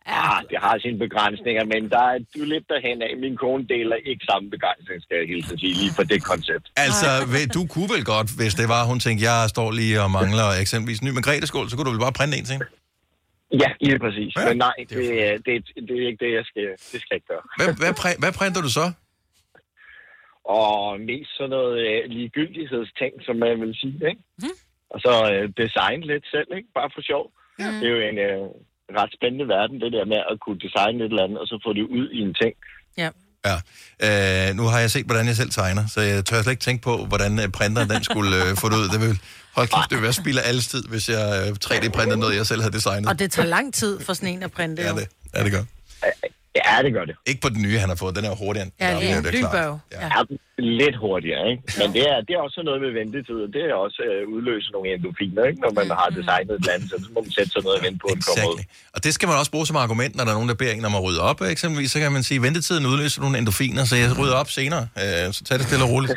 Ah, 0.05 0.34
det 0.55 0.63
har 0.67 0.75
sine 0.85 0.97
begrænsninger, 1.05 1.63
men 1.73 1.81
der 1.95 2.03
er 2.13 2.17
du 2.35 2.41
lidt 2.53 2.65
derhen 2.71 2.97
af. 3.07 3.11
Min 3.25 3.35
kone 3.43 3.63
deler 3.73 3.97
ikke 4.11 4.23
samme 4.31 4.45
begejstring, 4.55 4.99
skal 5.05 5.15
jeg 5.19 5.27
helt 5.33 5.45
sige, 5.61 5.73
lige 5.81 5.93
for 5.97 6.03
det 6.11 6.19
koncept. 6.31 6.65
Altså, 6.85 7.09
ved- 7.33 7.49
du 7.57 7.61
kunne 7.73 7.89
vel 7.95 8.03
godt, 8.13 8.27
hvis 8.39 8.53
det 8.59 8.67
var, 8.73 8.81
hun 8.91 8.99
tænkte, 9.05 9.21
jeg 9.31 9.39
står 9.55 9.69
lige 9.79 9.95
og 10.05 10.09
mangler 10.19 10.47
eksempelvis 10.63 10.99
en 11.01 11.07
ny 11.07 11.13
margrethe 11.19 11.45
så 11.69 11.73
kunne 11.75 11.87
du 11.89 11.93
vel 11.95 12.03
bare 12.07 12.17
printe 12.19 12.35
en 12.39 12.45
til 12.47 12.53
hende? 12.57 12.67
Ja, 13.63 13.69
lige 13.87 13.99
præcis. 14.05 14.31
Ja. 14.37 14.43
Men 14.49 14.57
nej, 14.67 14.77
det, 14.93 15.05
er- 15.23 15.37
det, 15.45 15.53
er- 15.57 15.81
det 15.87 15.93
er 16.01 16.07
ikke 16.11 16.21
det, 16.25 16.31
jeg 16.39 16.45
skal, 16.49 16.65
det 16.91 16.97
skal 17.01 17.11
jeg 17.13 17.19
ikke 17.19 17.31
gøre. 17.33 17.43
Hvad, 17.59 17.69
hvad, 17.81 17.91
præ- 18.01 18.19
hvad 18.23 18.33
printer 18.39 18.61
du 18.67 18.71
så? 18.79 18.85
Og 20.59 20.99
mest 21.09 21.31
sådan 21.37 21.49
noget 21.49 21.75
øh, 21.87 21.99
ligegyldighedsting, 22.17 23.13
som 23.25 23.35
man 23.43 23.61
vil 23.61 23.73
sige, 23.81 23.99
ikke? 24.11 24.21
Mhm. 24.43 24.55
Og 24.93 24.99
så 25.05 25.13
øh, 25.33 25.45
design 25.63 25.99
lidt 26.11 26.25
selv, 26.33 26.47
ikke? 26.57 26.69
Bare 26.79 26.89
for 26.95 27.01
sjov. 27.11 27.25
Ja. 27.59 27.69
Det 27.79 27.85
er 27.89 27.93
jo 27.97 28.01
en 28.11 28.17
øh, 28.29 28.45
ret 29.01 29.11
spændende 29.17 29.47
verden, 29.55 29.75
det 29.83 29.91
der 29.97 30.05
med 30.13 30.19
at 30.31 30.35
kunne 30.43 30.59
designe 30.65 30.99
et 31.03 31.09
eller 31.11 31.23
andet, 31.23 31.39
og 31.41 31.47
så 31.47 31.55
få 31.65 31.73
det 31.73 31.85
ud 31.97 32.05
i 32.17 32.19
en 32.27 32.33
ting. 32.41 32.53
Ja. 32.97 33.09
Ja. 33.49 33.57
Øh, 34.07 34.55
nu 34.55 34.63
har 34.63 34.79
jeg 34.79 34.91
set, 34.91 35.05
hvordan 35.05 35.25
jeg 35.27 35.35
selv 35.35 35.49
tegner, 35.49 35.83
så 35.87 36.01
jeg 36.01 36.25
tør 36.25 36.41
slet 36.41 36.51
ikke 36.51 36.63
tænke 36.63 36.83
på, 36.83 37.05
hvordan 37.05 37.39
øh, 37.39 37.47
printeren 37.57 37.89
den 37.89 38.03
skulle 38.03 38.31
øh, 38.43 38.57
få 38.61 38.69
det 38.69 38.75
ud. 38.75 38.87
Det 38.93 39.01
vil, 39.01 39.19
hold 39.55 39.67
kæft, 39.67 39.89
det 39.89 39.95
vil 39.97 40.03
være 40.03 40.13
spild 40.13 40.37
af 40.37 40.47
alles 40.49 40.67
tid, 40.67 40.83
hvis 40.87 41.09
jeg 41.09 41.25
øh, 41.41 41.55
3D-printer 41.65 42.15
noget, 42.15 42.35
jeg 42.35 42.45
selv 42.45 42.61
havde 42.61 42.73
designet. 42.73 43.09
Og 43.09 43.19
det 43.19 43.31
tager 43.31 43.47
lang 43.47 43.73
tid 43.73 43.99
for 43.99 44.13
sådan 44.13 44.29
en 44.29 44.43
at 44.43 44.51
printe. 44.51 44.81
Ja, 44.81 44.93
det, 44.93 45.07
ja, 45.35 45.43
det 45.43 45.51
gør. 45.51 45.63
Ja, 46.59 46.75
det 46.85 46.91
gør 46.97 47.05
det. 47.09 47.15
Ikke 47.29 47.41
på 47.45 47.49
den 47.55 47.61
nye, 47.65 47.77
han 47.83 47.89
har 47.93 47.99
fået. 48.03 48.15
Den 48.15 48.25
er 48.25 48.35
hurtigere 48.43 48.65
end 48.67 48.73
den 48.79 48.85
Ja, 48.85 48.91
gamle, 48.91 49.07
det 49.07 49.15
er 49.17 49.21
det 49.21 49.27
er 49.27 49.39
klart. 49.39 49.55
lynbørg. 49.55 49.79
Ja. 49.91 50.09
Lidt 50.81 50.95
hurtigere, 51.03 51.43
ikke? 51.51 51.63
Men 51.79 51.87
det 51.95 52.03
er, 52.11 52.17
det 52.27 52.31
er 52.37 52.41
også 52.47 52.59
noget 52.69 52.79
med 52.85 52.91
ventetid, 52.99 53.37
og 53.45 53.49
det 53.55 53.63
er 53.71 53.75
også 53.85 53.99
øh, 54.09 54.21
udløse 54.35 54.67
nogle 54.75 54.85
endorfiner, 54.93 55.43
ikke? 55.49 55.59
Når 55.65 55.71
man 55.79 55.87
har 55.99 56.07
designet 56.17 56.51
et 56.55 56.59
eller 56.61 56.73
andet, 56.75 56.87
så 56.91 56.97
må 57.15 57.19
man 57.25 57.31
sætte 57.37 57.51
sig 57.55 57.61
noget 57.65 57.77
og 57.79 57.83
vente 57.85 57.99
på, 58.03 58.07
at 58.07 58.15
den 58.17 58.23
kommer 58.29 58.49
ud. 58.53 58.59
Og 58.95 58.99
det 59.05 59.11
skal 59.17 59.25
man 59.29 59.37
også 59.41 59.51
bruge 59.55 59.67
som 59.69 59.75
argument, 59.85 60.11
når 60.15 60.23
der 60.25 60.31
er 60.33 60.37
nogen, 60.39 60.49
der 60.53 60.57
beder 60.61 60.73
en 60.73 60.85
om 60.89 60.95
at 60.99 61.03
rydde 61.07 61.21
op. 61.29 61.39
Eksempelvis, 61.55 61.91
så 61.95 61.99
kan 62.03 62.11
man 62.17 62.23
sige, 62.29 62.35
at 62.39 62.43
ventetiden 62.47 62.85
udløser 62.91 63.19
nogle 63.21 63.35
endorfiner, 63.41 63.83
så 63.89 63.95
jeg 64.01 64.07
rydder 64.19 64.35
op 64.41 64.49
senere. 64.59 64.83
Øh, 65.03 65.23
så 65.35 65.39
tag 65.47 65.55
det 65.59 65.65
stille 65.67 65.83
og 65.87 65.91
roligt. 65.95 66.13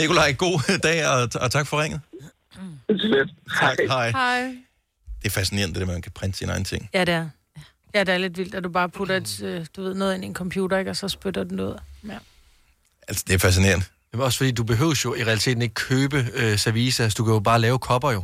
Nikolaj, 0.00 0.32
god 0.44 0.56
dag, 0.88 0.98
og, 1.12 1.18
og 1.44 1.48
tak 1.56 1.66
for 1.70 1.76
ringet. 1.82 2.00
Tak, 3.60 3.78
hej. 3.88 4.08
Hej. 4.10 4.40
Det 5.22 5.26
er 5.26 5.34
fascinerende, 5.40 5.74
det 5.74 5.80
der, 5.86 5.92
man 5.92 6.02
kan 6.02 6.12
printe 6.12 6.38
sine 6.38 6.52
egne 6.52 6.64
ting. 6.64 6.90
Ja, 6.94 7.00
det 7.04 7.14
er. 7.14 7.28
Ja, 7.96 8.04
det 8.04 8.14
er 8.14 8.18
lidt 8.18 8.38
vildt, 8.38 8.54
at 8.54 8.64
du 8.64 8.68
bare 8.68 8.88
putter 8.88 9.16
et, 9.16 9.42
øh, 9.42 9.66
du 9.76 9.82
ved, 9.82 9.94
noget 9.94 10.14
ind 10.14 10.24
i 10.24 10.26
en 10.26 10.34
computer, 10.34 10.78
ikke? 10.78 10.90
og 10.90 10.96
så 10.96 11.08
spytter 11.08 11.44
den 11.44 11.60
ud. 11.60 11.78
Ja. 12.08 12.18
Altså, 13.08 13.24
det 13.26 13.34
er 13.34 13.38
fascinerende. 13.38 13.84
Det 14.12 14.20
er 14.20 14.24
også 14.24 14.38
fordi, 14.38 14.50
du 14.50 14.64
behøver 14.64 15.00
jo 15.04 15.14
i 15.14 15.24
realiteten 15.24 15.62
ikke 15.62 15.74
købe 15.74 16.26
øh, 16.34 16.58
services. 16.58 17.14
Du 17.14 17.24
kan 17.24 17.32
jo 17.32 17.40
bare 17.40 17.60
lave 17.60 17.78
kopper 17.78 18.10
jo. 18.12 18.22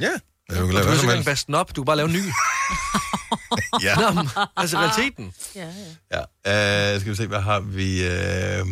Ja. 0.00 0.10
Du 0.50 0.54
kan 0.54 0.66
kan 0.66 0.74
lave 0.74 0.92
ikke 0.92 1.06
helst. 1.06 1.26
baste 1.26 1.46
den 1.46 1.54
op, 1.54 1.76
du 1.76 1.82
kan 1.82 1.86
bare 1.86 1.96
lave 1.96 2.08
en 2.08 2.14
ny. 2.14 2.22
Ja. 3.82 3.94
Nå, 3.94 4.10
men, 4.10 4.28
altså 4.56 4.76
realiteten. 4.78 5.32
Ja, 5.56 5.68
ja. 6.12 6.20
Ja, 6.46 6.94
uh, 6.94 7.00
skal 7.00 7.10
vi 7.10 7.16
se, 7.16 7.26
hvad 7.26 7.40
har 7.40 7.60
vi 7.60 8.00
uh, 8.06 8.68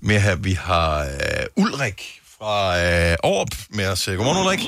mere 0.00 0.20
her? 0.20 0.36
Vi 0.36 0.52
har 0.52 1.04
uh, 1.04 1.64
Ulrik 1.64 2.20
fra 2.38 2.68
uh, 2.74 3.14
Orb 3.22 3.48
med 3.70 3.88
os. 3.88 4.06
Godmorgen, 4.06 4.46
Ulrik. 4.46 4.60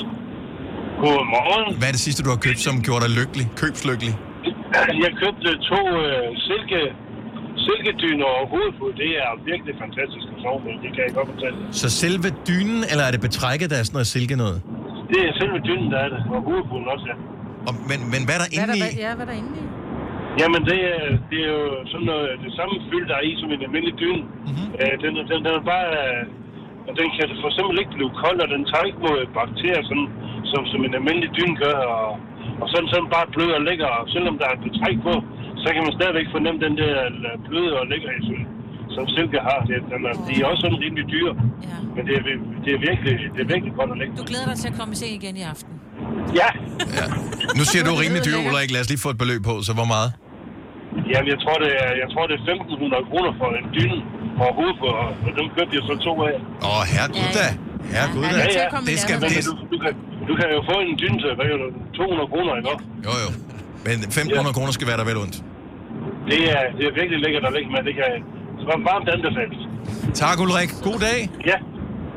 Godmorgen. 0.99 1.77
Hvad 1.77 1.87
er 1.87 1.91
det 1.91 2.01
sidste, 2.01 2.23
du 2.23 2.29
har 2.29 2.37
købt, 2.37 2.59
som 2.59 2.81
gjorde 2.83 3.05
dig 3.05 3.15
lykkelig? 3.15 3.49
Købslykkelig? 3.55 4.17
Jeg 5.05 5.11
købte 5.23 5.49
to 5.71 5.81
øh, 6.05 6.27
silke, 6.47 6.79
silkedyner 7.65 8.27
og 8.39 8.43
hovedfod. 8.53 8.91
Det 9.03 9.09
er 9.23 9.29
virkelig 9.51 9.73
fantastisk 9.83 10.25
at 10.33 10.37
sove 10.43 10.59
med. 10.65 10.73
Det 10.83 10.89
kan 10.95 11.01
jeg 11.07 11.13
godt 11.19 11.29
fortælle. 11.33 11.57
Så 11.81 11.87
selve 12.03 12.27
dynen, 12.49 12.79
eller 12.91 13.03
er 13.07 13.11
det 13.15 13.21
betrækket, 13.27 13.67
der 13.71 13.77
er 13.81 13.85
sådan 13.87 13.97
noget 13.99 14.09
silke 14.15 14.35
noget? 14.43 14.57
Det 15.11 15.19
er 15.27 15.31
selve 15.41 15.57
dynen, 15.69 15.87
der 15.93 15.99
er 16.05 16.09
det. 16.13 16.19
Og 16.35 16.39
hovedfoden 16.47 16.87
også, 16.93 17.05
ja. 17.11 17.15
Og, 17.67 17.73
men, 17.89 17.99
men 18.13 18.21
hvad 18.27 18.35
er 18.37 18.41
der 18.43 18.49
Hvad 18.49 18.59
er 18.59 18.65
inde 18.65 18.71
der, 18.71 18.77
i? 18.79 18.81
hvad- 18.83 18.97
ja, 19.05 19.09
hvad 19.17 19.25
er 19.25 19.29
der 19.31 19.37
inde 19.41 19.51
i? 19.61 19.63
Jamen, 20.41 20.61
det 20.69 20.79
er, 20.93 21.01
det 21.31 21.39
er 21.47 21.51
jo 21.59 21.65
sådan 21.91 22.07
noget, 22.11 22.27
det 22.45 22.51
samme 22.59 22.75
fyld, 22.89 23.05
der 23.11 23.15
er 23.21 23.25
i 23.31 23.33
som 23.41 23.49
en 23.55 23.61
almindelig 23.67 23.95
dyne. 24.03 24.21
Mm-hmm. 24.47 24.67
Øh, 24.81 24.93
den, 25.03 25.11
er- 25.19 25.27
den, 25.31 25.39
den 25.45 25.53
er 25.59 25.63
bare... 25.73 25.87
øh, 26.03 26.23
Og 26.89 26.93
den 26.99 27.07
kan 27.15 27.23
for 27.43 27.49
eksempel 27.51 27.75
ikke 27.81 27.93
blive 27.97 28.11
kold, 28.23 28.37
og 28.45 28.49
den 28.55 28.61
tager 28.69 28.85
ikke 28.89 29.01
mod 29.07 29.17
bakterier, 29.39 29.81
sådan, 29.89 30.07
som, 30.51 30.61
som 30.71 30.79
en 30.87 30.93
almindelig 30.99 31.29
dyne 31.37 31.55
gør. 31.65 31.77
Og, 31.97 32.09
og 32.61 32.67
sådan, 32.71 32.89
sådan 32.93 33.09
bare 33.15 33.27
blød 33.35 33.51
og 33.57 33.61
lækker. 33.67 33.89
Og 33.99 34.03
selvom 34.15 34.33
der 34.39 34.45
er 34.49 34.55
et 34.57 34.63
betræk 34.67 34.97
på, 35.07 35.13
så 35.63 35.67
kan 35.73 35.81
man 35.85 35.93
stadigvæk 35.99 36.27
fornemme 36.35 36.59
den 36.65 36.73
der 36.81 36.93
øh, 37.27 37.35
bløde 37.47 37.73
og 37.81 37.85
lækkerhed, 37.91 38.21
som, 38.29 38.37
som 38.95 39.03
silke 39.15 39.39
har. 39.47 39.59
Det, 39.69 39.75
den 39.93 40.01
er, 40.09 40.13
de 40.27 40.33
er 40.41 40.45
også 40.51 40.61
sådan 40.65 40.79
rimelig 40.85 41.05
dyre. 41.13 41.33
Ja. 41.69 41.77
Men 41.95 42.01
det 42.07 42.13
er, 42.19 42.23
det 42.65 42.71
er 42.77 42.79
virkelig, 42.89 43.13
det 43.35 43.41
er 43.45 43.49
virkelig 43.53 43.73
godt 43.79 43.89
at 43.93 43.97
lægge. 44.01 44.11
Du 44.21 44.25
glæder 44.31 44.47
dig 44.51 44.57
til 44.63 44.67
at 44.71 44.75
komme 44.79 44.91
i 44.95 44.97
seng 45.01 45.13
igen 45.19 45.35
i 45.41 45.43
aften. 45.53 45.73
Ja. 46.41 46.49
Nu 47.59 47.63
siger 47.71 47.83
du 47.87 47.91
rimelig 48.03 48.21
dyr, 48.27 48.37
Ulrik. 48.47 48.69
Lad 48.75 48.81
os 48.83 48.89
lige 48.93 49.01
få 49.05 49.09
et 49.15 49.19
beløb 49.23 49.41
på, 49.49 49.55
så 49.67 49.71
hvor 49.79 49.89
meget? 49.95 50.09
Jamen, 51.11 51.29
jeg 51.33 51.39
tror, 51.43 51.57
det 51.63 51.71
er, 51.83 51.91
jeg 52.01 52.07
tror, 52.13 52.23
det 52.29 52.35
er 52.35 52.43
1.500 52.53 53.09
kroner 53.09 53.31
for 53.39 53.47
en 53.59 53.67
dyne 53.75 53.99
og 54.43 54.49
hovedfod, 54.57 54.93
og 55.25 55.31
dem 55.39 55.45
købte 55.55 55.73
jeg 55.77 55.83
så 55.89 55.95
to 56.07 56.13
af. 56.29 56.37
Åh, 56.67 56.77
oh, 56.77 56.83
herregud 56.93 57.29
da. 57.39 57.47
Herregud 57.93 58.23
da. 58.23 58.29
Det 58.91 58.99
skal, 58.99 59.15
det, 59.21 59.45
du, 59.45 59.53
du, 59.73 59.77
kan, 59.83 59.93
du 60.29 60.33
kan 60.39 60.47
jo 60.55 60.59
få 60.71 60.75
en 60.79 60.97
dyne 61.01 61.35
hvad 61.35 61.45
er 61.45 61.57
det, 61.63 61.69
200 61.95 62.27
kroner, 62.33 62.51
ikke? 62.55 62.69
jo, 63.07 63.13
jo. 63.25 63.29
Men 63.85 63.95
1.500 63.99 64.53
kroner 64.57 64.71
skal 64.71 64.87
være 64.87 64.97
der 65.01 65.05
vel 65.11 65.17
ondt. 65.17 65.37
Det 66.31 66.39
er, 66.55 66.63
det 66.77 66.83
er 66.89 66.93
virkelig 67.01 67.19
lækkert 67.25 67.45
at 67.45 67.53
lægge 67.53 67.69
med, 67.71 67.79
det 67.89 67.95
kan 67.95 68.11
varmt 68.89 69.09
anbefales. 69.09 69.59
Tak, 70.13 70.39
Ulrik. 70.39 70.69
God 70.83 70.99
dag. 71.07 71.29
Ja. 71.45 71.57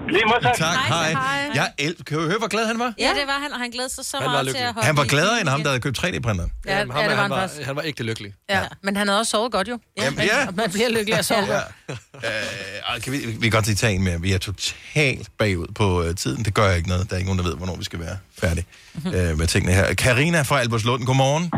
Lige 0.08 0.24
måde, 0.26 0.40
tak. 0.44 0.56
Tak, 0.56 0.76
hej. 0.88 1.14
Jeg 1.54 1.72
el- 1.78 2.04
kan 2.06 2.18
du 2.18 2.24
høre, 2.26 2.38
hvor 2.38 2.48
glad 2.48 2.66
han 2.66 2.78
var? 2.78 2.94
Ja, 2.98 3.08
det 3.08 3.26
var 3.26 3.38
han, 3.42 3.52
og 3.52 3.58
han 3.58 3.70
glædede 3.70 3.94
sig 3.94 4.04
så 4.04 4.16
Han 4.16 4.26
var 4.26 4.32
meget 4.32 4.46
til 4.46 4.52
lykkelig. 4.52 4.68
at 4.68 4.74
hoppe 4.74 4.86
Han 4.86 4.96
var 4.96 5.04
i 5.04 5.06
gladere 5.08 5.40
end 5.40 5.48
ham, 5.48 5.62
der 5.62 5.68
havde 5.68 5.80
købt 5.80 5.98
3D-printeren. 5.98 6.50
Ja, 6.66 6.78
Jamen, 6.78 6.96
ja, 6.96 7.02
det 7.02 7.10
var 7.10 7.14
han 7.14 7.16
han, 7.18 7.30
var, 7.30 7.50
han 7.64 7.76
var 7.76 7.82
ægte 7.84 8.02
lykkelig. 8.02 8.34
Ja, 8.50 8.62
men 8.82 8.96
han 8.96 9.08
havde 9.08 9.20
også 9.20 9.30
sovet 9.30 9.52
godt 9.52 9.68
jo. 9.68 9.78
Ja. 9.98 10.04
Jamen, 10.04 10.18
ja. 10.24 10.46
Og 10.48 10.54
man 10.54 10.70
bliver 10.70 10.88
lykkelig 10.88 11.14
af 11.14 11.18
at 11.18 11.24
sove 11.24 11.46
godt. 11.46 11.98
Ej, 12.88 12.98
kan 13.00 13.12
vi, 13.12 13.18
vi 13.18 13.32
kan 13.42 13.50
godt 13.50 13.66
lige 13.66 13.76
tage 13.76 13.94
en 13.94 14.02
mere. 14.04 14.20
Vi 14.20 14.32
er 14.32 14.38
totalt 14.38 15.28
bagud 15.38 15.66
på 15.74 16.02
uh, 16.08 16.14
tiden. 16.14 16.44
Det 16.44 16.54
gør 16.54 16.66
jeg 16.68 16.76
ikke 16.76 16.88
noget. 16.88 17.08
Der 17.10 17.14
er 17.14 17.18
ikke 17.18 17.28
nogen, 17.34 17.38
der 17.44 17.50
ved, 17.50 17.56
hvornår 17.56 17.76
vi 17.76 17.84
skal 17.84 18.00
være 18.00 18.18
færdige 18.38 18.66
uh, 19.06 19.12
med 19.38 19.46
tingene 19.46 19.72
her. 19.74 19.94
Karina 19.94 20.42
fra 20.42 20.60
Albertslund, 20.60 21.04
godmorgen. 21.06 21.50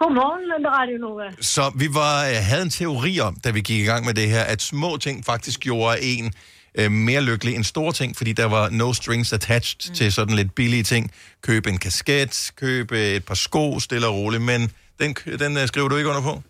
Godmorgen, 0.00 0.66
Radio 0.66 0.98
Nova. 0.98 1.24
Så 1.40 1.72
vi 1.76 1.88
var, 1.94 2.28
uh, 2.30 2.36
havde 2.36 2.62
en 2.62 2.70
teori 2.70 3.20
om, 3.20 3.36
da 3.44 3.50
vi 3.50 3.60
gik 3.60 3.80
i 3.80 3.84
gang 3.84 4.04
med 4.06 4.14
det 4.14 4.28
her, 4.30 4.42
at 4.42 4.62
små 4.62 4.96
ting 4.96 5.24
faktisk 5.24 5.60
gjorde 5.60 6.02
en 6.02 6.32
uh, 6.80 6.92
mere 6.92 7.22
lykkelig 7.22 7.54
end 7.54 7.64
store 7.64 7.92
ting, 7.92 8.16
fordi 8.16 8.32
der 8.32 8.44
var 8.56 8.68
no 8.70 8.92
strings 8.92 9.32
attached 9.32 9.90
mm. 9.90 9.94
til 9.94 10.12
sådan 10.12 10.34
lidt 10.34 10.54
billige 10.54 10.82
ting. 10.82 11.10
Køb 11.42 11.66
en 11.66 11.78
kasket, 11.78 12.52
køb 12.56 12.92
øh, 12.92 12.98
et 12.98 13.24
par 13.24 13.34
sko, 13.34 13.80
stille 13.80 14.06
og 14.06 14.14
roligt, 14.14 14.42
men 14.42 14.60
den, 15.00 15.14
den 15.42 15.56
uh, 15.56 15.64
skriver 15.66 15.88
du 15.88 15.96
ikke 15.96 16.08
under 16.08 16.22
på? 16.22 16.42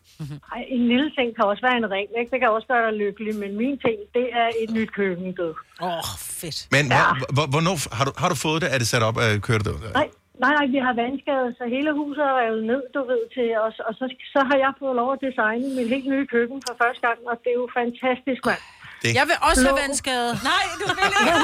Ej, 0.55 0.62
en 0.77 0.89
lille 0.93 1.11
ting 1.16 1.29
kan 1.37 1.45
også 1.45 1.62
være 1.68 1.77
en 1.83 1.91
ring, 1.97 2.09
ikke? 2.20 2.31
Det 2.33 2.39
kan 2.41 2.49
også 2.57 2.68
gøre 2.72 2.83
dig 2.87 2.95
lykkelig, 3.05 3.33
men 3.43 3.51
min 3.62 3.79
ting, 3.85 3.99
det 4.16 4.27
er 4.43 4.49
et 4.62 4.70
nyt 4.77 4.91
køkken, 4.93 5.33
du. 5.41 5.49
Åh, 5.83 5.89
oh, 5.89 6.09
fedt. 6.41 6.59
Men 6.77 6.85
ja. 6.87 7.05
hvor, 7.18 7.29
hvor, 7.37 7.47
hvornår 7.53 7.77
har 7.99 8.05
du, 8.09 8.12
har 8.22 8.29
du 8.33 8.37
fået 8.47 8.59
det? 8.62 8.68
Er 8.74 8.79
det 8.83 8.89
sat 8.93 9.03
op? 9.09 9.16
Kører 9.47 9.62
det? 9.66 9.74
Nej, 10.01 10.09
nej, 10.45 10.53
nej, 10.59 10.66
vi 10.74 10.79
har 10.87 10.95
vandskade, 11.03 11.49
så 11.59 11.64
hele 11.74 11.91
huset 12.01 12.22
er 12.31 12.35
revet 12.43 12.62
ned, 12.70 12.83
du 12.97 13.01
ved, 13.11 13.22
til 13.37 13.49
os. 13.66 13.77
Og 13.87 13.93
så, 13.99 14.05
så 14.35 14.41
har 14.49 14.57
jeg 14.64 14.72
fået 14.83 14.95
lov 15.01 15.09
at 15.16 15.20
designe 15.27 15.66
mit 15.79 15.89
helt 15.95 16.09
nye 16.14 16.27
køkken 16.35 16.59
for 16.66 16.74
første 16.83 17.03
gang, 17.07 17.18
og 17.31 17.35
det 17.43 17.51
er 17.55 17.59
jo 17.62 17.68
fantastisk, 17.81 18.41
mand. 18.51 18.62
Det. 19.03 19.15
Jeg 19.15 19.27
vil 19.27 19.35
også 19.41 19.63
have 19.63 19.75
Blå. 19.75 19.81
vandskade. 19.83 20.39
Nej, 20.43 20.63
du 20.81 20.87
vil 20.87 21.05
ikke. 21.21 21.31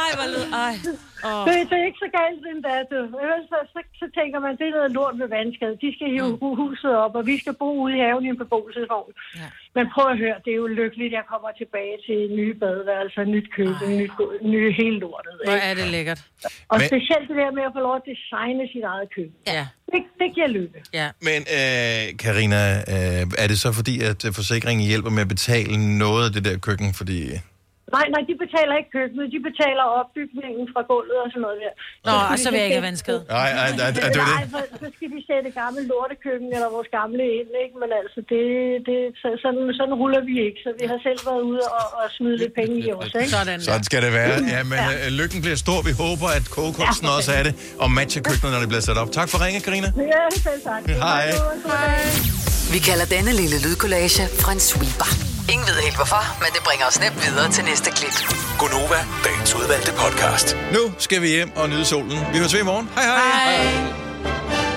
Ej, 0.00 0.14
hvor 0.14 0.26
led. 0.26 0.52
Ej. 0.52 0.78
Oh. 1.28 1.42
Det, 1.46 1.54
det 1.70 1.76
er 1.80 1.86
ikke 1.90 2.02
så 2.06 2.10
galt, 2.20 2.40
den 2.48 2.58
der, 2.66 2.78
du. 2.90 2.98
Ellers 3.24 3.44
så, 3.52 3.58
så, 3.74 3.80
så 4.00 4.06
tænker 4.18 4.38
man, 4.44 4.52
det 4.60 4.66
er 4.70 4.74
noget 4.78 4.92
lort 4.98 5.14
med 5.22 5.28
vandskade. 5.36 5.74
De 5.84 5.88
skal 5.96 6.08
hive 6.14 6.32
mm. 6.42 6.56
huset 6.62 6.92
op, 7.04 7.14
og 7.18 7.22
vi 7.30 7.34
skal 7.42 7.54
bo 7.62 7.68
ude 7.84 7.92
i 7.96 8.00
haven 8.04 8.24
i 8.26 8.28
en 8.34 8.38
beboelsesvogn. 8.42 9.12
Ja. 9.40 9.48
Men 9.76 9.84
prøv 9.94 10.06
at 10.14 10.18
høre, 10.24 10.36
det 10.44 10.50
er 10.52 10.60
jo 10.64 10.68
lykkeligt, 10.80 11.12
jeg 11.18 11.24
kommer 11.32 11.50
tilbage 11.62 11.96
til 12.06 12.18
nye 12.40 12.54
badeværelser, 12.62 13.22
nyt 13.34 13.48
køkken, 13.56 13.88
nyt, 14.00 14.14
nye 14.52 14.70
hele 14.80 14.96
lortet. 15.04 15.34
Hvor 15.44 15.54
Ikke? 15.54 15.66
er 15.70 15.74
det 15.80 15.86
lækkert. 15.96 16.20
Og 16.72 16.76
Men- 16.78 16.88
specielt 16.90 17.26
det 17.30 17.36
der 17.42 17.50
med 17.58 17.64
at 17.68 17.72
få 17.76 17.80
lov 17.88 17.96
at 18.02 18.06
designe 18.12 18.62
sit 18.74 18.84
eget 18.92 19.08
køkken. 19.16 19.36
Ja. 19.56 19.64
Det, 19.92 20.02
det 20.20 20.28
giver 20.34 20.50
lykke. 20.58 20.78
Ja. 21.00 21.08
Men 21.28 21.40
øh, 21.58 22.02
Karina, 22.24 22.62
øh, 22.94 23.42
er 23.42 23.46
det 23.52 23.58
så 23.64 23.70
fordi, 23.78 23.94
at 24.10 24.20
øh, 24.26 24.30
forsikringen 24.40 24.86
hjælper 24.90 25.10
med 25.16 25.22
at 25.26 25.30
betale 25.36 25.98
noget 25.98 26.22
af 26.26 26.32
det 26.36 26.42
der 26.44 26.58
køkken? 26.68 26.94
Fordi... 27.00 27.18
Nej, 27.96 28.06
nej, 28.14 28.22
de 28.30 28.34
betaler 28.44 28.74
ikke 28.80 28.90
køkkenet, 28.98 29.26
de 29.36 29.40
betaler 29.48 29.84
opbygningen 30.00 30.64
fra 30.72 30.82
gulvet 30.90 31.18
og 31.24 31.28
sådan 31.32 31.42
noget 31.46 31.58
der. 31.64 31.72
Nå, 32.06 32.14
vi 32.32 32.36
så 32.44 32.48
vil 32.50 32.58
jeg 32.60 32.66
ikke 32.68 32.80
have 32.80 32.88
vandskade. 32.90 33.20
Nej, 33.38 33.50
nej, 33.60 33.68
nej, 33.80 33.88
det 33.94 34.02
er 34.06 34.12
det. 34.16 34.22
Nej, 34.36 34.44
så, 34.54 34.60
så 34.82 34.86
skal 34.96 35.08
vi 35.16 35.20
sætte 35.30 35.48
gammel 35.60 35.82
lortekøkken 35.92 36.48
eller 36.56 36.68
vores 36.76 36.90
gamle 36.98 37.24
ind, 37.38 37.50
ikke? 37.64 37.74
Men 37.82 37.90
altså, 38.00 38.18
det, 38.32 38.44
det, 38.88 38.98
så, 39.20 39.28
sådan, 39.44 39.64
sådan 39.78 39.94
ruller 40.02 40.22
vi 40.30 40.34
ikke. 40.46 40.58
Så 40.64 40.70
vi 40.80 40.84
har 40.92 40.98
selv 41.06 41.20
været 41.28 41.42
ude 41.50 41.62
og, 41.78 41.86
og 41.98 42.04
smide 42.16 42.36
lidt 42.42 42.54
penge 42.60 42.74
i 42.86 42.88
os, 42.98 43.12
ikke? 43.20 43.32
Sådan 43.36 43.58
Sådan 43.68 43.84
skal 43.90 44.00
det 44.06 44.12
være. 44.20 44.34
Ja, 44.54 44.60
men 44.70 44.78
øh, 44.92 45.06
lykken 45.20 45.38
bliver 45.44 45.58
stor. 45.66 45.78
Vi 45.88 45.92
håber, 46.04 46.28
at 46.38 46.44
kogekunsten 46.56 47.06
også 47.16 47.30
er 47.38 47.42
det. 47.48 47.52
Og 47.82 47.88
matcher 47.98 48.22
køkkenet, 48.28 48.50
når 48.54 48.60
det 48.64 48.70
bliver 48.72 48.84
sat 48.88 48.98
op. 49.02 49.10
Tak 49.18 49.28
for 49.32 49.38
ringen, 49.44 49.60
Karina. 49.66 49.88
Ja, 50.14 50.22
selv 50.46 50.60
tak. 50.68 50.80
Hej. 51.06 51.26
Vi 52.74 52.78
kalder 52.88 53.06
denne 53.14 53.32
lille 53.40 53.56
lydkollage 53.66 54.22
en 54.54 54.60
sweeper. 54.60 55.39
Ingen 55.48 55.66
ved 55.66 55.74
helt 55.86 55.96
hvorfor, 55.96 56.22
men 56.42 56.48
det 56.54 56.62
bringer 56.64 56.86
os 56.86 57.00
nemt 57.00 57.18
videre 57.26 57.50
til 57.50 57.64
næste 57.64 57.90
klip. 57.90 58.16
Gonova, 58.58 59.00
dagens 59.24 59.54
udvalgte 59.54 59.92
podcast. 59.92 60.56
Nu 60.72 60.92
skal 60.98 61.22
vi 61.22 61.28
hjem 61.28 61.50
og 61.56 61.68
nyde 61.68 61.84
solen. 61.84 62.18
Vi 62.32 62.38
høres 62.38 62.52
ved 62.54 62.60
i 62.60 62.64
morgen. 62.64 62.88
Hej 62.94 63.04
hej. 63.04 63.18
hej. 63.18 64.69